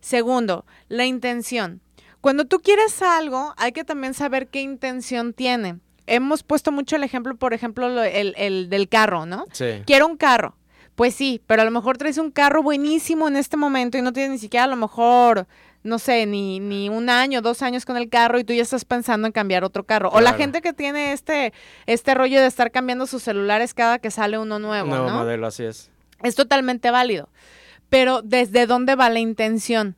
Segundo, 0.00 0.64
la 0.88 1.04
intención. 1.04 1.80
Cuando 2.20 2.44
tú 2.44 2.60
quieres 2.60 3.02
algo, 3.02 3.52
hay 3.56 3.72
que 3.72 3.82
también 3.82 4.14
saber 4.14 4.46
qué 4.46 4.60
intención 4.60 5.32
tiene. 5.32 5.80
Hemos 6.06 6.44
puesto 6.44 6.70
mucho 6.70 6.94
el 6.94 7.02
ejemplo, 7.02 7.34
por 7.34 7.52
ejemplo, 7.52 8.00
el, 8.00 8.34
el 8.36 8.68
del 8.68 8.88
carro, 8.88 9.26
¿no? 9.26 9.46
Sí. 9.50 9.82
Quiero 9.86 10.06
un 10.06 10.16
carro 10.16 10.56
pues 10.94 11.14
sí, 11.14 11.42
pero 11.46 11.62
a 11.62 11.64
lo 11.64 11.70
mejor 11.70 11.96
traes 11.96 12.18
un 12.18 12.30
carro 12.30 12.62
buenísimo 12.62 13.28
en 13.28 13.36
este 13.36 13.56
momento 13.56 13.98
y 13.98 14.02
no 14.02 14.12
tienes 14.12 14.32
ni 14.32 14.38
siquiera 14.38 14.64
a 14.64 14.68
lo 14.68 14.76
mejor, 14.76 15.46
no 15.82 15.98
sé, 15.98 16.26
ni, 16.26 16.60
ni 16.60 16.88
un 16.88 17.08
año, 17.08 17.40
dos 17.42 17.62
años 17.62 17.84
con 17.84 17.96
el 17.96 18.08
carro 18.08 18.38
y 18.38 18.44
tú 18.44 18.52
ya 18.52 18.62
estás 18.62 18.84
pensando 18.84 19.26
en 19.26 19.32
cambiar 19.32 19.64
otro 19.64 19.84
carro. 19.84 20.10
O 20.10 20.20
la 20.20 20.34
gente 20.34 20.60
que 20.60 20.72
tiene 20.72 21.12
este, 21.12 21.52
este 21.86 22.14
rollo 22.14 22.40
de 22.40 22.46
estar 22.46 22.70
cambiando 22.70 23.06
sus 23.06 23.22
celulares 23.22 23.74
cada 23.74 23.98
que 23.98 24.10
sale 24.10 24.38
uno 24.38 24.58
nuevo. 24.58 24.88
Nuevo 24.88 25.08
¿no? 25.08 25.18
modelo, 25.18 25.46
así 25.46 25.64
es. 25.64 25.90
Es 26.22 26.34
totalmente 26.34 26.90
válido. 26.90 27.30
Pero 27.88 28.22
¿desde 28.22 28.66
dónde 28.66 28.94
va 28.94 29.10
la 29.10 29.18
intención? 29.18 29.96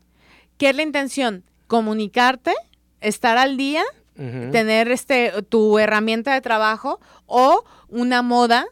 ¿Qué 0.58 0.70
es 0.70 0.76
la 0.76 0.82
intención? 0.82 1.44
Comunicarte, 1.66 2.54
estar 3.00 3.36
al 3.36 3.56
día, 3.56 3.82
tener 4.16 4.92
este 4.92 5.32
tu 5.48 5.78
herramienta 5.80 6.34
de 6.34 6.40
trabajo 6.40 7.00
o 7.26 7.64
una 7.88 8.22
moda, 8.22 8.64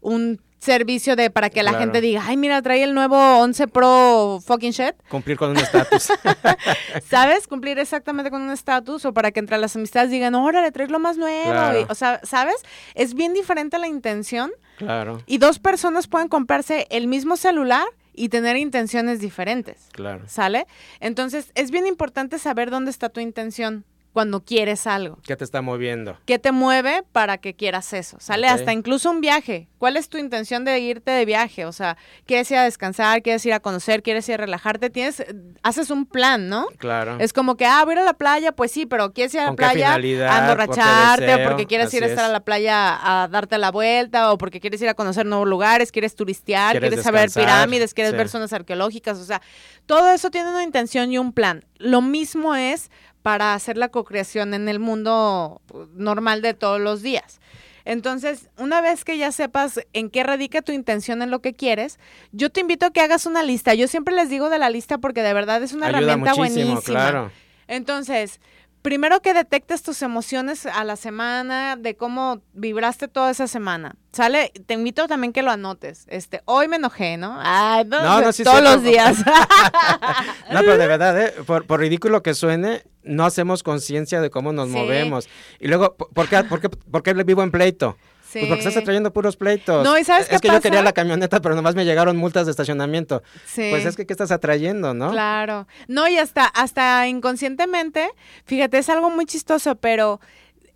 un 0.00 0.40
servicio 0.58 1.16
de 1.16 1.30
para 1.30 1.50
que 1.50 1.62
la 1.62 1.74
gente 1.74 2.00
diga, 2.00 2.22
ay, 2.26 2.36
mira, 2.36 2.60
trae 2.62 2.82
el 2.82 2.94
nuevo 2.94 3.16
11 3.16 3.68
Pro 3.68 4.40
fucking 4.44 4.72
shit. 4.72 4.94
Cumplir 5.08 5.36
con 5.36 5.50
un 5.50 5.56
estatus. 5.56 6.08
¿Sabes? 7.08 7.46
Cumplir 7.46 7.78
exactamente 7.78 8.30
con 8.30 8.42
un 8.42 8.50
estatus 8.50 9.04
o 9.04 9.12
para 9.12 9.30
que 9.30 9.40
entre 9.40 9.58
las 9.58 9.76
amistades 9.76 10.10
digan, 10.10 10.34
órale, 10.34 10.72
traes 10.72 10.90
lo 10.90 10.98
más 10.98 11.16
nuevo. 11.16 11.86
o 11.88 11.94
sea, 11.94 12.20
¿sabes? 12.24 12.56
Es 12.94 13.14
bien 13.14 13.34
diferente 13.34 13.78
la 13.78 13.88
intención. 13.88 14.50
Claro. 14.78 15.22
Y 15.26 15.38
dos 15.38 15.58
personas 15.58 16.06
pueden 16.06 16.28
comprarse 16.28 16.86
el 16.90 17.08
mismo 17.08 17.36
celular 17.36 17.86
y 18.14 18.28
tener 18.28 18.56
intenciones 18.56 19.20
diferentes. 19.20 19.88
Claro. 19.92 20.24
¿Sale? 20.26 20.66
Entonces, 21.00 21.52
es 21.54 21.70
bien 21.70 21.86
importante 21.86 22.38
saber 22.38 22.70
dónde 22.70 22.90
está 22.90 23.08
tu 23.08 23.20
intención 23.20 23.84
cuando 24.12 24.44
quieres 24.44 24.86
algo. 24.86 25.18
¿Qué 25.26 25.36
te 25.36 25.44
está 25.44 25.62
moviendo? 25.62 26.18
¿Qué 26.24 26.38
te 26.38 26.52
mueve 26.52 27.04
para 27.12 27.38
que 27.38 27.54
quieras 27.54 27.92
eso? 27.92 28.16
Sale 28.20 28.48
hasta 28.48 28.72
incluso 28.72 29.10
un 29.10 29.20
viaje. 29.20 29.68
¿Cuál 29.78 29.96
es 29.96 30.08
tu 30.08 30.18
intención 30.18 30.64
de 30.64 30.78
irte 30.80 31.12
de 31.12 31.24
viaje? 31.24 31.64
O 31.64 31.72
sea, 31.72 31.96
¿quieres 32.26 32.50
ir 32.50 32.56
a 32.56 32.64
descansar? 32.64 33.22
¿Quieres 33.22 33.46
ir 33.46 33.52
a 33.52 33.60
conocer? 33.60 34.02
¿Quieres 34.02 34.28
ir 34.28 34.34
a 34.34 34.38
relajarte? 34.38 34.90
Tienes, 34.90 35.24
haces 35.62 35.90
un 35.90 36.04
plan, 36.04 36.48
¿no? 36.48 36.66
Claro. 36.78 37.18
Es 37.20 37.32
como 37.32 37.56
que, 37.56 37.64
ah, 37.64 37.84
voy 37.84 37.92
a 37.92 37.96
ir 37.96 38.00
a 38.00 38.04
la 38.04 38.14
playa, 38.14 38.52
pues 38.52 38.72
sí, 38.72 38.86
pero 38.86 39.12
¿quieres 39.12 39.34
ir 39.34 39.40
a 39.40 39.46
la 39.46 39.52
playa 39.52 39.94
a 39.94 40.40
emborracharte? 40.40 41.34
o 41.34 41.48
porque 41.48 41.66
quieres 41.66 41.92
ir 41.94 42.02
a 42.02 42.06
estar 42.06 42.24
a 42.24 42.32
la 42.32 42.40
playa 42.40 43.22
a 43.22 43.28
darte 43.28 43.56
la 43.58 43.70
vuelta, 43.70 44.32
o 44.32 44.38
porque 44.38 44.60
quieres 44.60 44.82
ir 44.82 44.88
a 44.88 44.94
conocer 44.94 45.26
nuevos 45.26 45.46
lugares, 45.46 45.92
quieres 45.92 46.14
turistear, 46.16 46.78
quieres, 46.78 47.02
saber 47.02 47.30
pirámides, 47.30 47.94
quieres 47.94 48.14
ver 48.14 48.28
zonas 48.28 48.52
arqueológicas, 48.52 49.18
o 49.18 49.24
sea, 49.24 49.40
todo 49.86 50.10
eso 50.10 50.30
tiene 50.30 50.50
una 50.50 50.64
intención 50.64 51.12
y 51.12 51.18
un 51.18 51.32
plan. 51.32 51.64
Lo 51.78 52.02
mismo 52.02 52.56
es 52.56 52.90
para 53.28 53.52
hacer 53.52 53.76
la 53.76 53.90
cocreación 53.90 54.54
en 54.54 54.70
el 54.70 54.78
mundo 54.78 55.60
normal 55.92 56.40
de 56.40 56.54
todos 56.54 56.80
los 56.80 57.02
días. 57.02 57.42
Entonces, 57.84 58.48
una 58.56 58.80
vez 58.80 59.04
que 59.04 59.18
ya 59.18 59.32
sepas 59.32 59.80
en 59.92 60.08
qué 60.08 60.22
radica 60.22 60.62
tu 60.62 60.72
intención 60.72 61.20
en 61.20 61.30
lo 61.30 61.42
que 61.42 61.52
quieres, 61.52 61.98
yo 62.32 62.48
te 62.48 62.62
invito 62.62 62.86
a 62.86 62.90
que 62.90 63.02
hagas 63.02 63.26
una 63.26 63.42
lista. 63.42 63.74
Yo 63.74 63.86
siempre 63.86 64.14
les 64.14 64.30
digo 64.30 64.48
de 64.48 64.58
la 64.58 64.70
lista 64.70 64.96
porque 64.96 65.20
de 65.22 65.34
verdad 65.34 65.62
es 65.62 65.74
una 65.74 65.90
herramienta 65.90 66.32
buenísima. 66.32 66.80
Claro. 66.80 67.30
Entonces, 67.66 68.40
primero 68.82 69.20
que 69.20 69.34
detectes 69.34 69.82
tus 69.82 70.02
emociones 70.02 70.66
a 70.66 70.84
la 70.84 70.96
semana, 70.96 71.76
de 71.76 71.96
cómo 71.96 72.40
vibraste 72.52 73.08
toda 73.08 73.30
esa 73.30 73.46
semana. 73.46 73.96
Sale, 74.12 74.52
te 74.66 74.74
invito 74.74 75.06
también 75.06 75.32
que 75.32 75.42
lo 75.42 75.50
anotes. 75.50 76.06
Este, 76.08 76.42
hoy 76.44 76.68
me 76.68 76.76
enojé, 76.76 77.16
¿no? 77.16 77.38
Ay, 77.40 77.84
no, 77.84 78.20
no, 78.20 78.32
todos 78.32 78.62
los 78.62 78.82
días. 78.82 79.18
no, 80.52 80.60
pero 80.60 80.78
de 80.78 80.86
verdad, 80.86 81.20
¿eh? 81.20 81.34
por, 81.46 81.78
ridículo 81.78 82.22
que 82.22 82.34
suene, 82.34 82.82
no 83.02 83.24
hacemos 83.24 83.62
conciencia 83.62 84.20
de 84.20 84.30
cómo 84.30 84.52
nos 84.52 84.68
movemos. 84.68 85.28
Y 85.60 85.68
luego, 85.68 85.96
¿por 85.96 86.28
qué, 86.28 86.42
por, 86.44 86.60
qué, 86.60 86.68
¿por 86.68 87.02
qué 87.02 87.14
vivo 87.14 87.42
en 87.42 87.50
pleito? 87.50 87.96
Pues 88.32 88.46
porque 88.46 88.60
estás 88.60 88.76
atrayendo 88.76 89.12
puros 89.12 89.36
pleitos. 89.36 89.84
No, 89.84 89.98
¿y 89.98 90.04
sabes 90.04 90.24
es 90.30 90.40
qué 90.40 90.48
que 90.48 90.54
yo 90.54 90.60
quería 90.60 90.82
la 90.82 90.92
camioneta, 90.92 91.40
pero 91.40 91.54
nomás 91.54 91.74
me 91.74 91.84
llegaron 91.84 92.16
multas 92.16 92.46
de 92.46 92.50
estacionamiento. 92.50 93.22
Sí. 93.46 93.68
Pues 93.70 93.86
es 93.86 93.96
que 93.96 94.06
¿qué 94.06 94.12
estás 94.12 94.30
atrayendo, 94.30 94.94
no? 94.94 95.10
Claro. 95.10 95.66
No, 95.86 96.08
y 96.08 96.18
hasta, 96.18 96.44
hasta 96.44 97.06
inconscientemente, 97.08 98.08
fíjate, 98.44 98.78
es 98.78 98.88
algo 98.88 99.10
muy 99.10 99.24
chistoso, 99.24 99.76
pero 99.76 100.20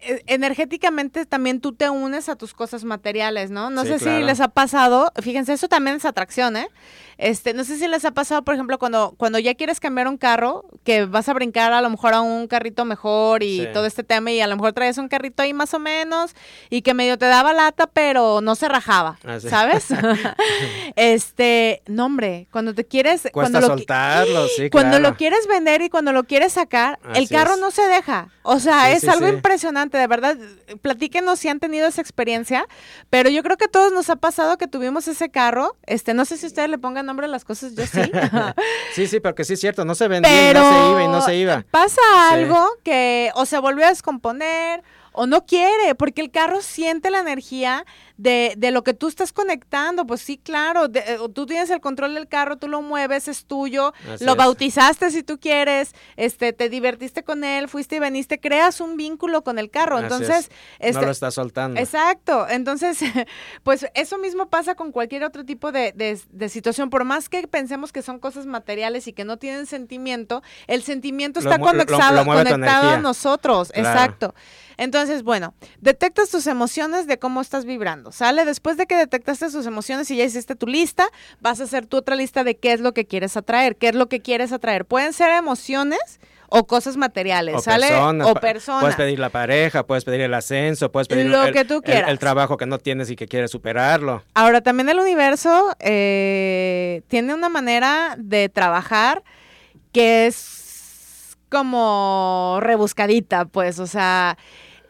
e, 0.00 0.22
energéticamente 0.26 1.26
también 1.26 1.60
tú 1.60 1.72
te 1.72 1.88
unes 1.88 2.28
a 2.28 2.36
tus 2.36 2.54
cosas 2.54 2.84
materiales, 2.84 3.50
¿no? 3.50 3.70
No 3.70 3.84
sé 3.84 3.98
si 3.98 4.08
les 4.08 4.40
ha 4.40 4.48
pasado, 4.48 5.12
fíjense, 5.22 5.52
eso 5.52 5.68
también 5.68 5.96
es 5.96 6.04
atracción, 6.04 6.56
¿eh? 6.56 6.68
Este, 7.18 7.54
no 7.54 7.64
sé 7.64 7.78
si 7.78 7.88
les 7.88 8.04
ha 8.04 8.12
pasado, 8.12 8.42
por 8.42 8.54
ejemplo, 8.54 8.78
cuando, 8.78 9.14
cuando 9.16 9.38
ya 9.38 9.54
quieres 9.54 9.80
cambiar 9.80 10.08
un 10.08 10.16
carro, 10.16 10.64
que 10.84 11.04
vas 11.04 11.28
a 11.28 11.34
brincar 11.34 11.72
a 11.72 11.80
lo 11.80 11.90
mejor 11.90 12.14
a 12.14 12.20
un 12.20 12.46
carrito 12.46 12.84
mejor 12.84 13.42
y 13.42 13.68
todo 13.72 13.86
este 13.86 14.02
tema, 14.02 14.30
y 14.30 14.40
a 14.40 14.46
lo 14.46 14.56
mejor 14.56 14.72
traes 14.72 14.98
un 14.98 15.08
carrito 15.08 15.42
ahí 15.42 15.52
más 15.52 15.74
o 15.74 15.78
menos, 15.78 16.34
y 16.70 16.82
que 16.82 16.94
medio 16.94 17.18
te 17.18 17.26
daba 17.26 17.52
lata, 17.52 17.86
pero 17.86 18.40
no 18.40 18.54
se 18.54 18.68
rajaba, 18.68 19.18
ah, 19.24 19.40
¿sabes? 19.40 19.88
este, 20.96 21.82
no 21.86 22.06
hombre, 22.06 22.48
cuando 22.50 22.74
te 22.74 22.84
quieres... 22.84 23.28
cuando 23.32 23.60
soltarlo, 23.60 24.46
sí, 24.48 24.70
Cuando 24.72 24.98
lo 24.98 25.16
quieres 25.16 25.46
vender 25.46 25.82
y 25.82 25.90
cuando 25.90 26.12
lo 26.12 26.24
quieres 26.24 26.54
sacar, 26.54 26.98
el 27.14 27.28
carro 27.28 27.56
no 27.56 27.70
se 27.70 27.82
deja. 27.82 28.28
O 28.42 28.58
sea, 28.58 28.92
es 28.92 29.06
algo 29.08 29.28
impresionante, 29.28 29.98
de 29.98 30.06
verdad. 30.06 30.36
Platíquenos 30.80 31.38
si 31.38 31.48
han 31.48 31.60
tenido 31.60 31.86
esa 31.86 32.00
experiencia, 32.00 32.66
pero 33.10 33.30
yo 33.30 33.42
creo 33.42 33.56
que 33.56 33.66
a 33.66 33.68
todos 33.68 33.92
nos 33.92 34.10
ha 34.10 34.16
pasado 34.16 34.58
que 34.58 34.66
tuvimos 34.66 35.06
ese 35.08 35.30
carro, 35.30 35.76
este, 35.86 36.14
no 36.14 36.24
sé 36.24 36.36
si 36.36 36.46
ustedes 36.46 36.68
le 36.68 36.78
pongan 36.78 37.08
nombre 37.12 37.26
a 37.26 37.28
las 37.28 37.44
cosas, 37.44 37.74
yo 37.74 37.86
sí. 37.86 38.00
sí, 38.94 39.06
sí, 39.06 39.20
porque 39.20 39.44
sí 39.44 39.52
es 39.52 39.60
cierto, 39.60 39.84
no 39.84 39.94
se 39.94 40.08
vendía 40.08 40.50
y 40.50 40.54
no 40.54 40.70
se 40.70 40.90
iba 40.90 41.04
y 41.04 41.08
no 41.08 41.20
se 41.20 41.36
iba. 41.36 41.64
Pasa 41.70 42.00
algo 42.30 42.66
que 42.82 43.30
o 43.34 43.44
se 43.44 43.58
volvió 43.58 43.84
a 43.84 43.90
descomponer 43.90 44.82
o 45.12 45.26
no 45.26 45.44
quiere, 45.44 45.94
porque 45.94 46.20
el 46.22 46.30
carro 46.30 46.62
siente 46.62 47.10
la 47.10 47.20
energía 47.20 47.84
de, 48.16 48.54
de 48.56 48.70
lo 48.70 48.82
que 48.82 48.94
tú 48.94 49.08
estás 49.08 49.32
conectando. 49.32 50.06
Pues 50.06 50.20
sí, 50.20 50.38
claro, 50.38 50.86
eh, 50.92 51.18
tú 51.34 51.46
tienes 51.46 51.70
el 51.70 51.80
control 51.80 52.14
del 52.14 52.28
carro, 52.28 52.56
tú 52.56 52.68
lo 52.68 52.82
mueves, 52.82 53.28
es 53.28 53.44
tuyo, 53.46 53.92
lo 54.20 54.36
bautizaste 54.36 55.10
si 55.10 55.22
tú 55.22 55.38
quieres, 55.38 55.94
este, 56.16 56.52
te 56.52 56.68
divertiste 56.68 57.24
con 57.24 57.44
él, 57.44 57.68
fuiste 57.68 57.96
y 57.96 57.98
veniste, 57.98 58.40
creas 58.40 58.80
un 58.80 58.96
vínculo 58.96 59.42
con 59.42 59.58
el 59.58 59.70
carro. 59.70 59.98
Entonces, 59.98 60.50
este, 60.78 61.00
no 61.00 61.06
lo 61.06 61.12
estás 61.12 61.34
soltando. 61.34 61.80
Exacto. 61.80 62.46
Entonces, 62.48 62.98
pues 63.62 63.86
eso 63.94 64.18
mismo 64.18 64.48
pasa 64.48 64.74
con 64.74 64.92
cualquier 64.92 65.24
otro 65.24 65.44
tipo 65.44 65.72
de, 65.72 65.92
de, 65.92 66.48
situación. 66.48 66.90
Por 66.90 67.04
más 67.04 67.28
que 67.28 67.46
pensemos 67.48 67.92
que 67.92 68.02
son 68.02 68.18
cosas 68.18 68.46
materiales 68.46 69.06
y 69.08 69.12
que 69.12 69.24
no 69.24 69.36
tienen 69.36 69.66
sentimiento, 69.66 70.42
el 70.66 70.82
sentimiento 70.82 71.40
está 71.40 71.58
conectado, 71.58 72.24
conectado 72.24 72.90
a 72.90 72.96
nosotros. 72.98 73.70
Exacto. 73.74 74.34
Entonces, 74.76 75.01
bueno, 75.22 75.54
detectas 75.80 76.30
tus 76.30 76.46
emociones 76.46 77.06
de 77.06 77.18
cómo 77.18 77.40
estás 77.40 77.64
vibrando, 77.64 78.12
¿sale? 78.12 78.44
Después 78.44 78.76
de 78.76 78.86
que 78.86 78.96
detectaste 78.96 79.50
tus 79.50 79.66
emociones 79.66 80.10
y 80.10 80.16
ya 80.16 80.24
hiciste 80.24 80.54
tu 80.54 80.66
lista, 80.66 81.08
vas 81.40 81.60
a 81.60 81.64
hacer 81.64 81.86
tu 81.86 81.96
otra 81.96 82.16
lista 82.16 82.44
de 82.44 82.56
qué 82.56 82.72
es 82.72 82.80
lo 82.80 82.92
que 82.92 83.06
quieres 83.06 83.36
atraer, 83.36 83.76
qué 83.76 83.88
es 83.88 83.94
lo 83.94 84.08
que 84.08 84.20
quieres 84.20 84.52
atraer. 84.52 84.84
Pueden 84.84 85.12
ser 85.12 85.30
emociones 85.30 86.20
o 86.54 86.66
cosas 86.66 86.96
materiales, 86.98 87.64
¿sale? 87.64 87.88
o 87.96 88.34
personas. 88.34 88.82
Puedes 88.82 88.96
pedir 88.96 89.18
la 89.18 89.30
pareja, 89.30 89.86
puedes 89.86 90.04
pedir 90.04 90.20
el 90.20 90.34
ascenso, 90.34 90.92
puedes 90.92 91.08
pedir 91.08 91.26
lo 91.26 91.44
el, 91.44 91.54
que 91.54 91.64
tú 91.64 91.80
quieras. 91.80 92.10
El, 92.10 92.18
trabajo 92.18 92.58
que 92.58 92.66
no 92.66 92.78
tienes 92.78 93.10
y 93.10 93.16
que 93.16 93.26
quieres 93.26 93.50
superarlo. 93.50 94.22
Ahora, 94.34 94.60
también 94.60 94.88
el 94.90 94.98
universo 94.98 95.74
eh, 95.80 97.02
tiene 97.08 97.32
una 97.32 97.48
manera 97.48 98.16
de 98.18 98.50
trabajar 98.50 99.22
que 99.92 100.26
es 100.26 101.36
como 101.48 102.58
rebuscadita, 102.60 103.46
pues, 103.46 103.78
o 103.78 103.86
sea, 103.86 104.36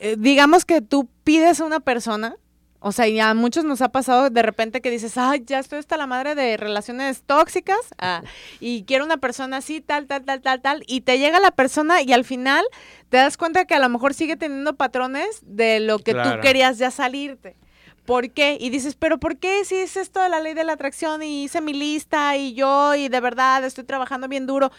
eh, 0.04 0.16
digamos 0.18 0.64
que 0.64 0.80
tú 0.80 1.08
pides 1.22 1.60
a 1.60 1.64
una 1.64 1.78
persona, 1.78 2.34
o 2.80 2.90
sea, 2.90 3.06
ya 3.06 3.30
a 3.30 3.34
muchos 3.34 3.64
nos 3.64 3.82
ha 3.82 3.90
pasado 3.90 4.30
de 4.30 4.42
repente 4.42 4.80
que 4.80 4.90
dices, 4.90 5.16
ay, 5.16 5.44
ya 5.46 5.60
estoy 5.60 5.78
hasta 5.78 5.96
la 5.96 6.08
madre 6.08 6.34
de 6.34 6.56
relaciones 6.56 7.22
tóxicas 7.22 7.78
ah, 7.98 8.24
y 8.58 8.82
quiero 8.82 9.04
una 9.04 9.18
persona 9.18 9.58
así, 9.58 9.80
tal, 9.80 10.08
tal, 10.08 10.24
tal, 10.24 10.40
tal, 10.40 10.60
tal, 10.60 10.82
y 10.88 11.02
te 11.02 11.20
llega 11.20 11.38
la 11.38 11.52
persona 11.52 12.02
y 12.02 12.12
al 12.12 12.24
final 12.24 12.64
te 13.10 13.18
das 13.18 13.36
cuenta 13.36 13.64
que 13.64 13.76
a 13.76 13.78
lo 13.78 13.88
mejor 13.88 14.12
sigue 14.12 14.36
teniendo 14.36 14.74
patrones 14.74 15.38
de 15.42 15.78
lo 15.78 16.00
que 16.00 16.14
tú 16.14 16.40
querías 16.42 16.78
ya 16.78 16.90
salirte. 16.90 17.54
¿Por 18.04 18.32
qué? 18.32 18.56
Y 18.58 18.70
dices, 18.70 18.96
pero 18.96 19.18
¿por 19.18 19.36
qué 19.36 19.64
si 19.64 19.76
es 19.76 19.96
esto 19.96 20.20
de 20.20 20.28
la 20.28 20.40
ley 20.40 20.54
de 20.54 20.64
la 20.64 20.72
atracción 20.72 21.22
y 21.22 21.44
hice 21.44 21.60
mi 21.60 21.74
lista 21.74 22.36
y 22.36 22.54
yo 22.54 22.96
y 22.96 23.08
de 23.08 23.20
verdad 23.20 23.64
estoy 23.64 23.84
trabajando 23.84 24.26
bien 24.26 24.48
duro? 24.48 24.72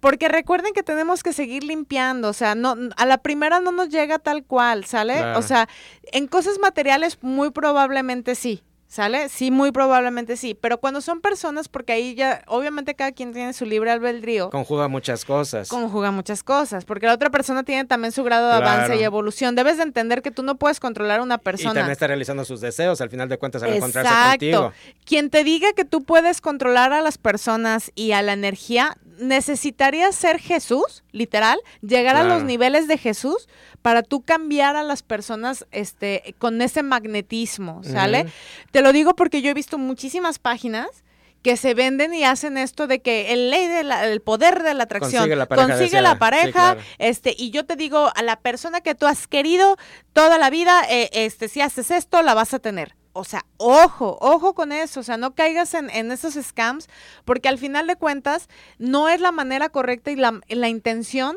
Porque 0.00 0.28
recuerden 0.28 0.72
que 0.72 0.82
tenemos 0.82 1.22
que 1.22 1.32
seguir 1.32 1.62
limpiando, 1.62 2.28
o 2.28 2.32
sea, 2.32 2.54
no 2.54 2.74
a 2.96 3.06
la 3.06 3.18
primera 3.18 3.60
no 3.60 3.70
nos 3.70 3.90
llega 3.90 4.18
tal 4.18 4.44
cual, 4.44 4.84
¿sale? 4.86 5.34
O 5.34 5.42
sea, 5.42 5.68
en 6.12 6.26
cosas 6.26 6.58
materiales 6.58 7.18
muy 7.22 7.50
probablemente 7.50 8.34
sí, 8.34 8.62
¿Sale? 8.90 9.28
Sí, 9.28 9.52
muy 9.52 9.70
probablemente 9.70 10.36
sí. 10.36 10.58
Pero 10.60 10.78
cuando 10.78 11.00
son 11.00 11.20
personas, 11.20 11.68
porque 11.68 11.92
ahí 11.92 12.16
ya, 12.16 12.42
obviamente 12.48 12.96
cada 12.96 13.12
quien 13.12 13.32
tiene 13.32 13.52
su 13.52 13.64
libre 13.64 13.92
albedrío. 13.92 14.50
Conjuga 14.50 14.88
muchas 14.88 15.24
cosas. 15.24 15.68
Conjuga 15.68 16.10
muchas 16.10 16.42
cosas. 16.42 16.84
Porque 16.84 17.06
la 17.06 17.14
otra 17.14 17.30
persona 17.30 17.62
tiene 17.62 17.84
también 17.84 18.10
su 18.10 18.24
grado 18.24 18.48
de 18.48 18.54
avance 18.54 18.96
y 18.96 19.04
evolución. 19.04 19.54
Debes 19.54 19.76
de 19.76 19.84
entender 19.84 20.22
que 20.22 20.32
tú 20.32 20.42
no 20.42 20.56
puedes 20.56 20.80
controlar 20.80 21.20
a 21.20 21.22
una 21.22 21.38
persona. 21.38 21.70
Y 21.70 21.74
también 21.74 21.92
está 21.92 22.08
realizando 22.08 22.44
sus 22.44 22.60
deseos, 22.60 23.00
al 23.00 23.10
final 23.10 23.28
de 23.28 23.38
cuentas, 23.38 23.62
al 23.62 23.74
encontrarse 23.74 24.12
contigo. 24.30 24.72
Quien 25.04 25.30
te 25.30 25.44
diga 25.44 25.72
que 25.72 25.84
tú 25.84 26.02
puedes 26.02 26.40
controlar 26.40 26.92
a 26.92 27.00
las 27.00 27.16
personas 27.16 27.92
y 27.94 28.10
a 28.10 28.22
la 28.22 28.32
energía, 28.32 28.96
necesitarías 29.20 30.16
ser 30.16 30.40
Jesús, 30.40 31.04
literal, 31.12 31.60
llegar 31.80 32.16
a 32.16 32.24
los 32.24 32.42
niveles 32.42 32.88
de 32.88 32.98
Jesús 32.98 33.48
para 33.82 34.02
tú 34.02 34.22
cambiar 34.22 34.76
a 34.76 34.82
las 34.82 35.02
personas 35.02 35.66
este, 35.70 36.34
con 36.38 36.60
ese 36.62 36.82
magnetismo, 36.82 37.82
¿sale? 37.82 38.26
Te 38.70 38.82
lo 38.82 38.92
digo 38.92 39.14
porque 39.14 39.42
yo 39.42 39.50
he 39.50 39.54
visto 39.54 39.78
muchísimas 39.78 40.38
páginas 40.38 41.04
que 41.42 41.56
se 41.56 41.72
venden 41.74 42.12
y 42.12 42.24
hacen 42.24 42.58
esto 42.58 42.86
de 42.86 43.00
que 43.00 43.32
el 43.32 43.50
ley 43.50 43.66
del 43.66 44.20
poder 44.20 44.62
de 44.62 44.74
la 44.74 44.84
atracción 44.84 45.22
consigue 45.48 46.02
la 46.02 46.18
pareja, 46.18 46.76
este 46.98 47.34
y 47.36 47.50
yo 47.50 47.64
te 47.64 47.76
digo 47.76 48.10
a 48.14 48.22
la 48.22 48.36
persona 48.36 48.80
que 48.80 48.94
tú 48.94 49.06
has 49.06 49.26
querido 49.26 49.76
toda 50.12 50.36
la 50.36 50.50
vida 50.50 50.82
eh, 50.90 51.08
este 51.12 51.48
si 51.48 51.62
haces 51.62 51.90
esto 51.90 52.22
la 52.22 52.34
vas 52.34 52.52
a 52.54 52.58
tener. 52.58 52.94
O 53.12 53.24
sea, 53.24 53.44
ojo, 53.56 54.18
ojo 54.20 54.54
con 54.54 54.70
eso, 54.70 55.00
o 55.00 55.02
sea, 55.02 55.16
no 55.16 55.34
caigas 55.34 55.74
en, 55.74 56.12
esos 56.12 56.34
scams, 56.34 56.86
porque 57.24 57.48
al 57.48 57.58
final 57.58 57.88
de 57.88 57.96
cuentas 57.96 58.48
no 58.78 59.08
es 59.08 59.20
la 59.20 59.32
manera 59.32 59.68
correcta 59.68 60.12
y 60.12 60.16
la, 60.16 60.40
la 60.48 60.68
intención 60.68 61.36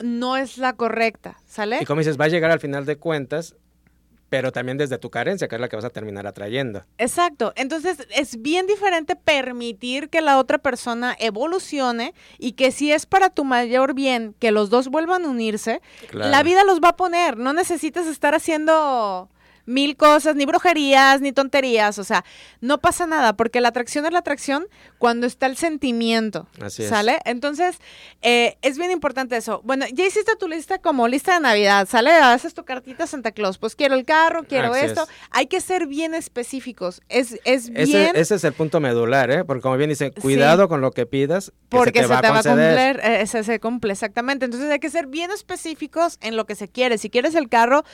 no 0.00 0.36
es 0.36 0.58
la 0.58 0.74
correcta, 0.74 1.36
¿sale? 1.46 1.78
Y 1.80 1.84
como 1.84 2.00
dices, 2.00 2.18
va 2.20 2.26
a 2.26 2.28
llegar 2.28 2.50
al 2.50 2.60
final 2.60 2.84
de 2.84 2.96
cuentas, 2.96 3.56
pero 4.28 4.52
también 4.52 4.76
desde 4.76 4.98
tu 4.98 5.10
carencia, 5.10 5.48
que 5.48 5.54
es 5.54 5.60
la 5.60 5.68
que 5.68 5.76
vas 5.76 5.84
a 5.84 5.90
terminar 5.90 6.26
atrayendo. 6.26 6.84
Exacto. 6.98 7.52
Entonces, 7.56 8.06
es 8.10 8.42
bien 8.42 8.66
diferente 8.66 9.14
permitir 9.16 10.08
que 10.08 10.20
la 10.20 10.38
otra 10.38 10.58
persona 10.58 11.16
evolucione 11.18 12.12
y 12.38 12.52
que 12.52 12.72
si 12.72 12.92
es 12.92 13.06
para 13.06 13.30
tu 13.30 13.44
mayor 13.44 13.94
bien 13.94 14.34
que 14.38 14.50
los 14.50 14.68
dos 14.68 14.88
vuelvan 14.88 15.24
a 15.24 15.28
unirse, 15.28 15.80
la 16.12 16.42
vida 16.42 16.64
los 16.64 16.80
va 16.80 16.90
a 16.90 16.96
poner. 16.96 17.36
No 17.36 17.52
necesitas 17.52 18.06
estar 18.06 18.34
haciendo 18.34 19.30
mil 19.66 19.96
cosas, 19.96 20.36
ni 20.36 20.46
brujerías, 20.46 21.20
ni 21.20 21.32
tonterías, 21.32 21.98
o 21.98 22.04
sea, 22.04 22.24
no 22.60 22.78
pasa 22.78 23.06
nada, 23.06 23.36
porque 23.36 23.60
la 23.60 23.68
atracción 23.68 24.06
es 24.06 24.12
la 24.12 24.20
atracción 24.20 24.66
cuando 24.98 25.26
está 25.26 25.46
el 25.46 25.56
sentimiento, 25.56 26.48
Así 26.60 26.84
es. 26.84 26.88
¿sale? 26.88 27.18
Entonces, 27.24 27.78
eh, 28.22 28.56
es 28.62 28.78
bien 28.78 28.90
importante 28.90 29.36
eso. 29.36 29.60
Bueno, 29.64 29.84
ya 29.92 30.06
hiciste 30.06 30.36
tu 30.36 30.48
lista 30.48 30.78
como 30.78 31.08
lista 31.08 31.34
de 31.34 31.40
Navidad, 31.40 31.88
¿sale? 31.88 32.12
Haces 32.12 32.54
tu 32.54 32.64
cartita 32.64 33.06
Santa 33.06 33.32
Claus, 33.32 33.58
pues 33.58 33.74
quiero 33.74 33.94
el 33.94 34.04
carro, 34.04 34.44
quiero 34.44 34.74
esto, 34.74 35.06
hay 35.30 35.46
que 35.46 35.60
ser 35.60 35.86
bien 35.86 36.14
específicos, 36.14 37.02
es, 37.08 37.38
es 37.44 37.70
bien... 37.70 38.12
Ese, 38.14 38.36
es 38.36 38.44
el 38.44 38.52
punto 38.52 38.80
medular, 38.80 39.30
¿eh? 39.30 39.44
Porque 39.44 39.62
como 39.62 39.76
bien 39.76 39.90
dicen, 39.90 40.12
cuidado 40.12 40.68
con 40.68 40.80
lo 40.80 40.92
que 40.92 41.06
pidas, 41.06 41.52
porque 41.68 42.02
se 42.02 42.08
te, 42.08 42.12
va, 42.12 42.18
a 42.18 42.42
cumplir, 42.42 43.00
eh, 43.02 43.26
se 43.26 43.60
cumple, 43.60 43.92
exactamente, 43.92 44.44
entonces 44.44 44.70
hay 44.70 44.78
que 44.78 44.90
ser 44.90 45.06
bien 45.06 45.30
específicos 45.30 46.18
en 46.20 46.36
lo 46.36 46.46
que 46.46 46.54
se 46.54 46.68
quiere, 46.68 46.98
si 46.98 47.10
quieres 47.10 47.34
el 47.34 47.48
carro, 47.48 47.84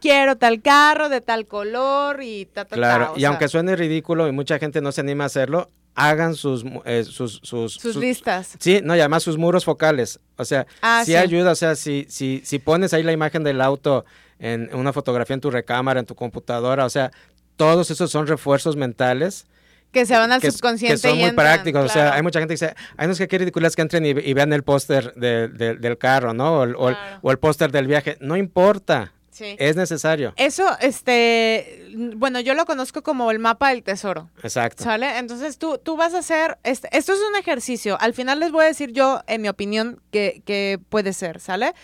quiero 0.00 0.36
tal 0.36 0.60
carro 0.62 1.08
de 1.08 1.19
tal 1.20 1.46
color 1.46 2.22
y 2.22 2.46
tal, 2.46 2.66
tal, 2.66 2.78
Claro, 2.78 3.14
y 3.16 3.24
aunque 3.24 3.48
suene 3.48 3.76
ridículo 3.76 4.28
y 4.28 4.32
mucha 4.32 4.58
gente 4.58 4.80
no 4.80 4.92
se 4.92 5.00
anima 5.00 5.24
a 5.24 5.26
hacerlo, 5.28 5.68
hagan 5.94 6.34
sus, 6.34 6.64
eh, 6.84 7.04
sus, 7.04 7.40
sus, 7.42 7.96
listas. 7.96 8.56
Sí, 8.58 8.80
no, 8.82 8.96
y 8.96 9.00
además 9.00 9.22
sus 9.22 9.38
muros 9.38 9.64
focales. 9.64 10.20
O 10.36 10.44
sea, 10.44 10.66
ah, 10.82 11.02
sí, 11.04 11.16
ayuda, 11.16 11.52
o 11.52 11.54
sea, 11.54 11.76
si, 11.76 12.06
si, 12.08 12.42
si 12.44 12.58
pones 12.58 12.94
ahí 12.94 13.02
la 13.02 13.12
imagen 13.12 13.42
del 13.44 13.60
auto 13.60 14.04
en 14.38 14.74
una 14.74 14.92
fotografía 14.92 15.34
en 15.34 15.40
tu 15.40 15.50
recámara, 15.50 16.00
en 16.00 16.06
tu 16.06 16.14
computadora, 16.14 16.86
o 16.86 16.90
sea, 16.90 17.10
todos 17.56 17.90
esos 17.90 18.10
son 18.10 18.26
refuerzos 18.26 18.76
mentales 18.76 19.46
que 19.92 20.06
se 20.06 20.16
van 20.16 20.30
al 20.30 20.40
subconsciente. 20.40 20.94
Que 20.94 21.08
son 21.08 21.18
muy 21.18 21.32
prácticos. 21.32 21.84
O 21.84 21.88
sea, 21.88 22.14
hay 22.14 22.22
mucha 22.22 22.38
gente 22.38 22.52
que 22.54 22.64
dice, 22.64 22.74
hay 22.96 23.06
unos 23.06 23.18
que 23.18 23.28
qué 23.28 23.38
ridículas 23.38 23.74
que 23.74 23.82
entren 23.82 24.06
y, 24.06 24.12
vean 24.34 24.52
el 24.52 24.62
póster 24.62 25.12
del 25.14 25.98
carro, 25.98 26.32
¿no? 26.32 26.60
O, 26.60 26.92
o 27.22 27.30
el 27.30 27.38
póster 27.38 27.72
del 27.72 27.86
viaje. 27.86 28.16
No 28.20 28.36
importa. 28.36 29.12
Es 29.38 29.76
necesario. 29.76 30.32
Eso, 30.36 30.66
este, 30.80 31.92
bueno, 32.16 32.40
yo 32.40 32.54
lo 32.54 32.66
conozco 32.66 33.02
como 33.02 33.30
el 33.30 33.38
mapa 33.38 33.70
del 33.70 33.82
tesoro. 33.82 34.28
Exacto. 34.42 34.84
¿Sale? 34.84 35.18
Entonces 35.18 35.58
tú, 35.58 35.78
tú 35.82 35.96
vas 35.96 36.14
a 36.14 36.18
hacer, 36.18 36.58
este, 36.62 36.88
esto 36.96 37.12
es 37.12 37.20
un 37.20 37.36
ejercicio. 37.36 37.96
Al 38.00 38.14
final 38.14 38.40
les 38.40 38.52
voy 38.52 38.64
a 38.64 38.68
decir 38.68 38.92
yo, 38.92 39.22
en 39.26 39.42
mi 39.42 39.48
opinión, 39.48 40.00
que, 40.10 40.42
que 40.44 40.78
puede 40.88 41.12
ser, 41.12 41.40
¿sale? 41.40 41.74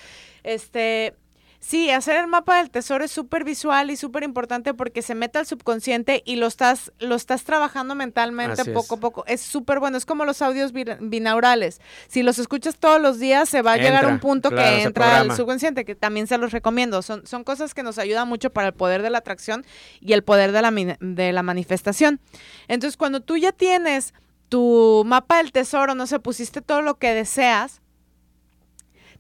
Este, 0.43 1.15
Sí, 1.61 1.91
hacer 1.91 2.17
el 2.17 2.27
mapa 2.27 2.59
del 2.59 2.71
tesoro 2.71 3.05
es 3.05 3.11
súper 3.11 3.45
visual 3.45 3.91
y 3.91 3.97
súper 3.97 4.23
importante 4.23 4.75
porque 4.75 5.03
se 5.03 5.15
mete 5.15 5.39
al 5.39 5.47
subconsciente 5.47 6.23
y 6.25 6.37
lo 6.37 6.47
estás, 6.47 6.93
lo 6.99 7.15
estás 7.15 7.45
trabajando 7.45 7.95
mentalmente 7.95 8.65
poco 8.67 8.97
a 8.97 9.01
poco. 9.01 9.25
Es 9.27 9.41
súper 9.41 9.81
bueno, 9.81 9.97
es 9.97 10.07
como 10.07 10.25
los 10.25 10.43
audios 10.43 10.73
binaurales. 10.73 11.81
Si 12.09 12.23
los 12.23 12.39
escuchas 12.39 12.77
todos 12.77 13.01
los 13.01 13.19
días, 13.19 13.49
se 13.49 13.63
va 13.63 13.73
a 13.73 13.77
llegar 13.77 14.05
a 14.05 14.09
un 14.09 14.21
punto 14.21 14.51
que 14.51 14.83
entra 14.83 15.21
al 15.21 15.35
subconsciente, 15.35 15.85
que 15.85 15.95
también 15.95 16.27
se 16.27 16.39
los 16.39 16.53
recomiendo. 16.53 17.03
Son, 17.03 17.27
son 17.27 17.45
cosas 17.45 17.75
que 17.75 17.83
nos 17.83 17.99
ayudan 17.99 18.29
mucho 18.29 18.51
para 18.51 18.69
el 18.69 18.75
poder 18.75 19.03
de 19.03 19.11
la 19.11 19.19
atracción 19.19 19.65
y 20.01 20.13
el 20.13 20.23
poder 20.23 20.53
de 20.53 20.63
la, 20.63 20.71
de 20.71 21.33
la 21.33 21.43
manifestación. 21.43 22.21
Entonces, 22.69 22.97
cuando 22.97 23.21
tú 23.21 23.37
ya 23.37 23.53
tienes 23.53 24.15
tu 24.49 25.03
mapa 25.07 25.39
del 25.39 25.53
tesoro, 25.53 25.95
no 25.95 26.07
sé, 26.07 26.21
pusiste 26.21 26.61
todo 26.63 26.83
lo 26.83 26.99
que 26.99 27.13
deseas, 27.13 27.81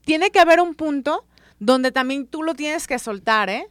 tiene 0.05 0.31
que 0.31 0.39
haber 0.39 0.61
un 0.61 0.75
punto 0.75 1.25
donde 1.59 1.93
también 1.93 2.27
tú 2.27 2.43
lo 2.43 2.55
tienes 2.55 2.87
que 2.87 2.99
soltar, 2.99 3.49
¿eh? 3.51 3.69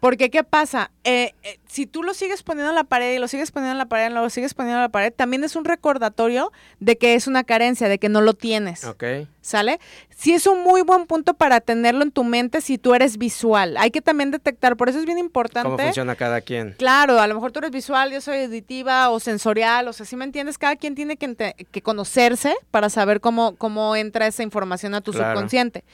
Porque, 0.00 0.30
¿qué 0.30 0.44
pasa? 0.44 0.90
Eh, 1.02 1.34
eh, 1.42 1.58
si 1.66 1.86
tú 1.86 2.02
lo 2.02 2.14
sigues 2.14 2.42
poniendo 2.42 2.70
en 2.70 2.76
la 2.76 2.84
pared 2.84 3.14
y 3.14 3.18
lo 3.18 3.26
sigues 3.26 3.50
poniendo 3.50 3.72
en 3.72 3.78
la 3.78 3.86
pared 3.86 4.10
y 4.10 4.14
lo 4.14 4.30
sigues 4.30 4.54
poniendo 4.54 4.78
en 4.78 4.82
la 4.82 4.88
pared, 4.90 5.12
también 5.12 5.42
es 5.42 5.56
un 5.56 5.64
recordatorio 5.64 6.52
de 6.78 6.96
que 6.96 7.14
es 7.14 7.26
una 7.26 7.42
carencia, 7.44 7.88
de 7.88 7.98
que 7.98 8.08
no 8.08 8.20
lo 8.20 8.34
tienes. 8.34 8.84
Ok. 8.84 9.04
¿Sale? 9.40 9.80
Sí 10.14 10.34
es 10.34 10.46
un 10.46 10.62
muy 10.62 10.82
buen 10.82 11.06
punto 11.06 11.34
para 11.34 11.60
tenerlo 11.60 12.02
en 12.02 12.10
tu 12.10 12.22
mente 12.22 12.60
si 12.60 12.78
tú 12.78 12.94
eres 12.94 13.18
visual. 13.18 13.76
Hay 13.76 13.90
que 13.90 14.02
también 14.02 14.30
detectar, 14.30 14.76
por 14.76 14.88
eso 14.88 14.98
es 14.98 15.04
bien 15.04 15.18
importante. 15.18 15.68
¿Cómo 15.68 15.78
funciona 15.78 16.14
cada 16.16 16.42
quien? 16.42 16.74
Claro, 16.78 17.18
a 17.18 17.26
lo 17.26 17.34
mejor 17.34 17.50
tú 17.50 17.60
eres 17.60 17.70
visual, 17.70 18.12
yo 18.12 18.20
soy 18.20 18.44
auditiva 18.44 19.10
o 19.10 19.20
sensorial, 19.20 19.88
o 19.88 19.92
sea, 19.92 20.06
si 20.06 20.16
me 20.16 20.24
entiendes, 20.24 20.58
cada 20.58 20.76
quien 20.76 20.94
tiene 20.94 21.16
que, 21.16 21.54
que 21.70 21.82
conocerse 21.82 22.54
para 22.70 22.90
saber 22.90 23.20
cómo, 23.20 23.56
cómo 23.56 23.96
entra 23.96 24.26
esa 24.26 24.42
información 24.42 24.94
a 24.94 25.00
tu 25.00 25.12
subconsciente. 25.12 25.84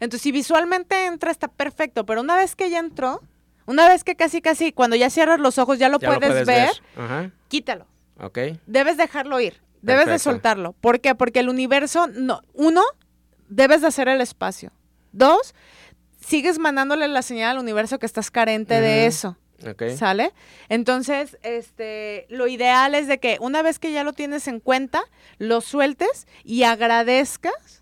Entonces, 0.00 0.22
si 0.22 0.32
visualmente 0.32 1.04
entra, 1.04 1.30
está 1.30 1.48
perfecto, 1.48 2.04
pero 2.06 2.22
una 2.22 2.36
vez 2.36 2.56
que 2.56 2.70
ya 2.70 2.78
entró, 2.78 3.20
una 3.66 3.88
vez 3.88 4.04
que 4.04 4.16
casi, 4.16 4.40
casi, 4.40 4.72
cuando 4.72 4.96
ya 4.96 5.10
cierras 5.10 5.40
los 5.40 5.58
ojos, 5.58 5.78
ya 5.78 5.88
lo, 5.88 5.98
puedes, 5.98 6.46
ver, 6.46 6.70
quítalo. 7.48 7.86
Ok. 8.18 8.38
Debes 8.66 8.96
dejarlo 8.96 9.40
ir, 9.40 9.60
debes 9.80 10.06
de 10.06 10.18
soltarlo. 10.18 10.74
¿Por 10.80 11.00
qué? 11.00 11.14
Porque 11.14 11.40
el 11.40 11.48
universo, 11.48 12.06
no, 12.08 12.42
uno, 12.54 12.82
debes 13.48 13.80
de 13.80 13.88
hacer 13.88 14.08
el 14.08 14.20
espacio. 14.20 14.72
Dos, 15.12 15.54
sigues 16.20 16.58
mandándole 16.58 17.06
la 17.08 17.22
señal 17.22 17.56
al 17.56 17.62
universo 17.62 17.98
que 17.98 18.06
estás 18.06 18.30
carente 18.30 18.80
de 18.80 19.06
eso. 19.06 19.36
Okay. 19.64 19.96
¿Sale? 19.96 20.32
Entonces, 20.68 21.38
este, 21.42 22.26
lo 22.28 22.48
ideal 22.48 22.96
es 22.96 23.06
de 23.06 23.18
que 23.18 23.36
una 23.40 23.62
vez 23.62 23.78
que 23.78 23.92
ya 23.92 24.02
lo 24.02 24.12
tienes 24.12 24.48
en 24.48 24.58
cuenta, 24.58 25.02
lo 25.38 25.60
sueltes 25.60 26.26
y 26.42 26.64
agradezcas 26.64 27.81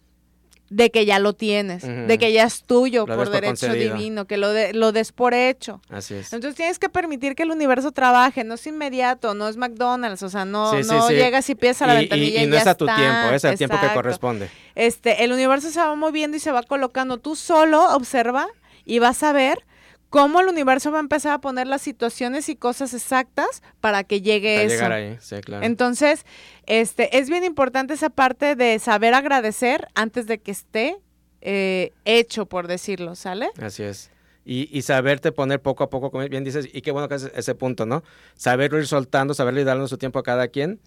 de 0.71 0.91
que 0.91 1.05
ya 1.05 1.19
lo 1.19 1.33
tienes, 1.33 1.83
de 1.83 2.17
que 2.17 2.33
ya 2.33 2.45
es 2.45 2.63
tuyo 2.63 3.05
por 3.05 3.29
derecho 3.29 3.73
divino, 3.73 4.27
que 4.27 4.37
lo, 4.37 4.53
de, 4.53 4.73
lo 4.73 4.93
des 4.93 5.11
por 5.11 5.35
hecho. 5.35 5.81
Así 5.91 6.15
es. 6.15 6.33
Entonces 6.33 6.57
tienes 6.57 6.79
que 6.79 6.89
permitir 6.89 7.35
que 7.35 7.43
el 7.43 7.51
universo 7.51 7.91
trabaje, 7.91 8.45
no 8.45 8.55
es 8.55 8.67
inmediato, 8.67 9.35
no 9.35 9.49
es 9.49 9.57
McDonald's, 9.57 10.23
o 10.23 10.29
sea, 10.29 10.45
no, 10.45 10.73
no 10.73 11.11
llegas 11.11 11.51
y 11.51 11.57
piensas 11.57 11.83
a 11.83 11.87
la 11.89 11.95
ventanilla 11.95 12.41
y, 12.41 12.45
y, 12.45 12.47
no 12.47 12.57
es 12.57 12.67
a 12.69 12.77
tu 12.77 12.87
tiempo, 12.87 13.35
es 13.35 13.45
el 13.45 13.59
tiempo 13.59 13.77
que 13.81 13.93
corresponde. 13.93 14.49
Este, 14.77 15.25
el 15.25 15.33
universo 15.33 15.71
se 15.71 15.81
va 15.81 15.95
moviendo 15.97 16.37
y 16.37 16.41
se 16.41 16.53
va 16.53 16.63
colocando. 16.63 17.19
Tú 17.19 17.35
solo 17.35 17.95
observa 17.95 18.47
y 18.85 19.01
vas 19.01 19.23
a 19.25 19.33
ver 19.33 19.65
cómo 20.11 20.41
el 20.41 20.49
universo 20.49 20.91
va 20.91 20.99
a 20.99 21.01
empezar 21.01 21.33
a 21.33 21.41
poner 21.41 21.67
las 21.67 21.81
situaciones 21.81 22.49
y 22.49 22.57
cosas 22.57 22.93
exactas 22.93 23.63
para 23.81 24.05
que 24.05 24.21
llegue 24.21 24.57
para 24.57 24.63
eso. 24.63 24.75
Llegar 24.75 24.93
ahí, 24.93 25.17
sí, 25.21 25.37
claro. 25.37 25.65
Entonces, 25.65 26.27
este, 26.67 27.19
es 27.19 27.31
bien 27.31 27.45
importante 27.45 27.95
esa 27.95 28.11
parte 28.11 28.57
de 28.57 28.79
saber 28.81 29.15
agradecer 29.15 29.89
antes 29.95 30.27
de 30.27 30.39
que 30.39 30.51
esté 30.51 30.97
eh, 31.41 31.93
hecho, 32.05 32.47
por 32.47 32.67
decirlo, 32.67 33.15
¿sale? 33.15 33.51
Así 33.63 33.85
es. 33.85 34.11
Y, 34.45 34.69
y, 34.77 34.83
saberte 34.83 35.33
poner 35.33 35.61
poco 35.61 35.85
a 35.85 35.91
poco, 35.91 36.11
como 36.11 36.27
bien 36.29 36.45
dices, 36.45 36.69
y 36.73 36.81
qué 36.81 36.91
bueno 36.91 37.09
que 37.09 37.15
es 37.15 37.31
ese 37.35 37.55
punto, 37.55 37.87
¿no? 37.87 38.03
Saberlo 38.35 38.79
ir 38.79 38.87
soltando, 38.87 39.33
saberle 39.33 39.61
ir 39.61 39.67
dando 39.67 39.87
su 39.87 39.97
tiempo 39.97 40.19
a 40.19 40.23
cada 40.23 40.49
quien 40.49 40.81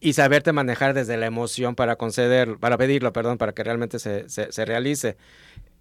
y 0.00 0.14
saberte 0.14 0.52
manejar 0.52 0.94
desde 0.94 1.16
la 1.16 1.26
emoción 1.26 1.76
para 1.76 1.94
conceder, 1.96 2.56
para 2.58 2.76
pedirlo, 2.76 3.12
perdón, 3.12 3.38
para 3.38 3.52
que 3.52 3.62
realmente 3.62 4.00
se, 4.00 4.28
se, 4.28 4.50
se 4.50 4.64
realice. 4.64 5.16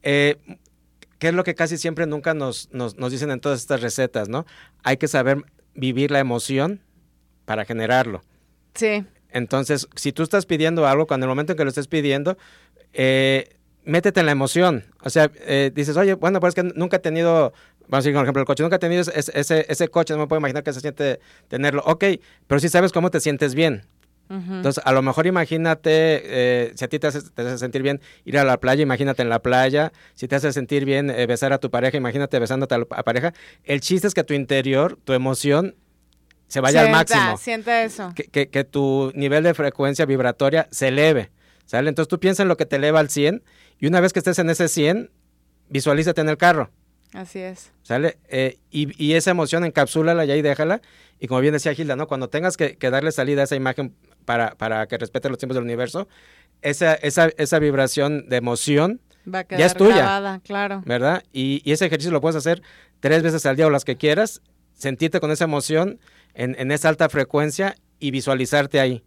Eh, 0.03 0.37
¿Qué 1.21 1.27
es 1.27 1.35
lo 1.35 1.43
que 1.43 1.53
casi 1.53 1.77
siempre 1.77 2.07
nunca 2.07 2.33
nos, 2.33 2.67
nos, 2.71 2.97
nos 2.97 3.11
dicen 3.11 3.29
en 3.29 3.39
todas 3.39 3.59
estas 3.59 3.79
recetas, 3.79 4.27
¿no? 4.27 4.47
Hay 4.81 4.97
que 4.97 5.07
saber 5.07 5.45
vivir 5.75 6.09
la 6.09 6.17
emoción 6.17 6.81
para 7.45 7.63
generarlo. 7.63 8.23
Sí. 8.73 9.05
Entonces, 9.29 9.87
si 9.95 10.13
tú 10.13 10.23
estás 10.23 10.47
pidiendo 10.47 10.87
algo, 10.87 11.05
cuando 11.05 11.25
en 11.25 11.29
el 11.29 11.35
momento 11.35 11.53
en 11.53 11.57
que 11.59 11.63
lo 11.63 11.69
estés 11.69 11.87
pidiendo, 11.87 12.39
eh, 12.93 13.55
métete 13.83 14.21
en 14.21 14.25
la 14.25 14.31
emoción. 14.31 14.85
O 15.03 15.11
sea, 15.11 15.29
eh, 15.41 15.69
dices, 15.71 15.95
oye, 15.95 16.15
bueno, 16.15 16.39
pues 16.39 16.55
es 16.55 16.63
que 16.63 16.73
nunca 16.73 16.97
he 16.97 17.01
tenido, 17.01 17.53
vamos 17.81 17.93
a 17.93 17.97
decir, 17.97 18.13
por 18.13 18.23
ejemplo, 18.23 18.41
el 18.41 18.47
coche, 18.47 18.63
nunca 18.63 18.77
he 18.77 18.79
tenido 18.79 19.01
ese, 19.01 19.31
ese, 19.39 19.67
ese 19.69 19.89
coche, 19.89 20.15
no 20.15 20.21
me 20.21 20.27
puedo 20.27 20.39
imaginar 20.39 20.63
que 20.63 20.73
se 20.73 20.79
siente 20.79 21.19
tenerlo. 21.47 21.83
Ok, 21.85 22.03
pero 22.47 22.59
si 22.59 22.67
sabes 22.67 22.91
cómo 22.91 23.11
te 23.11 23.19
sientes 23.19 23.53
bien. 23.53 23.83
Entonces, 24.31 24.81
a 24.85 24.91
lo 24.93 25.01
mejor 25.01 25.27
imagínate, 25.27 26.21
eh, 26.23 26.71
si 26.75 26.85
a 26.85 26.87
ti 26.87 26.99
te 26.99 27.07
hace, 27.07 27.21
te 27.21 27.41
hace, 27.41 27.57
sentir 27.57 27.81
bien 27.81 27.99
ir 28.23 28.37
a 28.37 28.45
la 28.45 28.59
playa, 28.59 28.81
imagínate 28.81 29.21
en 29.21 29.29
la 29.29 29.41
playa. 29.41 29.91
Si 30.13 30.27
te 30.27 30.35
hace 30.35 30.53
sentir 30.53 30.85
bien 30.85 31.09
eh, 31.09 31.25
besar 31.25 31.51
a 31.51 31.57
tu 31.57 31.69
pareja, 31.69 31.97
imagínate 31.97 32.39
besándote 32.39 32.75
a 32.75 32.77
la 32.77 32.85
pareja. 32.85 33.33
El 33.63 33.81
chiste 33.81 34.07
es 34.07 34.13
que 34.13 34.23
tu 34.23 34.33
interior, 34.33 34.97
tu 35.03 35.13
emoción, 35.13 35.75
se 36.47 36.61
vaya 36.61 36.81
al 36.81 36.91
máximo. 36.91 37.37
Siente 37.37 37.83
eso. 37.83 38.13
Que, 38.15 38.23
que, 38.23 38.49
que, 38.49 38.63
tu 38.63 39.11
nivel 39.15 39.43
de 39.43 39.53
frecuencia 39.53 40.05
vibratoria 40.05 40.67
se 40.71 40.89
eleve. 40.89 41.31
¿Sale? 41.65 41.89
Entonces 41.89 42.09
tú 42.09 42.19
piensas 42.19 42.43
en 42.43 42.49
lo 42.49 42.57
que 42.57 42.65
te 42.65 42.75
eleva 42.75 42.99
al 42.99 43.09
100 43.09 43.43
y 43.79 43.87
una 43.87 44.01
vez 44.01 44.11
que 44.11 44.19
estés 44.19 44.37
en 44.39 44.49
ese 44.49 44.67
100, 44.67 45.09
visualízate 45.69 46.21
en 46.21 46.29
el 46.29 46.37
carro. 46.37 46.69
Así 47.13 47.39
es. 47.39 47.71
¿Sale? 47.83 48.17
Eh, 48.29 48.57
y, 48.69 49.03
y, 49.03 49.13
esa 49.13 49.31
emoción 49.31 49.65
encapsúlala 49.65 50.25
y 50.25 50.31
ahí 50.31 50.41
déjala. 50.41 50.81
Y 51.19 51.27
como 51.27 51.41
bien 51.41 51.53
decía 51.53 51.73
Gilda, 51.73 51.95
¿no? 51.95 52.07
Cuando 52.07 52.29
tengas 52.29 52.57
que, 52.57 52.77
que 52.77 52.89
darle 52.89 53.11
salida 53.11 53.41
a 53.41 53.43
esa 53.43 53.55
imagen 53.55 53.93
para, 54.25 54.55
para 54.55 54.87
que 54.87 54.97
respete 54.97 55.29
los 55.29 55.37
tiempos 55.37 55.55
del 55.55 55.63
universo, 55.63 56.07
esa, 56.61 56.93
esa, 56.95 57.29
esa 57.37 57.59
vibración 57.59 58.29
de 58.29 58.37
emoción 58.37 59.01
Va 59.31 59.45
ya 59.47 59.65
es 59.65 59.73
tuya. 59.75 59.97
Grabada, 59.97 60.39
claro. 60.39 60.81
¿Verdad? 60.85 61.23
Y, 61.31 61.61
y, 61.63 61.73
ese 61.73 61.85
ejercicio 61.85 62.11
lo 62.11 62.21
puedes 62.21 62.35
hacer 62.35 62.61
tres 62.99 63.21
veces 63.21 63.45
al 63.45 63.55
día 63.55 63.67
o 63.67 63.69
las 63.69 63.85
que 63.85 63.97
quieras, 63.97 64.41
sentirte 64.73 65.19
con 65.19 65.31
esa 65.31 65.43
emoción 65.43 65.99
en, 66.33 66.55
en 66.57 66.71
esa 66.71 66.89
alta 66.89 67.07
frecuencia 67.09 67.75
y 67.99 68.11
visualizarte 68.11 68.79
ahí. 68.79 69.03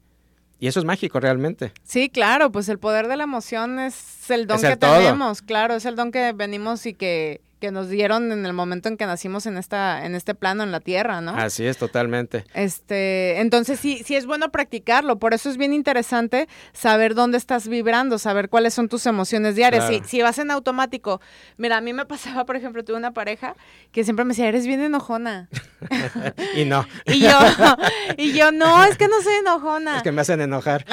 Y 0.61 0.69
eso 0.69 0.79
es 0.79 0.87
mágico 0.87 1.19
realmente. 1.21 1.73
Sí, 1.83 2.09
claro, 2.09 2.53
pues 2.53 2.69
el 2.69 2.79
poder 2.79 3.09
de 3.09 3.17
la 3.17 3.25
emoción 3.25 3.81
es 3.81 4.31
el 4.31 4.47
don 4.47 4.59
es 4.59 4.65
el 4.65 4.71
que 4.71 4.77
todo. 4.77 4.97
tenemos, 4.97 5.43
claro, 5.43 5.75
es 5.75 5.85
el 5.85 5.97
don 5.97 6.13
que 6.13 6.33
venimos 6.33 6.87
y 6.87 6.95
que 6.95 7.41
que 7.65 7.71
nos 7.71 7.89
dieron 7.89 8.31
en 8.31 8.45
el 8.45 8.53
momento 8.53 8.91
en 8.91 8.99
que 8.99 9.07
nacimos 9.07 9.47
en 9.47 9.57
esta 9.57 10.05
en 10.05 10.15
este 10.15 10.35
plano 10.35 10.65
en 10.65 10.71
la 10.71 10.81
tierra, 10.81 11.23
¿no? 11.23 11.31
Así 11.35 11.65
es, 11.65 11.79
totalmente. 11.79 12.45
Este, 12.53 13.41
entonces 13.41 13.81
sí 13.81 14.03
sí 14.05 14.17
es 14.17 14.27
bueno 14.27 14.51
practicarlo, 14.51 15.19
por 15.19 15.33
eso 15.33 15.49
es 15.49 15.57
bien 15.57 15.73
interesante 15.73 16.47
saber 16.75 17.15
dónde 17.15 17.39
estás 17.39 17.67
vibrando, 17.67 18.19
saber 18.19 18.51
cuáles 18.51 18.75
son 18.75 18.91
tus 18.91 19.07
emociones 19.07 19.57
diarias. 19.57 19.87
Claro. 19.87 20.05
Si, 20.05 20.11
si 20.11 20.21
vas 20.21 20.39
en 20.39 20.51
automático, 20.51 21.23
mira, 21.57 21.79
a 21.79 21.81
mí 21.81 21.95
me 21.95 22.05
pasaba, 22.05 22.45
por 22.45 22.57
ejemplo, 22.57 22.85
tuve 22.85 22.99
una 22.99 23.13
pareja 23.13 23.57
que 23.93 24.05
siempre 24.05 24.27
me 24.27 24.33
decía, 24.33 24.47
"Eres 24.47 24.67
bien 24.67 24.83
enojona." 24.83 25.49
y 26.55 26.67
no. 26.67 26.87
y 27.07 27.21
yo 27.21 27.31
y 28.19 28.33
yo 28.35 28.53
no, 28.53 28.85
es 28.85 28.99
que 28.99 29.09
no 29.09 29.23
soy 29.23 29.37
enojona. 29.37 29.97
Es 29.97 30.03
que 30.03 30.13
me 30.13 30.21
hacen 30.21 30.43
enojar. 30.43 30.85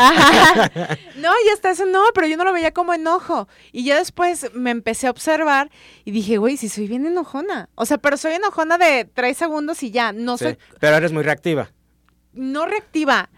no, 1.17 1.31
y 1.45 1.49
hasta 1.49 1.71
eso 1.71 1.85
no, 1.85 2.01
pero 2.15 2.27
yo 2.27 2.37
no 2.37 2.45
lo 2.45 2.53
veía 2.53 2.71
como 2.71 2.93
enojo. 2.93 3.49
Y 3.73 3.83
ya 3.83 3.97
después 3.97 4.51
me 4.53 4.71
empecé 4.71 5.07
a 5.07 5.11
observar 5.11 5.69
y 6.05 6.11
dije, 6.11 6.37
güey, 6.37 6.55
si 6.61 6.69
soy 6.69 6.87
bien 6.87 7.07
enojona. 7.07 7.69
O 7.73 7.85
sea, 7.87 7.97
pero 7.97 8.17
soy 8.17 8.33
enojona 8.33 8.77
de 8.77 9.05
tres 9.05 9.35
segundos 9.37 9.81
y 9.81 9.89
ya. 9.89 10.13
No 10.13 10.37
sí, 10.37 10.45
soy. 10.45 10.57
Pero 10.79 10.95
eres 10.95 11.11
muy 11.11 11.23
reactiva. 11.23 11.71
No 12.33 12.67
reactiva. 12.67 13.29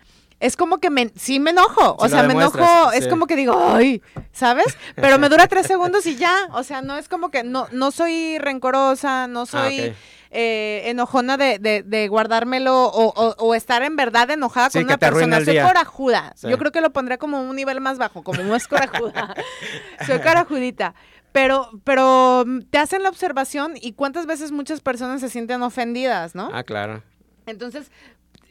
Es 0.41 0.57
como 0.57 0.79
que 0.79 0.89
me, 0.89 1.09
sí 1.15 1.39
me 1.39 1.51
enojo. 1.51 1.95
O 1.97 2.03
sí 2.03 2.11
sea, 2.11 2.23
me 2.23 2.33
enojo. 2.33 2.91
Sí. 2.91 2.97
Es 2.97 3.07
como 3.07 3.25
que 3.25 3.37
digo, 3.37 3.57
ay, 3.57 4.01
¿sabes? 4.33 4.77
Pero 4.95 5.17
me 5.19 5.29
dura 5.29 5.47
tres 5.47 5.67
segundos 5.67 6.05
y 6.05 6.17
ya. 6.17 6.49
O 6.51 6.63
sea, 6.63 6.81
no 6.81 6.97
es 6.97 7.07
como 7.07 7.31
que 7.31 7.43
no, 7.43 7.67
no 7.71 7.91
soy 7.91 8.37
rencorosa, 8.39 9.27
no 9.27 9.45
soy. 9.45 9.79
Ah, 9.79 9.83
okay. 9.83 9.95
Eh, 10.35 10.89
enojona 10.89 11.37
de, 11.37 11.59
de, 11.59 11.83
de 11.83 12.07
guardármelo 12.07 12.87
o, 12.87 13.13
o, 13.13 13.35
o, 13.37 13.53
estar 13.53 13.83
en 13.83 13.95
verdad 13.95 14.31
enojada 14.31 14.71
sí, 14.71 14.79
con 14.79 14.85
una 14.85 14.97
persona. 14.97 15.45
Soy 15.45 15.59
corajuda. 15.59 16.33
Sí. 16.35 16.49
Yo 16.49 16.57
creo 16.57 16.71
que 16.71 16.81
lo 16.81 16.91
pondré 16.91 17.19
como 17.19 17.39
un 17.39 17.55
nivel 17.55 17.81
más 17.81 17.99
bajo, 17.99 18.23
como 18.23 18.41
no 18.41 18.55
es 18.55 18.67
corajuda. 18.67 19.35
Soy 20.07 20.19
corajudita. 20.21 20.95
Pero, 21.33 21.69
pero 21.83 22.45
te 22.69 22.77
hacen 22.77 23.03
la 23.03 23.09
observación 23.09 23.73
y 23.75 23.93
cuántas 23.93 24.25
veces 24.25 24.51
muchas 24.51 24.79
personas 24.79 25.19
se 25.19 25.29
sienten 25.29 25.63
ofendidas, 25.63 26.35
¿no? 26.35 26.49
Ah, 26.53 26.63
claro. 26.63 27.03
Entonces, 27.47 27.91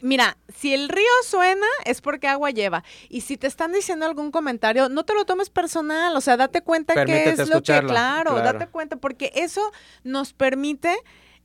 mira, 0.01 0.37
si 0.53 0.73
el 0.73 0.89
río 0.89 1.09
suena 1.25 1.65
es 1.85 2.01
porque 2.01 2.27
agua 2.27 2.51
lleva. 2.51 2.83
Y 3.09 3.21
si 3.21 3.37
te 3.37 3.47
están 3.47 3.71
diciendo 3.71 4.05
algún 4.05 4.31
comentario, 4.31 4.89
no 4.89 5.05
te 5.05 5.13
lo 5.13 5.25
tomes 5.25 5.49
personal. 5.49 6.15
O 6.15 6.21
sea, 6.21 6.37
date 6.37 6.61
cuenta 6.61 6.93
Permítete 6.93 7.35
que 7.35 7.41
es 7.41 7.49
lo 7.49 7.61
que, 7.61 7.63
claro, 7.63 7.87
claro, 7.87 8.35
date 8.35 8.67
cuenta, 8.67 8.97
porque 8.97 9.31
eso 9.33 9.71
nos 10.03 10.33
permite 10.33 10.93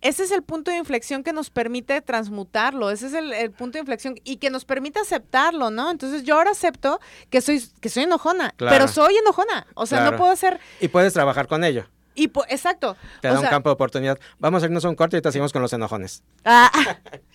ese 0.00 0.24
es 0.24 0.30
el 0.30 0.42
punto 0.42 0.70
de 0.70 0.76
inflexión 0.76 1.22
que 1.24 1.32
nos 1.32 1.50
permite 1.50 2.00
transmutarlo, 2.00 2.90
ese 2.90 3.06
es 3.06 3.14
el, 3.14 3.32
el, 3.32 3.50
punto 3.50 3.74
de 3.74 3.80
inflexión 3.80 4.14
y 4.24 4.36
que 4.36 4.50
nos 4.50 4.64
permite 4.64 5.00
aceptarlo, 5.00 5.70
¿no? 5.70 5.90
Entonces 5.90 6.22
yo 6.22 6.36
ahora 6.36 6.52
acepto 6.52 7.00
que 7.30 7.40
soy, 7.40 7.62
que 7.80 7.88
soy 7.88 8.04
enojona, 8.04 8.52
claro. 8.56 8.74
pero 8.74 8.88
soy 8.88 9.16
enojona, 9.16 9.66
o 9.74 9.86
sea, 9.86 9.98
claro. 9.98 10.12
no 10.12 10.18
puedo 10.18 10.36
ser... 10.36 10.60
Y 10.80 10.88
puedes 10.88 11.12
trabajar 11.12 11.48
con 11.48 11.64
ello. 11.64 11.86
Y 12.18 12.24
exacto. 12.48 12.96
Te 13.20 13.28
da 13.28 13.38
un 13.38 13.46
campo 13.46 13.68
de 13.68 13.74
oportunidad. 13.74 14.18
Vamos 14.40 14.62
a 14.62 14.66
irnos 14.66 14.84
a 14.84 14.88
un 14.88 14.96
corte 14.96 15.16
y 15.16 15.20
te 15.20 15.30
seguimos 15.30 15.52
con 15.52 15.62
los 15.62 15.72
enojones. 15.72 16.24
Ah. 16.44 16.70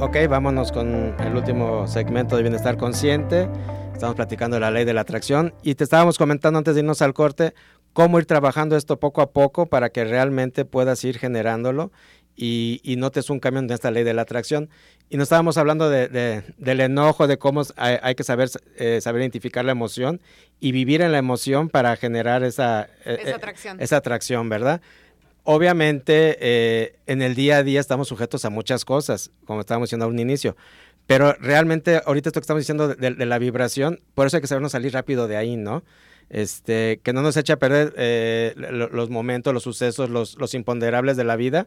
Ok, 0.00 0.16
vámonos 0.28 0.70
con 0.70 1.16
el 1.18 1.34
último 1.34 1.88
segmento 1.88 2.36
de 2.36 2.42
Bienestar 2.42 2.76
Consciente. 2.76 3.48
Estamos 3.92 4.14
platicando 4.14 4.54
de 4.54 4.60
la 4.60 4.70
ley 4.70 4.84
de 4.84 4.94
la 4.94 5.00
atracción 5.00 5.54
y 5.64 5.74
te 5.74 5.82
estábamos 5.82 6.18
comentando 6.18 6.56
antes 6.56 6.76
de 6.76 6.82
irnos 6.82 7.02
al 7.02 7.14
corte 7.14 7.52
cómo 7.94 8.20
ir 8.20 8.26
trabajando 8.26 8.76
esto 8.76 9.00
poco 9.00 9.22
a 9.22 9.32
poco 9.32 9.66
para 9.66 9.90
que 9.90 10.04
realmente 10.04 10.64
puedas 10.64 11.02
ir 11.02 11.18
generándolo 11.18 11.90
y, 12.36 12.80
y 12.84 12.94
notes 12.94 13.28
un 13.28 13.40
cambio 13.40 13.60
en 13.60 13.70
esta 13.70 13.90
ley 13.90 14.04
de 14.04 14.14
la 14.14 14.22
atracción. 14.22 14.70
Y 15.10 15.16
nos 15.16 15.24
estábamos 15.24 15.58
hablando 15.58 15.90
de, 15.90 16.44
del 16.56 16.80
enojo, 16.80 17.26
de 17.26 17.38
cómo 17.38 17.62
hay, 17.76 18.14
que 18.14 18.22
saber, 18.22 18.50
eh, 18.76 19.00
saber 19.00 19.22
identificar 19.22 19.64
la 19.64 19.72
emoción 19.72 20.20
y 20.60 20.70
vivir 20.70 21.02
en 21.02 21.10
la 21.10 21.18
emoción 21.18 21.70
para 21.70 21.96
generar 21.96 22.44
esa, 22.44 22.88
eh, 23.04 23.18
esa, 23.20 23.30
eh, 23.30 23.34
atracción. 23.34 23.80
esa 23.80 23.96
atracción, 23.96 24.48
¿verdad? 24.48 24.80
Obviamente, 25.44 26.36
eh, 26.40 26.98
en 27.06 27.22
el 27.22 27.34
día 27.34 27.58
a 27.58 27.62
día 27.62 27.80
estamos 27.80 28.08
sujetos 28.08 28.44
a 28.44 28.50
muchas 28.50 28.84
cosas, 28.84 29.30
como 29.44 29.60
estábamos 29.60 29.88
diciendo 29.88 30.04
a 30.04 30.08
un 30.08 30.18
inicio. 30.18 30.56
Pero 31.06 31.32
realmente, 31.40 32.02
ahorita 32.04 32.28
esto 32.28 32.40
que 32.40 32.44
estamos 32.44 32.60
diciendo 32.60 32.88
de, 32.88 33.26
la 33.26 33.38
vibración, 33.38 34.00
por 34.14 34.26
eso 34.26 34.36
hay 34.36 34.42
que 34.42 34.46
sabernos 34.46 34.72
salir 34.72 34.92
rápido 34.92 35.26
de 35.26 35.38
ahí, 35.38 35.56
¿no? 35.56 35.82
Este, 36.28 37.00
que 37.02 37.14
no 37.14 37.22
nos 37.22 37.38
eche 37.38 37.54
a 37.54 37.58
perder 37.58 37.94
eh, 37.96 38.52
los 38.56 39.08
momentos, 39.08 39.54
los 39.54 39.62
sucesos, 39.62 40.10
los, 40.10 40.36
los 40.38 40.52
imponderables 40.52 41.16
de 41.16 41.24
la 41.24 41.36
vida, 41.36 41.66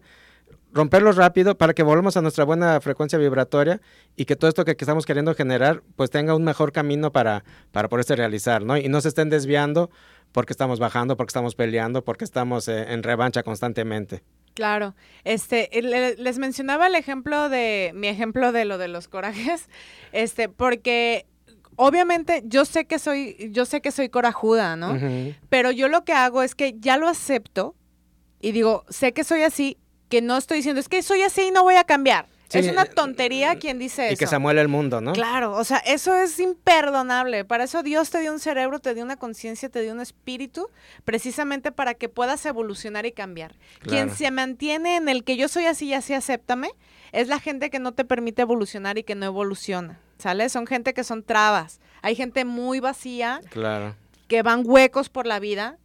romperlos 0.74 1.16
rápido 1.16 1.58
para 1.58 1.74
que 1.74 1.84
volvamos 1.84 2.18
a 2.18 2.22
nuestra 2.22 2.44
buena 2.44 2.80
frecuencia 2.82 3.20
vibratoria 3.20 3.82
y 4.16 4.26
que 4.26 4.36
todo 4.36 4.50
esto 4.50 4.66
que, 4.66 4.76
estamos 4.78 5.06
queriendo 5.06 5.34
generar 5.36 5.84
pues 5.96 6.10
tenga 6.10 6.36
un 6.36 6.44
mejor 6.44 6.72
camino 6.72 7.12
para, 7.12 7.44
para 7.72 7.90
poderse 7.90 8.16
realizar, 8.16 8.64
¿no? 8.64 8.78
Y 8.78 8.88
no 8.90 9.02
se 9.02 9.10
estén 9.10 9.30
desviando 9.30 9.90
porque 10.32 10.54
estamos 10.54 10.80
bajando, 10.80 11.18
porque 11.18 11.30
estamos 11.30 11.56
peleando, 11.56 12.04
porque 12.04 12.26
estamos 12.26 12.68
eh, 12.68 12.94
en 12.94 13.04
revancha 13.04 13.44
constantemente. 13.44 14.24
Claro, 14.54 14.96
este, 15.24 15.70
les 15.82 16.38
mencionaba 16.38 16.88
el 16.88 16.96
ejemplo 16.96 17.48
de, 17.50 17.92
mi 17.96 18.08
ejemplo 18.08 18.52
de 18.52 18.66
lo 18.66 18.78
de 18.78 18.90
los 18.90 19.08
corajes, 19.08 19.70
este, 20.12 20.50
porque 20.50 21.26
obviamente 21.78 22.44
yo 22.46 22.66
sé 22.66 22.86
que 22.86 23.00
soy, 23.00 23.50
yo 23.52 23.66
sé 23.66 23.82
que 23.82 23.92
soy 23.92 24.10
corajuda, 24.10 24.76
¿no? 24.76 25.00
Pero 25.50 25.72
yo 25.72 25.88
lo 25.88 26.04
que 26.04 26.14
hago 26.14 26.44
es 26.44 26.54
que 26.54 26.76
ya 26.80 26.98
lo 26.98 27.08
acepto 27.08 27.76
y 28.42 28.52
digo, 28.52 28.84
sé 28.90 29.14
que 29.14 29.24
soy 29.24 29.44
así, 29.44 29.78
que 30.10 30.22
no 30.22 30.38
estoy 30.38 30.58
diciendo, 30.58 30.82
es 30.82 30.90
que 30.90 31.02
soy 31.02 31.22
así 31.22 31.44
y 31.44 31.52
no 31.52 31.64
voy 31.64 31.76
a 31.76 31.86
cambiar 31.86 32.28
es 32.54 32.68
una 32.68 32.86
tontería 32.86 33.56
quien 33.56 33.80
dice 33.80 34.06
eso. 34.06 34.14
Y 34.14 34.18
que 34.18 34.28
se 34.28 34.40
muele 34.40 34.62
el 34.62 34.68
mundo, 34.68 35.02
¿no? 35.02 35.14
Claro, 35.14 35.54
o 35.54 35.64
sea, 35.64 35.78
eso 35.78 36.16
es 36.16 36.40
imperdonable. 36.40 37.46
Para 37.46 37.66
eso 37.66 37.84
Dios 37.84 38.10
te 38.10 38.20
dio 38.20 38.32
un 38.32 38.40
cerebro, 38.40 38.80
te 38.80 38.94
dio 38.94 39.04
una 39.04 39.18
conciencia, 39.18 39.70
te 39.70 39.82
dio 39.82 39.94
un 39.94 40.02
espíritu, 40.02 40.70
precisamente 41.06 41.72
para 41.72 41.94
que 41.94 42.10
puedas 42.10 42.46
evolucionar 42.46 43.06
y 43.06 43.12
cambiar. 43.12 43.56
Quien 43.82 44.10
se 44.10 44.32
mantiene 44.32 44.98
en 44.98 45.10
el 45.10 45.24
que 45.24 45.38
yo 45.38 45.48
soy 45.48 45.66
así 45.66 45.88
y 45.88 45.94
así, 45.94 46.14
acéptame, 46.14 46.72
es 47.12 47.28
la 47.28 47.40
gente 47.40 47.70
que 47.70 47.80
no 47.80 47.94
te 47.94 48.06
permite 48.06 48.42
evolucionar 48.42 48.98
y 48.98 49.04
que 49.04 49.16
no 49.16 49.26
evoluciona. 49.26 50.00
¿Sale? 50.18 50.50
Son 50.50 50.68
gente 50.68 50.94
que 50.94 51.04
son 51.04 51.24
trabas. 51.24 51.80
Hay 52.04 52.16
gente 52.16 52.46
muy 52.46 52.80
vacía. 52.80 53.42
Claro. 53.50 53.96
Que 54.28 54.44
van 54.44 54.62
huecos 54.64 55.10
por 55.10 55.26
la 55.26 55.40
vida 55.40 55.78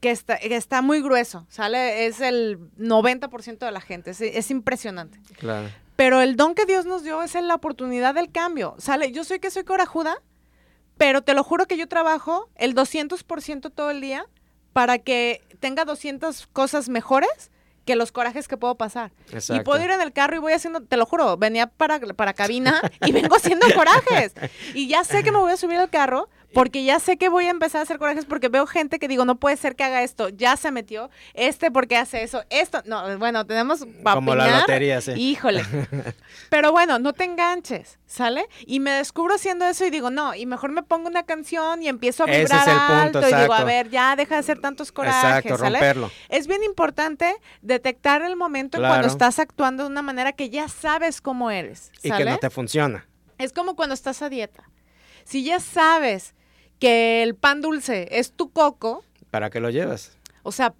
que 0.00 0.10
está, 0.10 0.34
está 0.34 0.82
muy 0.82 1.00
grueso, 1.00 1.46
¿sale? 1.48 2.06
Es 2.06 2.20
el 2.20 2.58
90% 2.78 3.58
de 3.58 3.72
la 3.72 3.80
gente, 3.80 4.10
es, 4.10 4.20
es, 4.20 4.50
impresionante. 4.50 5.18
Claro. 5.38 5.68
Pero 5.96 6.20
el 6.20 6.36
don 6.36 6.54
que 6.54 6.66
Dios 6.66 6.84
nos 6.84 7.02
dio 7.02 7.22
es 7.22 7.34
la 7.34 7.54
oportunidad 7.54 8.14
del 8.14 8.30
cambio. 8.30 8.74
Sale, 8.78 9.12
yo 9.12 9.24
sé 9.24 9.40
que 9.40 9.50
soy 9.50 9.64
corajuda, 9.64 10.22
pero 10.98 11.22
te 11.22 11.34
lo 11.34 11.42
juro 11.42 11.66
que 11.66 11.76
yo 11.76 11.88
trabajo 11.88 12.50
el 12.54 12.74
200% 12.74 13.72
todo 13.74 13.90
el 13.90 14.00
día 14.00 14.26
para 14.72 14.98
que 14.98 15.42
tenga 15.60 15.84
200 15.84 16.46
cosas 16.48 16.88
mejores 16.88 17.50
que 17.86 17.96
los 17.96 18.12
corajes 18.12 18.48
que 18.48 18.56
puedo 18.56 18.74
pasar. 18.74 19.12
Y 19.48 19.60
puedo 19.60 19.82
ir 19.82 19.90
en 19.90 20.02
el 20.02 20.12
carro 20.12 20.36
y 20.36 20.38
voy 20.40 20.52
haciendo, 20.52 20.82
te 20.82 20.96
lo 20.96 21.06
juro, 21.06 21.36
venía 21.36 21.68
para, 21.68 22.00
para 22.00 22.34
cabina 22.34 22.82
y 23.06 23.12
vengo 23.12 23.36
haciendo 23.36 23.66
corajes. 23.74 24.34
Y 24.74 24.88
ya 24.88 25.04
sé 25.04 25.22
que 25.22 25.32
me 25.32 25.38
voy 25.38 25.52
a 25.52 25.56
subir 25.56 25.78
al 25.78 25.88
carro 25.88 26.28
porque 26.56 26.84
ya 26.84 26.98
sé 27.00 27.18
que 27.18 27.28
voy 27.28 27.44
a 27.44 27.50
empezar 27.50 27.80
a 27.80 27.82
hacer 27.82 27.98
corajes 27.98 28.24
porque 28.24 28.48
veo 28.48 28.66
gente 28.66 28.98
que 28.98 29.08
digo, 29.08 29.26
no 29.26 29.36
puede 29.36 29.58
ser 29.58 29.76
que 29.76 29.84
haga 29.84 30.02
esto, 30.02 30.30
ya 30.30 30.56
se 30.56 30.70
metió, 30.70 31.10
este 31.34 31.70
porque 31.70 31.98
hace 31.98 32.22
eso, 32.22 32.44
esto, 32.48 32.80
no, 32.86 33.18
bueno, 33.18 33.44
tenemos 33.44 33.84
Como 34.02 34.34
la 34.34 34.60
lotería, 34.60 35.02
sí. 35.02 35.12
Híjole. 35.12 35.62
Pero 36.48 36.72
bueno, 36.72 36.98
no 36.98 37.12
te 37.12 37.24
enganches, 37.24 37.98
¿sale? 38.06 38.46
Y 38.64 38.80
me 38.80 38.92
descubro 38.92 39.34
haciendo 39.34 39.66
eso 39.66 39.84
y 39.84 39.90
digo, 39.90 40.08
no, 40.08 40.34
y 40.34 40.46
mejor 40.46 40.70
me 40.72 40.82
pongo 40.82 41.08
una 41.08 41.24
canción 41.24 41.82
y 41.82 41.88
empiezo 41.88 42.22
a 42.22 42.26
vibrar 42.26 42.66
alto 42.66 43.20
y 43.20 43.34
digo, 43.34 43.52
a 43.52 43.64
ver, 43.64 43.90
ya 43.90 44.16
deja 44.16 44.36
de 44.36 44.40
hacer 44.40 44.58
tantos 44.58 44.92
corajes, 44.92 45.44
exacto, 45.44 45.58
Romperlo. 45.58 46.10
Es 46.30 46.46
bien 46.46 46.62
importante 46.62 47.36
detectar 47.60 48.22
el 48.22 48.34
momento 48.34 48.78
en 48.78 48.84
cuando 48.88 49.08
estás 49.08 49.38
actuando 49.40 49.82
de 49.82 49.90
una 49.90 50.00
manera 50.00 50.32
que 50.32 50.48
ya 50.48 50.68
sabes 50.68 51.20
cómo 51.20 51.50
eres, 51.50 51.92
Y 52.02 52.10
que 52.10 52.24
no 52.24 52.38
te 52.38 52.48
funciona. 52.48 53.06
Es 53.36 53.52
como 53.52 53.76
cuando 53.76 53.92
estás 53.92 54.22
a 54.22 54.30
dieta. 54.30 54.70
Si 55.24 55.42
ya 55.42 55.60
sabes 55.60 56.35
que 56.78 57.22
el 57.22 57.34
pan 57.34 57.60
dulce 57.60 58.08
es 58.10 58.32
tu 58.32 58.50
coco. 58.50 59.04
¿Para 59.30 59.50
qué 59.50 59.60
lo 59.60 59.70
llevas? 59.70 60.16
O 60.42 60.52
sea, 60.52 60.74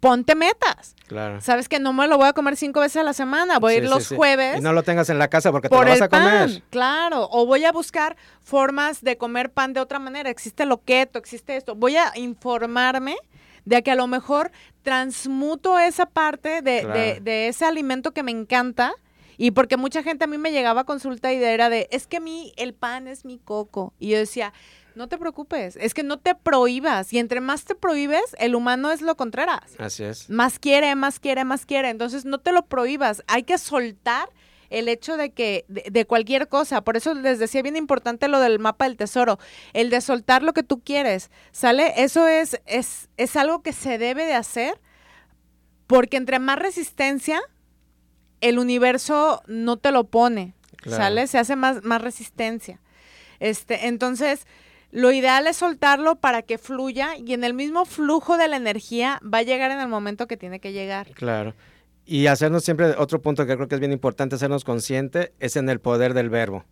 ponte 0.00 0.34
metas. 0.34 0.96
Claro. 1.06 1.40
Sabes 1.40 1.68
que 1.68 1.78
no 1.78 1.92
me 1.92 2.08
lo 2.08 2.18
voy 2.18 2.26
a 2.26 2.32
comer 2.32 2.56
cinco 2.56 2.80
veces 2.80 2.96
a 2.96 3.02
la 3.04 3.12
semana, 3.12 3.60
voy 3.60 3.74
a 3.74 3.76
ir 3.76 3.88
los 3.88 4.08
jueves. 4.08 4.58
Y 4.58 4.60
no 4.60 4.72
lo 4.72 4.82
tengas 4.82 5.08
en 5.10 5.18
la 5.18 5.28
casa 5.28 5.52
porque 5.52 5.68
te 5.68 5.74
lo 5.74 5.84
vas 5.84 6.02
a 6.02 6.08
comer. 6.08 6.62
Claro, 6.70 7.28
o 7.30 7.46
voy 7.46 7.64
a 7.64 7.72
buscar 7.72 8.16
formas 8.40 9.02
de 9.02 9.16
comer 9.16 9.52
pan 9.52 9.72
de 9.72 9.80
otra 9.80 10.00
manera. 10.00 10.28
Existe 10.28 10.66
lo 10.66 10.82
keto, 10.82 11.20
existe 11.20 11.56
esto. 11.56 11.76
Voy 11.76 11.96
a 11.96 12.12
informarme 12.16 13.16
de 13.64 13.82
que 13.84 13.92
a 13.92 13.94
lo 13.94 14.08
mejor 14.08 14.50
transmuto 14.82 15.78
esa 15.78 16.06
parte 16.06 16.62
de, 16.62 16.84
de, 16.84 17.20
de 17.20 17.46
ese 17.46 17.64
alimento 17.64 18.10
que 18.10 18.24
me 18.24 18.32
encanta. 18.32 18.92
Y 19.38 19.52
porque 19.52 19.76
mucha 19.76 20.02
gente 20.02 20.24
a 20.24 20.26
mí 20.26 20.36
me 20.36 20.52
llegaba 20.52 20.82
a 20.82 20.84
consulta 20.84 21.32
y 21.32 21.42
era 21.42 21.68
de, 21.68 21.88
es 21.90 22.06
que 22.06 22.16
a 22.16 22.20
mí 22.20 22.52
el 22.56 22.74
pan 22.74 23.06
es 23.06 23.24
mi 23.24 23.38
coco. 23.38 23.92
Y 23.98 24.10
yo 24.10 24.18
decía, 24.18 24.52
no 24.94 25.08
te 25.08 25.18
preocupes, 25.18 25.76
es 25.76 25.94
que 25.94 26.02
no 26.02 26.18
te 26.18 26.34
prohíbas 26.34 27.12
y 27.12 27.18
entre 27.18 27.40
más 27.40 27.64
te 27.64 27.74
prohíbes, 27.74 28.36
el 28.38 28.54
humano 28.54 28.90
es 28.90 29.02
lo 29.02 29.16
contrario. 29.16 29.58
Así 29.78 30.04
es. 30.04 30.28
Más 30.30 30.58
quiere, 30.58 30.94
más 30.94 31.18
quiere, 31.18 31.44
más 31.44 31.66
quiere. 31.66 31.90
Entonces 31.90 32.24
no 32.24 32.38
te 32.38 32.52
lo 32.52 32.66
prohíbas, 32.66 33.22
hay 33.26 33.42
que 33.42 33.58
soltar 33.58 34.28
el 34.70 34.88
hecho 34.88 35.16
de 35.16 35.30
que 35.30 35.66
de, 35.68 36.06
cualquier 36.06 36.48
cosa, 36.48 36.80
por 36.82 36.96
eso 36.96 37.12
les 37.14 37.38
decía 37.38 37.60
bien 37.62 37.76
importante 37.76 38.26
lo 38.28 38.40
del 38.40 38.58
mapa 38.58 38.86
del 38.86 38.96
tesoro, 38.96 39.38
el 39.74 39.90
de 39.90 40.00
soltar 40.00 40.42
lo 40.42 40.54
que 40.54 40.62
tú 40.62 40.80
quieres, 40.80 41.30
¿sale? 41.50 41.92
Eso 41.96 42.26
es 42.26 42.58
es 42.66 43.10
es 43.18 43.36
algo 43.36 43.62
que 43.62 43.74
se 43.74 43.98
debe 43.98 44.24
de 44.24 44.34
hacer 44.34 44.80
porque 45.86 46.16
entre 46.16 46.38
más 46.38 46.58
resistencia 46.58 47.40
el 48.40 48.58
universo 48.58 49.42
no 49.46 49.76
te 49.76 49.92
lo 49.92 50.04
pone, 50.04 50.54
¿sale? 50.86 51.26
Se 51.26 51.38
hace 51.38 51.54
más 51.54 51.84
más 51.84 52.00
resistencia. 52.00 52.80
Este, 53.42 53.88
entonces, 53.88 54.46
lo 54.92 55.10
ideal 55.10 55.46
es 55.46 55.56
soltarlo 55.56 56.16
para 56.16 56.42
que 56.42 56.58
fluya 56.58 57.16
y 57.16 57.32
en 57.32 57.44
el 57.44 57.54
mismo 57.54 57.86
flujo 57.86 58.36
de 58.36 58.46
la 58.46 58.56
energía 58.56 59.20
va 59.22 59.38
a 59.38 59.42
llegar 59.42 59.70
en 59.70 59.80
el 59.80 59.88
momento 59.88 60.28
que 60.28 60.36
tiene 60.36 60.60
que 60.60 60.72
llegar. 60.72 61.08
Claro. 61.14 61.54
Y 62.04 62.26
hacernos 62.26 62.62
siempre, 62.62 62.94
otro 62.98 63.22
punto 63.22 63.46
que 63.46 63.56
creo 63.56 63.68
que 63.68 63.76
es 63.76 63.80
bien 63.80 63.92
importante 63.92 64.34
hacernos 64.34 64.64
consciente, 64.64 65.32
es 65.40 65.56
en 65.56 65.70
el 65.70 65.80
poder 65.80 66.12
del 66.12 66.28
verbo. 66.28 66.64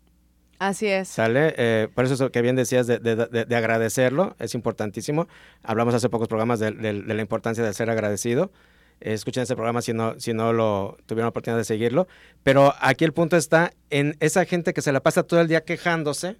Así 0.58 0.86
es. 0.86 1.08
¿Sale? 1.08 1.54
Eh, 1.56 1.88
por 1.94 2.04
eso 2.04 2.22
es 2.22 2.30
que 2.30 2.42
bien 2.42 2.56
decías 2.56 2.86
de, 2.86 3.46
agradecerlo, 3.56 4.36
es 4.38 4.54
importantísimo. 4.54 5.26
Hablamos 5.62 5.94
hace 5.94 6.10
pocos 6.10 6.28
programas 6.28 6.60
de, 6.60 6.72
la 6.72 7.22
importancia 7.22 7.64
de 7.64 7.72
ser 7.72 7.88
agradecido. 7.88 8.52
escuchen 9.00 9.44
ese 9.44 9.54
programa 9.54 9.80
si 9.80 9.94
no, 9.94 10.20
si 10.20 10.34
no 10.34 10.52
lo 10.52 10.98
tuvieron 11.06 11.24
la 11.24 11.30
oportunidad 11.30 11.56
de 11.56 11.64
seguirlo. 11.64 12.06
Pero 12.42 12.74
aquí 12.80 13.06
el 13.06 13.14
punto 13.14 13.38
está 13.38 13.72
en 13.88 14.16
esa 14.20 14.44
gente 14.44 14.74
que 14.74 14.82
se 14.82 14.92
la 14.92 15.00
pasa 15.00 15.22
todo 15.22 15.40
el 15.40 15.48
día 15.48 15.64
quejándose, 15.64 16.36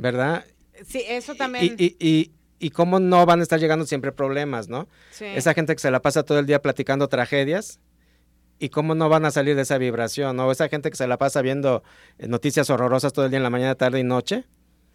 ¿verdad? 0.00 0.44
Sí, 0.86 1.02
eso 1.06 1.34
también. 1.34 1.76
Y, 1.78 1.96
y, 1.98 2.32
y, 2.58 2.70
cómo 2.70 3.00
no 3.00 3.24
van 3.26 3.40
a 3.40 3.42
estar 3.42 3.60
llegando 3.60 3.86
siempre 3.86 4.12
problemas, 4.12 4.68
¿no? 4.68 4.88
Sí. 5.10 5.26
Esa 5.26 5.54
gente 5.54 5.74
que 5.74 5.80
se 5.80 5.90
la 5.90 6.00
pasa 6.00 6.22
todo 6.22 6.38
el 6.38 6.46
día 6.46 6.62
platicando 6.62 7.08
tragedias 7.08 7.80
y 8.58 8.68
cómo 8.68 8.94
no 8.94 9.08
van 9.08 9.24
a 9.24 9.30
salir 9.30 9.56
de 9.56 9.62
esa 9.62 9.78
vibración, 9.78 10.36
¿no? 10.36 10.50
Esa 10.52 10.68
gente 10.68 10.90
que 10.90 10.96
se 10.96 11.06
la 11.06 11.18
pasa 11.18 11.42
viendo 11.42 11.82
noticias 12.18 12.68
horrorosas 12.70 13.12
todo 13.12 13.24
el 13.24 13.30
día 13.30 13.38
en 13.38 13.42
la 13.42 13.50
mañana, 13.50 13.74
tarde 13.74 14.00
y 14.00 14.04
noche. 14.04 14.44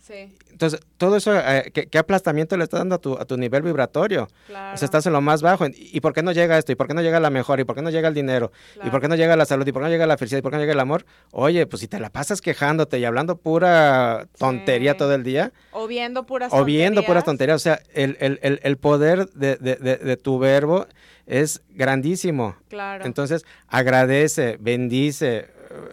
Entonces, 0.10 0.80
todo 0.98 1.18
eso, 1.18 1.34
eh, 1.36 1.72
¿qué, 1.74 1.98
aplastamiento 1.98 2.56
le 2.58 2.64
está 2.64 2.78
dando 2.78 2.96
a 2.96 2.98
tu, 3.00 3.14
a 3.14 3.26
tu 3.26 3.38
nivel 3.38 3.64
vibratorio? 3.64 4.28
Claro. 4.48 4.76
O 4.76 4.78
sea, 4.78 4.86
estás 4.86 5.06
en 5.06 5.14
lo 5.14 5.22
más 5.22 5.42
bajo. 5.42 5.66
¿Y 5.76 6.00
por 6.02 6.14
qué 6.14 6.22
no 6.22 6.32
llega 6.32 6.58
esto? 6.58 6.72
¿Y 6.72 6.76
por 6.76 6.88
qué 6.88 6.94
no 6.94 7.02
llega 7.02 7.20
la 7.20 7.30
mejor? 7.30 7.60
¿Y 7.60 7.64
por 7.64 7.76
qué 7.76 7.82
no 7.82 7.90
llega 7.90 8.08
el 8.08 8.14
dinero? 8.14 8.52
¿Y 8.84 8.90
por 8.90 9.02
qué 9.02 9.08
no 9.08 9.16
llega 9.16 9.36
la 9.36 9.46
salud? 9.46 9.66
¿Y 9.68 9.72
por 9.72 9.82
qué 9.82 9.88
no 9.88 9.92
llega 9.92 10.06
la 10.06 10.18
felicidad? 10.18 10.40
¿Y 10.40 10.42
por 10.42 10.52
qué 10.52 10.58
no 10.58 10.62
llega 10.62 10.74
el 10.74 10.80
amor? 10.80 11.06
Oye, 11.32 11.66
pues 11.66 11.82
si 11.82 11.88
te 11.88 12.00
la 12.00 12.10
pasas 12.10 12.42
quejándote 12.42 13.00
y 13.00 13.06
hablando 13.06 13.38
pura 13.38 14.28
tontería 14.38 14.96
todo 14.96 15.16
el 15.16 15.24
día. 15.24 15.52
O 15.72 15.88
viendo 15.88 16.26
puras 16.26 16.52
tonterías. 16.52 16.62
O 16.62 16.66
viendo 16.66 17.04
puras 17.04 17.24
tonterías. 17.24 17.56
O 17.56 17.60
sea, 17.60 17.80
el, 17.94 18.18
el, 18.20 18.40
el, 18.44 18.60
el 18.64 18.78
poder 18.78 19.30
de, 19.32 19.56
de, 19.58 19.76
de, 19.76 20.18
tu 20.18 20.40
verbo 20.40 20.88
es 21.26 21.64
grandísimo. 21.70 22.56
Claro. 22.70 23.06
Entonces, 23.06 23.46
agradece, 23.68 24.58
bendice, 24.60 25.48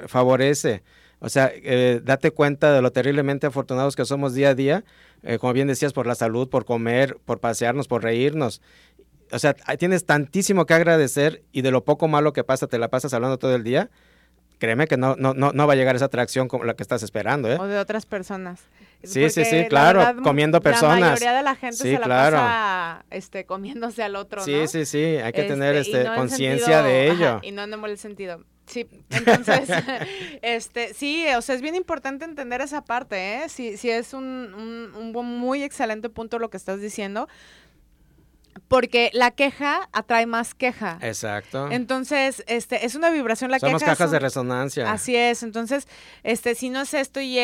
favorece. 0.06 0.82
O 1.24 1.28
sea, 1.28 1.52
eh, 1.54 2.00
date 2.02 2.32
cuenta 2.32 2.72
de 2.72 2.82
lo 2.82 2.90
terriblemente 2.90 3.46
afortunados 3.46 3.94
que 3.94 4.04
somos 4.04 4.34
día 4.34 4.50
a 4.50 4.54
día, 4.56 4.84
eh, 5.22 5.38
como 5.38 5.52
bien 5.52 5.68
decías, 5.68 5.92
por 5.92 6.04
la 6.04 6.16
salud, 6.16 6.48
por 6.48 6.64
comer, 6.64 7.16
por 7.24 7.38
pasearnos, 7.38 7.86
por 7.86 8.02
reírnos. 8.02 8.60
O 9.30 9.38
sea, 9.38 9.54
tienes 9.54 10.04
tantísimo 10.04 10.66
que 10.66 10.74
agradecer 10.74 11.44
y 11.52 11.62
de 11.62 11.70
lo 11.70 11.84
poco 11.84 12.08
malo 12.08 12.32
que 12.32 12.42
pasa, 12.42 12.66
te 12.66 12.76
la 12.76 12.88
pasas 12.88 13.14
hablando 13.14 13.38
todo 13.38 13.54
el 13.54 13.62
día. 13.62 13.88
Créeme 14.58 14.88
que 14.88 14.96
no, 14.96 15.14
no, 15.16 15.32
no, 15.32 15.52
no 15.52 15.66
va 15.68 15.74
a 15.74 15.76
llegar 15.76 15.94
esa 15.94 16.06
atracción 16.06 16.48
como 16.48 16.64
la 16.64 16.74
que 16.74 16.82
estás 16.82 17.04
esperando, 17.04 17.50
¿eh? 17.50 17.56
O 17.58 17.66
de 17.66 17.78
otras 17.78 18.04
personas. 18.04 18.60
Sí, 19.04 19.30
sí, 19.30 19.44
sí, 19.44 19.66
claro, 19.68 20.22
comiendo 20.22 20.60
personas. 20.60 21.00
La 21.00 21.06
mayoría 21.10 21.32
de 21.34 21.42
la 21.42 21.54
gente 21.54 21.76
se 21.76 21.98
la 21.98 22.06
pasa 22.06 23.04
este, 23.10 23.44
comiéndose 23.44 24.02
al 24.02 24.16
otro, 24.16 24.42
Sí, 24.42 24.66
sí, 24.66 24.86
sí, 24.86 24.98
hay 24.98 25.32
que 25.32 25.44
tener 25.44 25.76
este, 25.76 26.02
este 26.02 26.14
conciencia 26.14 26.82
de 26.82 27.10
ello. 27.10 27.38
y 27.42 27.52
no 27.52 27.62
en 27.62 27.72
el 27.72 27.98
sentido. 27.98 28.44
Sí, 28.72 28.86
entonces, 29.10 29.68
este, 30.42 30.94
sí, 30.94 31.26
o 31.36 31.42
sea, 31.42 31.54
es 31.54 31.60
bien 31.60 31.74
importante 31.74 32.24
entender 32.24 32.60
esa 32.62 32.82
parte, 32.84 33.34
¿eh? 33.36 33.48
Sí, 33.48 33.76
sí 33.76 33.90
es 33.90 34.14
un, 34.14 34.24
un, 34.24 35.14
un 35.14 35.38
muy 35.38 35.62
excelente 35.62 36.08
punto 36.08 36.38
lo 36.38 36.48
que 36.48 36.56
estás 36.56 36.80
diciendo, 36.80 37.28
porque 38.68 39.10
la 39.12 39.30
queja 39.30 39.88
atrae 39.92 40.24
más 40.24 40.54
queja. 40.54 40.98
Exacto. 41.02 41.70
Entonces, 41.70 42.42
este, 42.46 42.86
es 42.86 42.94
una 42.94 43.10
vibración 43.10 43.50
la 43.50 43.58
Somos 43.58 43.82
queja. 43.82 43.92
cajas 43.92 44.10
de 44.10 44.18
resonancia. 44.18 44.90
Así 44.90 45.14
es. 45.14 45.42
Entonces, 45.42 45.86
este, 46.22 46.54
si 46.54 46.70
no 46.70 46.80
es 46.80 46.94
esto 46.94 47.20
y 47.20 47.38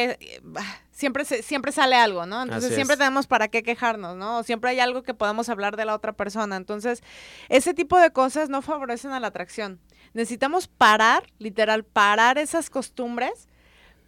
siempre 0.91 1.25
siempre 1.25 1.73
sale 1.73 1.97
algo, 1.97 2.25
¿no? 2.25 2.43
Entonces 2.43 2.75
siempre 2.75 2.97
tenemos 2.97 3.27
para 3.27 3.49
qué 3.49 3.63
quejarnos, 3.63 4.17
¿no? 4.17 4.43
siempre 4.43 4.71
hay 4.71 4.81
algo 4.81 5.03
que 5.03 5.15
podamos 5.15 5.49
hablar 5.49 5.77
de 5.77 5.85
la 5.85 5.95
otra 5.95 6.13
persona. 6.13 6.57
Entonces, 6.57 7.03
ese 7.49 7.75
tipo 7.75 7.99
de 7.99 8.11
cosas 8.11 8.49
no 8.49 8.63
favorecen 8.63 9.13
a 9.13 9.21
la 9.21 9.29
atracción. 9.29 9.81
Necesitamos 10.19 10.67
parar, 10.67 11.23
literal, 11.39 11.85
parar 11.85 12.39
esas 12.39 12.71
costumbres 12.71 13.47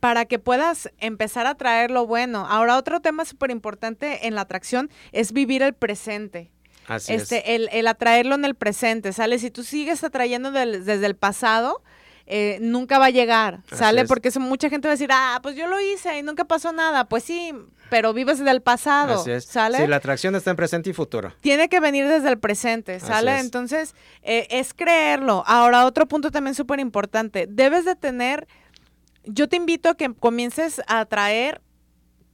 para 0.01 0.25
que 0.25 0.41
puedas 0.41 0.91
empezar 0.99 1.47
a 1.47 1.55
traer 1.55 1.93
lo 1.93 2.05
bueno. 2.05 2.49
Ahora, 2.49 2.79
otro 2.79 2.99
tema 2.99 3.25
súper 3.25 3.53
importante 3.53 4.27
en 4.27 4.35
la 4.35 4.41
atracción 4.41 4.91
es 5.13 5.31
vivir 5.31 5.63
el 5.63 5.73
presente. 5.73 6.51
Así 6.89 7.13
este, 7.13 7.55
El, 7.55 7.69
el, 7.71 7.87
atraerlo 7.87 8.35
en 8.35 8.45
el 8.45 8.57
presente, 8.57 9.13
¿sale? 9.13 9.39
Si 9.39 9.53
tú 9.53 9.63
sigues 9.63 10.03
atrayendo 10.03 10.51
desde 10.51 11.07
el 11.07 11.15
pasado, 11.15 11.81
eh, 12.27 12.59
nunca 12.61 12.99
va 12.99 13.07
a 13.07 13.11
llegar, 13.11 13.61
¿sale? 13.73 14.05
Porque 14.05 14.33
mucha 14.41 14.69
gente 14.69 14.89
va 14.89 14.95
a 14.95 14.97
decir, 14.97 15.11
ah, 15.13 15.39
pues 15.45 15.55
yo 15.55 15.69
lo 15.69 15.79
hice 15.79 16.19
y 16.19 16.25
nunca 16.25 16.45
pasó 16.45 16.73
nada. 16.73 17.09
Pues 17.09 17.23
sí, 17.23 17.55
pero 17.91 18.15
vives 18.15 18.39
desde 18.39 18.53
el 18.53 18.63
pasado, 18.63 19.23
¿sale? 19.41 19.79
Sí, 19.79 19.87
la 19.87 19.97
atracción 19.97 20.35
está 20.37 20.51
en 20.51 20.57
presente 20.57 20.91
y 20.91 20.93
futuro. 20.93 21.35
Tiene 21.41 21.69
que 21.69 21.81
venir 21.81 22.09
desde 22.09 22.29
el 22.29 22.39
presente, 22.39 23.01
¿sale? 23.01 23.39
Entonces, 23.41 23.95
eh, 24.23 24.47
es 24.51 24.73
creerlo. 24.73 25.43
Ahora, 25.47 25.85
otro 25.85 26.07
punto 26.07 26.31
también 26.31 26.55
súper 26.55 26.81
importante, 26.81 27.47
debes 27.49 27.85
de 27.85 27.97
tener, 27.97 28.47
yo 29.25 29.49
te 29.49 29.57
invito 29.57 29.91
a 29.91 29.97
que 29.97 30.15
comiences 30.15 30.81
a 30.87 31.01
atraer 31.01 31.61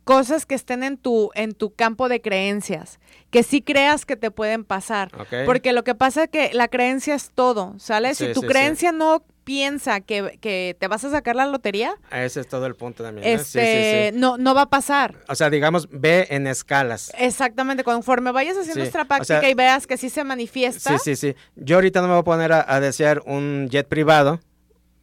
cosas 0.05 0.47
que 0.47 0.55
estén 0.55 0.85
en 0.85 0.99
tu, 0.99 1.31
en 1.35 1.53
tu 1.53 1.75
campo 1.75 2.09
de 2.09 2.21
creencias, 2.21 3.01
que 3.31 3.43
sí 3.43 3.61
creas 3.61 4.07
que 4.07 4.17
te 4.17 4.31
pueden 4.31 4.65
pasar. 4.65 5.11
Porque 5.45 5.73
lo 5.73 5.83
que 5.83 5.97
pasa 5.97 6.25
es 6.25 6.31
que 6.31 6.51
la 6.53 6.69
creencia 6.69 7.17
es 7.17 7.33
todo, 7.35 7.75
¿sale? 7.79 8.15
si 8.15 8.33
tu 8.33 8.43
creencia 8.43 8.93
no 8.93 9.25
piensa 9.47 10.01
que, 10.01 10.77
te 10.77 10.89
vas 10.89 11.05
a 11.05 11.11
sacar 11.11 11.37
la 11.37 11.47
lotería. 11.47 11.95
Ese 12.11 12.41
es 12.41 12.49
todo 12.49 12.67
el 12.67 12.75
punto 12.75 13.05
también. 13.05 13.27
Este, 13.29 14.11
no, 14.13 14.37
no 14.37 14.57
va 14.57 14.63
a 14.63 14.69
pasar. 14.69 15.15
O 15.29 15.37
sea, 15.37 15.51
digamos, 15.51 15.89
ve 15.93 16.27
en 16.31 16.49
escalas. 16.49 17.13
Exactamente, 17.17 17.85
conforme 17.85 18.33
vayas 18.33 18.57
haciendo 18.59 18.81
nuestra 18.81 19.05
práctica 19.05 19.49
y 19.49 19.55
veas 19.55 19.87
que 19.87 19.97
sí 19.97 20.11
se 20.11 20.25
manifiesta. 20.25 20.99
Sí, 20.99 21.15
sí, 21.15 21.17
sí. 21.17 21.37
Yo 21.55 21.77
ahorita 21.77 22.01
no 22.01 22.09
me 22.09 22.15
voy 22.15 22.23
a 22.23 22.25
poner 22.25 22.53
a, 22.53 22.81
desear 22.81 23.23
un 23.25 23.69
jet 23.71 23.87
privado. 23.87 24.41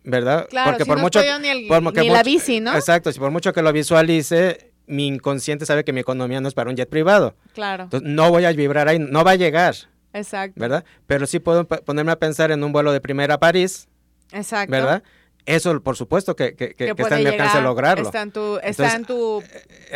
¿Verdad? 0.03 0.47
Claro, 0.49 0.71
Porque 0.71 0.85
por 0.85 0.99
mucho 0.99 1.21
ni, 1.39 1.69
ni 1.69 2.09
la 2.09 2.23
bici, 2.23 2.59
¿no? 2.59 2.75
Exacto, 2.75 3.13
si 3.13 3.19
por 3.21 3.31
mucho 3.31 3.53
que 3.53 3.61
lo 3.61 3.71
visualice, 3.71 4.73
mi 4.85 5.07
inconsciente 5.07 5.65
sabe 5.65 5.85
que 5.85 5.93
mi 5.93 6.01
economía 6.01 6.41
no 6.41 6.49
es 6.49 6.53
para 6.53 6.69
un 6.69 6.75
jet 6.75 6.89
privado. 6.89 7.37
Claro. 7.53 7.85
Entonces, 7.85 8.09
no 8.09 8.29
voy 8.29 8.43
a 8.43 8.51
vibrar 8.51 8.89
ahí, 8.89 8.99
no 8.99 9.23
va 9.23 9.31
a 9.31 9.35
llegar. 9.35 9.75
Exacto. 10.11 10.59
¿Verdad? 10.59 10.83
Pero 11.07 11.25
sí 11.27 11.39
puedo 11.39 11.65
ponerme 11.65 12.11
a 12.11 12.19
pensar 12.19 12.51
en 12.51 12.61
un 12.61 12.73
vuelo 12.73 12.91
de 12.91 12.99
primera 12.99 13.35
a 13.35 13.39
París. 13.39 13.87
Exacto. 14.33 14.71
¿Verdad? 14.71 15.03
Eso, 15.45 15.81
por 15.81 15.97
supuesto, 15.97 16.35
que, 16.37 16.55
que, 16.55 16.73
que, 16.73 16.93
está 16.97 17.17
en 17.17 17.23
mi 17.23 17.29
alcance 17.29 17.61
lograrlo. 17.61 18.05
Está 18.05 18.21
en 18.21 18.31
tu, 18.31 18.59
está 18.63 18.95
en 18.95 19.03
tu 19.03 19.43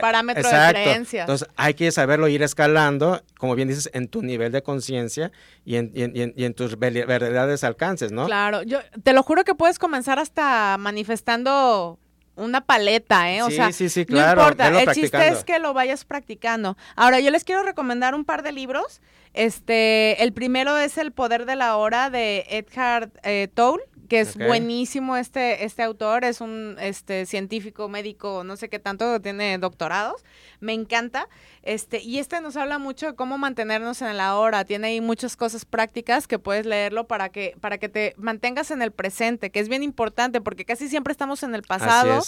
parámetro 0.01 0.49
de 0.49 0.69
creencias. 0.69 1.21
Entonces, 1.21 1.47
hay 1.55 1.73
que 1.73 1.89
saberlo 1.91 2.27
ir 2.27 2.43
escalando, 2.43 3.23
como 3.37 3.55
bien 3.55 3.69
dices, 3.69 3.89
en 3.93 4.09
tu 4.09 4.23
nivel 4.23 4.51
de 4.51 4.61
conciencia 4.61 5.31
y 5.63 5.77
en, 5.77 5.91
y, 5.93 6.03
en, 6.03 6.33
y 6.35 6.43
en, 6.43 6.53
tus 6.53 6.77
verdaderos 6.77 7.63
alcances, 7.63 8.11
¿no? 8.11 8.25
Claro, 8.25 8.63
yo 8.63 8.79
te 9.03 9.13
lo 9.13 9.23
juro 9.23 9.45
que 9.45 9.55
puedes 9.55 9.79
comenzar 9.79 10.19
hasta 10.19 10.77
manifestando 10.77 11.97
una 12.35 12.61
paleta, 12.61 13.31
¿eh? 13.31 13.41
O 13.41 13.49
sea, 13.49 13.71
sí, 13.71 13.87
sí, 13.87 14.05
claro, 14.05 14.41
no 14.41 14.49
importa, 14.49 14.81
el 14.81 14.91
chiste 14.91 15.27
es 15.29 15.45
que 15.45 15.59
lo 15.59 15.73
vayas 15.73 16.03
practicando. 16.03 16.77
Ahora, 16.97 17.21
yo 17.21 17.31
les 17.31 17.45
quiero 17.45 17.63
recomendar 17.63 18.15
un 18.15 18.25
par 18.25 18.43
de 18.43 18.51
libros. 18.51 19.01
Este, 19.33 20.21
el 20.23 20.33
primero 20.33 20.77
es 20.77 20.97
El 20.97 21.11
poder 21.13 21.45
de 21.45 21.55
la 21.55 21.77
hora 21.77 22.09
de 22.09 22.45
Edhard 22.49 23.11
eh, 23.23 23.47
Toll 23.53 23.81
que 24.07 24.21
es 24.21 24.37
buenísimo 24.37 25.17
este, 25.17 25.65
este 25.65 25.83
autor, 25.83 26.23
es 26.23 26.41
un 26.41 26.77
este, 26.79 27.25
científico, 27.25 27.89
médico, 27.89 28.43
no 28.43 28.55
sé 28.55 28.69
qué 28.69 28.79
tanto, 28.79 29.19
tiene 29.21 29.57
doctorados, 29.57 30.23
me 30.59 30.73
encanta. 30.73 31.27
Este, 31.63 32.01
y 32.01 32.19
este 32.19 32.39
nos 32.39 32.55
habla 32.55 32.77
mucho 32.77 33.07
de 33.07 33.15
cómo 33.15 33.37
mantenernos 33.37 34.01
en 34.01 34.15
la 34.15 34.35
hora, 34.37 34.63
tiene 34.63 34.87
ahí 34.87 35.01
muchas 35.01 35.35
cosas 35.35 35.65
prácticas 35.65 36.25
que 36.25 36.39
puedes 36.39 36.65
leerlo 36.65 37.07
para 37.07 37.29
que, 37.29 37.55
para 37.59 37.77
que 37.77 37.89
te 37.89 38.13
mantengas 38.17 38.71
en 38.71 38.81
el 38.81 38.91
presente, 38.91 39.49
que 39.49 39.59
es 39.59 39.67
bien 39.67 39.83
importante, 39.83 40.39
porque 40.39 40.63
casi 40.63 40.87
siempre 40.87 41.11
estamos 41.11 41.43
en 41.43 41.53
el 41.53 41.63
pasado 41.63 42.21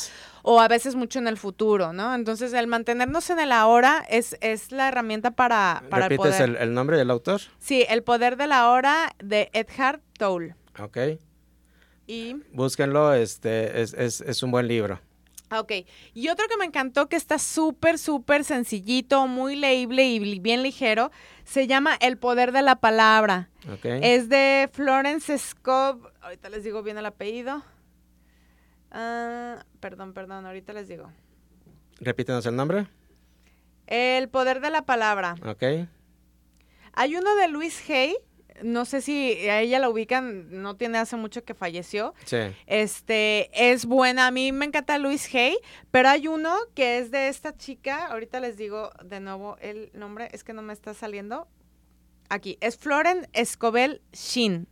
o 0.43 0.59
a 0.59 0.67
veces 0.67 0.95
mucho 0.95 1.19
en 1.19 1.27
el 1.27 1.37
futuro, 1.37 1.93
¿no? 1.93 2.13
Entonces 2.13 2.51
el 2.53 2.67
mantenernos 2.67 3.29
en 3.29 3.39
el 3.39 3.51
ahora 3.51 4.05
es, 4.09 4.37
es 4.41 4.71
la 4.71 4.89
herramienta 4.89 5.31
para, 5.31 5.83
para 5.89 6.09
¿Repites 6.09 6.39
el 6.39 6.47
poder. 6.47 6.61
El, 6.61 6.69
el 6.69 6.73
nombre 6.73 6.97
del 6.97 7.09
autor? 7.09 7.41
Sí, 7.59 7.85
El 7.87 8.03
poder 8.03 8.35
de 8.35 8.47
la 8.47 8.69
hora 8.69 9.15
de 9.19 9.49
Edhard 9.53 10.01
Toll. 10.17 10.55
Ok. 10.79 10.97
Búsquenlo, 12.53 13.13
este, 13.13 13.81
es, 13.81 13.93
es, 13.93 14.21
es 14.21 14.43
un 14.43 14.51
buen 14.51 14.67
libro. 14.67 14.99
Ah, 15.49 15.61
ok. 15.61 15.71
Y 16.13 16.29
otro 16.29 16.47
que 16.47 16.57
me 16.57 16.65
encantó, 16.65 17.09
que 17.09 17.15
está 17.15 17.39
súper, 17.39 17.97
súper 17.97 18.43
sencillito, 18.43 19.27
muy 19.27 19.55
leíble 19.55 20.05
y 20.05 20.39
bien 20.39 20.61
ligero, 20.61 21.11
se 21.43 21.65
llama 21.65 21.97
El 21.99 22.17
Poder 22.17 22.51
de 22.51 22.61
la 22.61 22.75
Palabra. 22.75 23.49
Okay. 23.77 23.99
Es 24.03 24.29
de 24.29 24.69
Florence 24.71 25.35
Scobb. 25.37 26.11
Ahorita 26.21 26.49
les 26.49 26.63
digo 26.63 26.83
bien 26.83 26.97
el 26.97 27.05
apellido. 27.05 27.63
Ah, 28.91 29.65
perdón, 29.79 30.13
perdón, 30.13 30.45
ahorita 30.45 30.73
les 30.73 30.87
digo. 30.87 31.11
Repítenos 31.99 32.45
el 32.45 32.55
nombre. 32.55 32.87
El 33.87 34.29
Poder 34.29 34.61
de 34.61 34.69
la 34.69 34.83
Palabra. 34.83 35.35
Ok. 35.45 35.63
Hay 36.93 37.15
uno 37.15 37.35
de 37.35 37.47
Luis 37.47 37.89
Hay 37.89 38.15
no 38.63 38.85
sé 38.85 39.01
si 39.01 39.33
a 39.49 39.61
ella 39.61 39.79
la 39.79 39.89
ubican, 39.89 40.61
no 40.61 40.75
tiene 40.75 40.97
hace 40.97 41.15
mucho 41.15 41.43
que 41.43 41.53
falleció. 41.53 42.13
Sí. 42.25 42.37
Este, 42.67 43.49
es 43.53 43.85
buena. 43.85 44.27
A 44.27 44.31
mí 44.31 44.51
me 44.51 44.65
encanta 44.65 44.97
Luis 44.97 45.33
Hay, 45.33 45.57
pero 45.91 46.09
hay 46.09 46.27
uno 46.27 46.55
que 46.75 46.99
es 46.99 47.11
de 47.11 47.27
esta 47.27 47.55
chica. 47.55 48.07
Ahorita 48.07 48.39
les 48.39 48.57
digo 48.57 48.91
de 49.03 49.19
nuevo 49.19 49.57
el 49.61 49.91
nombre, 49.93 50.29
es 50.31 50.43
que 50.43 50.53
no 50.53 50.61
me 50.61 50.73
está 50.73 50.93
saliendo. 50.93 51.47
Aquí, 52.29 52.57
es 52.61 52.77
Florence 52.77 53.27
Escobel 53.33 54.01
Shin. 54.13 54.67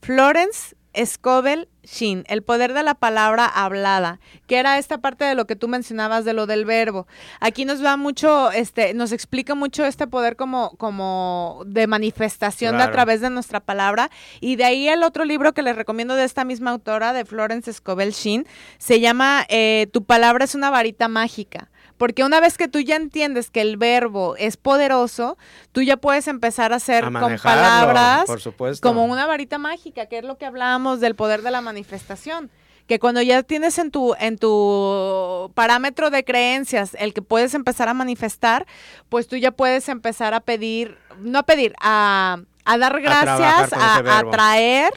Florence 0.00 0.76
Scoville 1.04 1.68
Shin, 1.82 2.24
el 2.28 2.42
poder 2.42 2.72
de 2.72 2.82
la 2.82 2.94
palabra 2.94 3.46
hablada, 3.46 4.20
que 4.46 4.58
era 4.58 4.78
esta 4.78 4.98
parte 4.98 5.24
de 5.24 5.34
lo 5.34 5.46
que 5.46 5.56
tú 5.56 5.68
mencionabas 5.68 6.24
de 6.24 6.32
lo 6.32 6.46
del 6.46 6.64
verbo. 6.64 7.06
Aquí 7.40 7.64
nos 7.64 7.84
va 7.84 7.96
mucho, 7.96 8.50
este, 8.52 8.94
nos 8.94 9.12
explica 9.12 9.54
mucho 9.54 9.84
este 9.84 10.06
poder 10.06 10.36
como, 10.36 10.76
como 10.76 11.62
de 11.66 11.86
manifestación 11.86 12.78
de 12.78 12.84
a 12.84 12.90
través 12.90 13.20
de 13.20 13.30
nuestra 13.30 13.60
palabra. 13.60 14.10
Y 14.40 14.56
de 14.56 14.64
ahí 14.64 14.88
el 14.88 15.02
otro 15.02 15.24
libro 15.24 15.52
que 15.52 15.62
les 15.62 15.76
recomiendo 15.76 16.14
de 16.14 16.24
esta 16.24 16.44
misma 16.44 16.70
autora, 16.70 17.12
de 17.12 17.24
Florence 17.24 17.72
Scoville 17.72 18.12
Shin, 18.12 18.46
se 18.78 19.00
llama 19.00 19.44
eh, 19.48 19.88
Tu 19.92 20.04
palabra 20.04 20.44
es 20.44 20.54
una 20.54 20.70
varita 20.70 21.08
mágica. 21.08 21.70
Porque 22.04 22.22
una 22.22 22.38
vez 22.38 22.58
que 22.58 22.68
tú 22.68 22.80
ya 22.80 22.96
entiendes 22.96 23.48
que 23.48 23.62
el 23.62 23.78
verbo 23.78 24.36
es 24.36 24.58
poderoso, 24.58 25.38
tú 25.72 25.80
ya 25.80 25.96
puedes 25.96 26.28
empezar 26.28 26.74
a 26.74 26.76
hacer 26.76 27.02
con 27.02 27.38
palabras 27.38 28.26
por 28.26 28.42
supuesto. 28.42 28.86
como 28.86 29.06
una 29.06 29.24
varita 29.24 29.56
mágica, 29.56 30.04
que 30.04 30.18
es 30.18 30.24
lo 30.24 30.36
que 30.36 30.44
hablábamos 30.44 31.00
del 31.00 31.14
poder 31.14 31.40
de 31.40 31.50
la 31.50 31.62
manifestación 31.62 32.50
que 32.86 32.98
cuando 32.98 33.22
ya 33.22 33.42
tienes 33.42 33.78
en 33.78 33.90
tu, 33.90 34.14
en 34.18 34.38
tu 34.38 35.50
parámetro 35.54 36.10
de 36.10 36.24
creencias 36.24 36.96
el 36.98 37.14
que 37.14 37.22
puedes 37.22 37.54
empezar 37.54 37.88
a 37.88 37.94
manifestar, 37.94 38.66
pues 39.08 39.26
tú 39.26 39.36
ya 39.36 39.52
puedes 39.52 39.88
empezar 39.88 40.34
a 40.34 40.40
pedir, 40.40 40.98
no 41.18 41.38
a 41.38 41.42
pedir, 41.44 41.74
a 41.80 42.38
a 42.64 42.78
dar 42.78 43.00
gracias, 43.00 43.72
a, 43.72 44.22
traer 44.30 44.92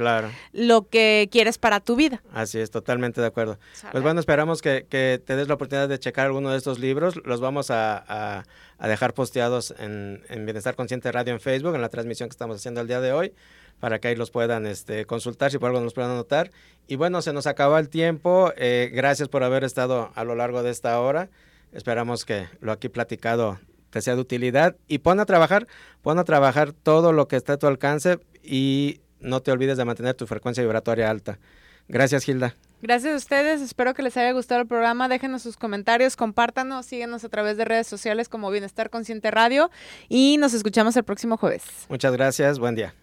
lo 0.54 0.88
que 0.88 1.28
quieres 1.32 1.58
para 1.58 1.80
tu 1.80 1.96
vida. 1.96 2.22
Así 2.34 2.60
es, 2.60 2.72
totalmente 2.72 3.22
de 3.22 3.28
acuerdo. 3.28 3.60
Pues 3.92 4.04
bueno, 4.04 4.20
esperamos 4.20 4.62
que, 4.62 4.86
te 4.90 5.36
des 5.36 5.48
la 5.48 5.56
oportunidad 5.56 5.90
de 5.90 6.00
checar 6.00 6.28
alguno 6.28 6.52
de 6.52 6.58
estos 6.58 6.80
libros. 6.80 7.16
Los 7.26 7.42
vamos 7.42 7.70
a, 7.70 8.46
dejar 8.80 9.14
posteados 9.14 9.74
en, 9.78 10.24
Bienestar 10.46 10.76
Consciente 10.76 11.12
Radio 11.12 11.34
en 11.34 11.42
Facebook, 11.42 11.76
en 11.76 11.82
la 11.82 11.90
transmisión 11.90 12.30
que 12.30 12.34
estamos 12.34 12.58
haciendo 12.58 12.82
el 12.82 12.88
día 12.88 13.02
de 13.02 13.12
hoy, 13.12 13.34
para 13.80 14.00
que 14.00 14.10
ahí 14.10 14.16
los 14.16 14.32
puedan 14.32 14.66
este, 14.66 15.06
consultar, 15.06 15.52
si 15.52 15.58
por 15.58 15.70
algo 15.70 15.82
nos 15.82 15.94
puedan 15.94 16.12
anotar. 16.12 16.52
Y 16.88 16.96
bueno, 16.96 17.22
se 17.22 17.34
nos 17.34 17.48
acaba 17.48 17.80
el 17.80 17.90
tiempo. 17.90 18.52
Eh, 18.58 18.90
gracias 18.94 19.30
por 19.30 19.44
haber 19.44 19.64
estado 19.64 20.12
a 20.16 20.24
lo 20.24 20.36
largo 20.36 20.64
de 20.64 20.72
esta 20.72 21.00
hora. 21.00 21.30
Esperamos 21.72 22.26
que 22.26 22.48
lo 22.62 22.72
aquí 22.72 22.90
platicado 22.90 23.60
te 23.90 24.02
sea 24.02 24.16
de 24.16 24.22
utilidad 24.22 24.76
y 24.88 25.00
pon 25.00 25.20
a 25.20 25.26
trabajar, 25.26 25.68
pon 26.02 26.20
a 26.20 26.24
trabajar 26.24 26.74
todo 26.74 27.14
lo 27.14 27.28
que 27.28 27.36
está 27.36 27.54
a 27.54 27.58
tu 27.58 27.68
alcance 27.68 28.20
y 28.44 29.02
no 29.20 29.42
te 29.42 29.52
olvides 29.52 29.78
de 29.78 29.86
mantener 29.86 30.16
tu 30.16 30.28
frecuencia 30.28 30.64
vibratoria 30.64 31.10
alta. 31.10 31.40
Gracias, 31.88 32.24
Gilda. 32.24 32.56
Gracias 32.82 33.14
a 33.14 33.18
ustedes, 33.18 33.62
espero 33.62 33.96
que 33.96 34.04
les 34.04 34.16
haya 34.18 34.32
gustado 34.34 34.62
el 34.62 34.68
programa, 34.68 35.08
déjenos 35.08 35.42
sus 35.42 35.58
comentarios, 35.58 36.16
compártanos, 36.16 36.86
síguenos 36.86 37.24
a 37.24 37.30
través 37.30 37.58
de 37.58 37.66
redes 37.66 37.88
sociales 37.88 38.30
como 38.30 38.52
Bienestar 38.52 38.92
Consciente 38.92 39.32
Radio 39.32 39.72
y 40.10 40.38
nos 40.38 40.54
escuchamos 40.54 40.96
el 40.96 41.04
próximo 41.04 41.38
jueves. 41.38 41.64
Muchas 41.90 42.14
gracias, 42.14 42.60
buen 42.60 42.76
día. 42.76 42.94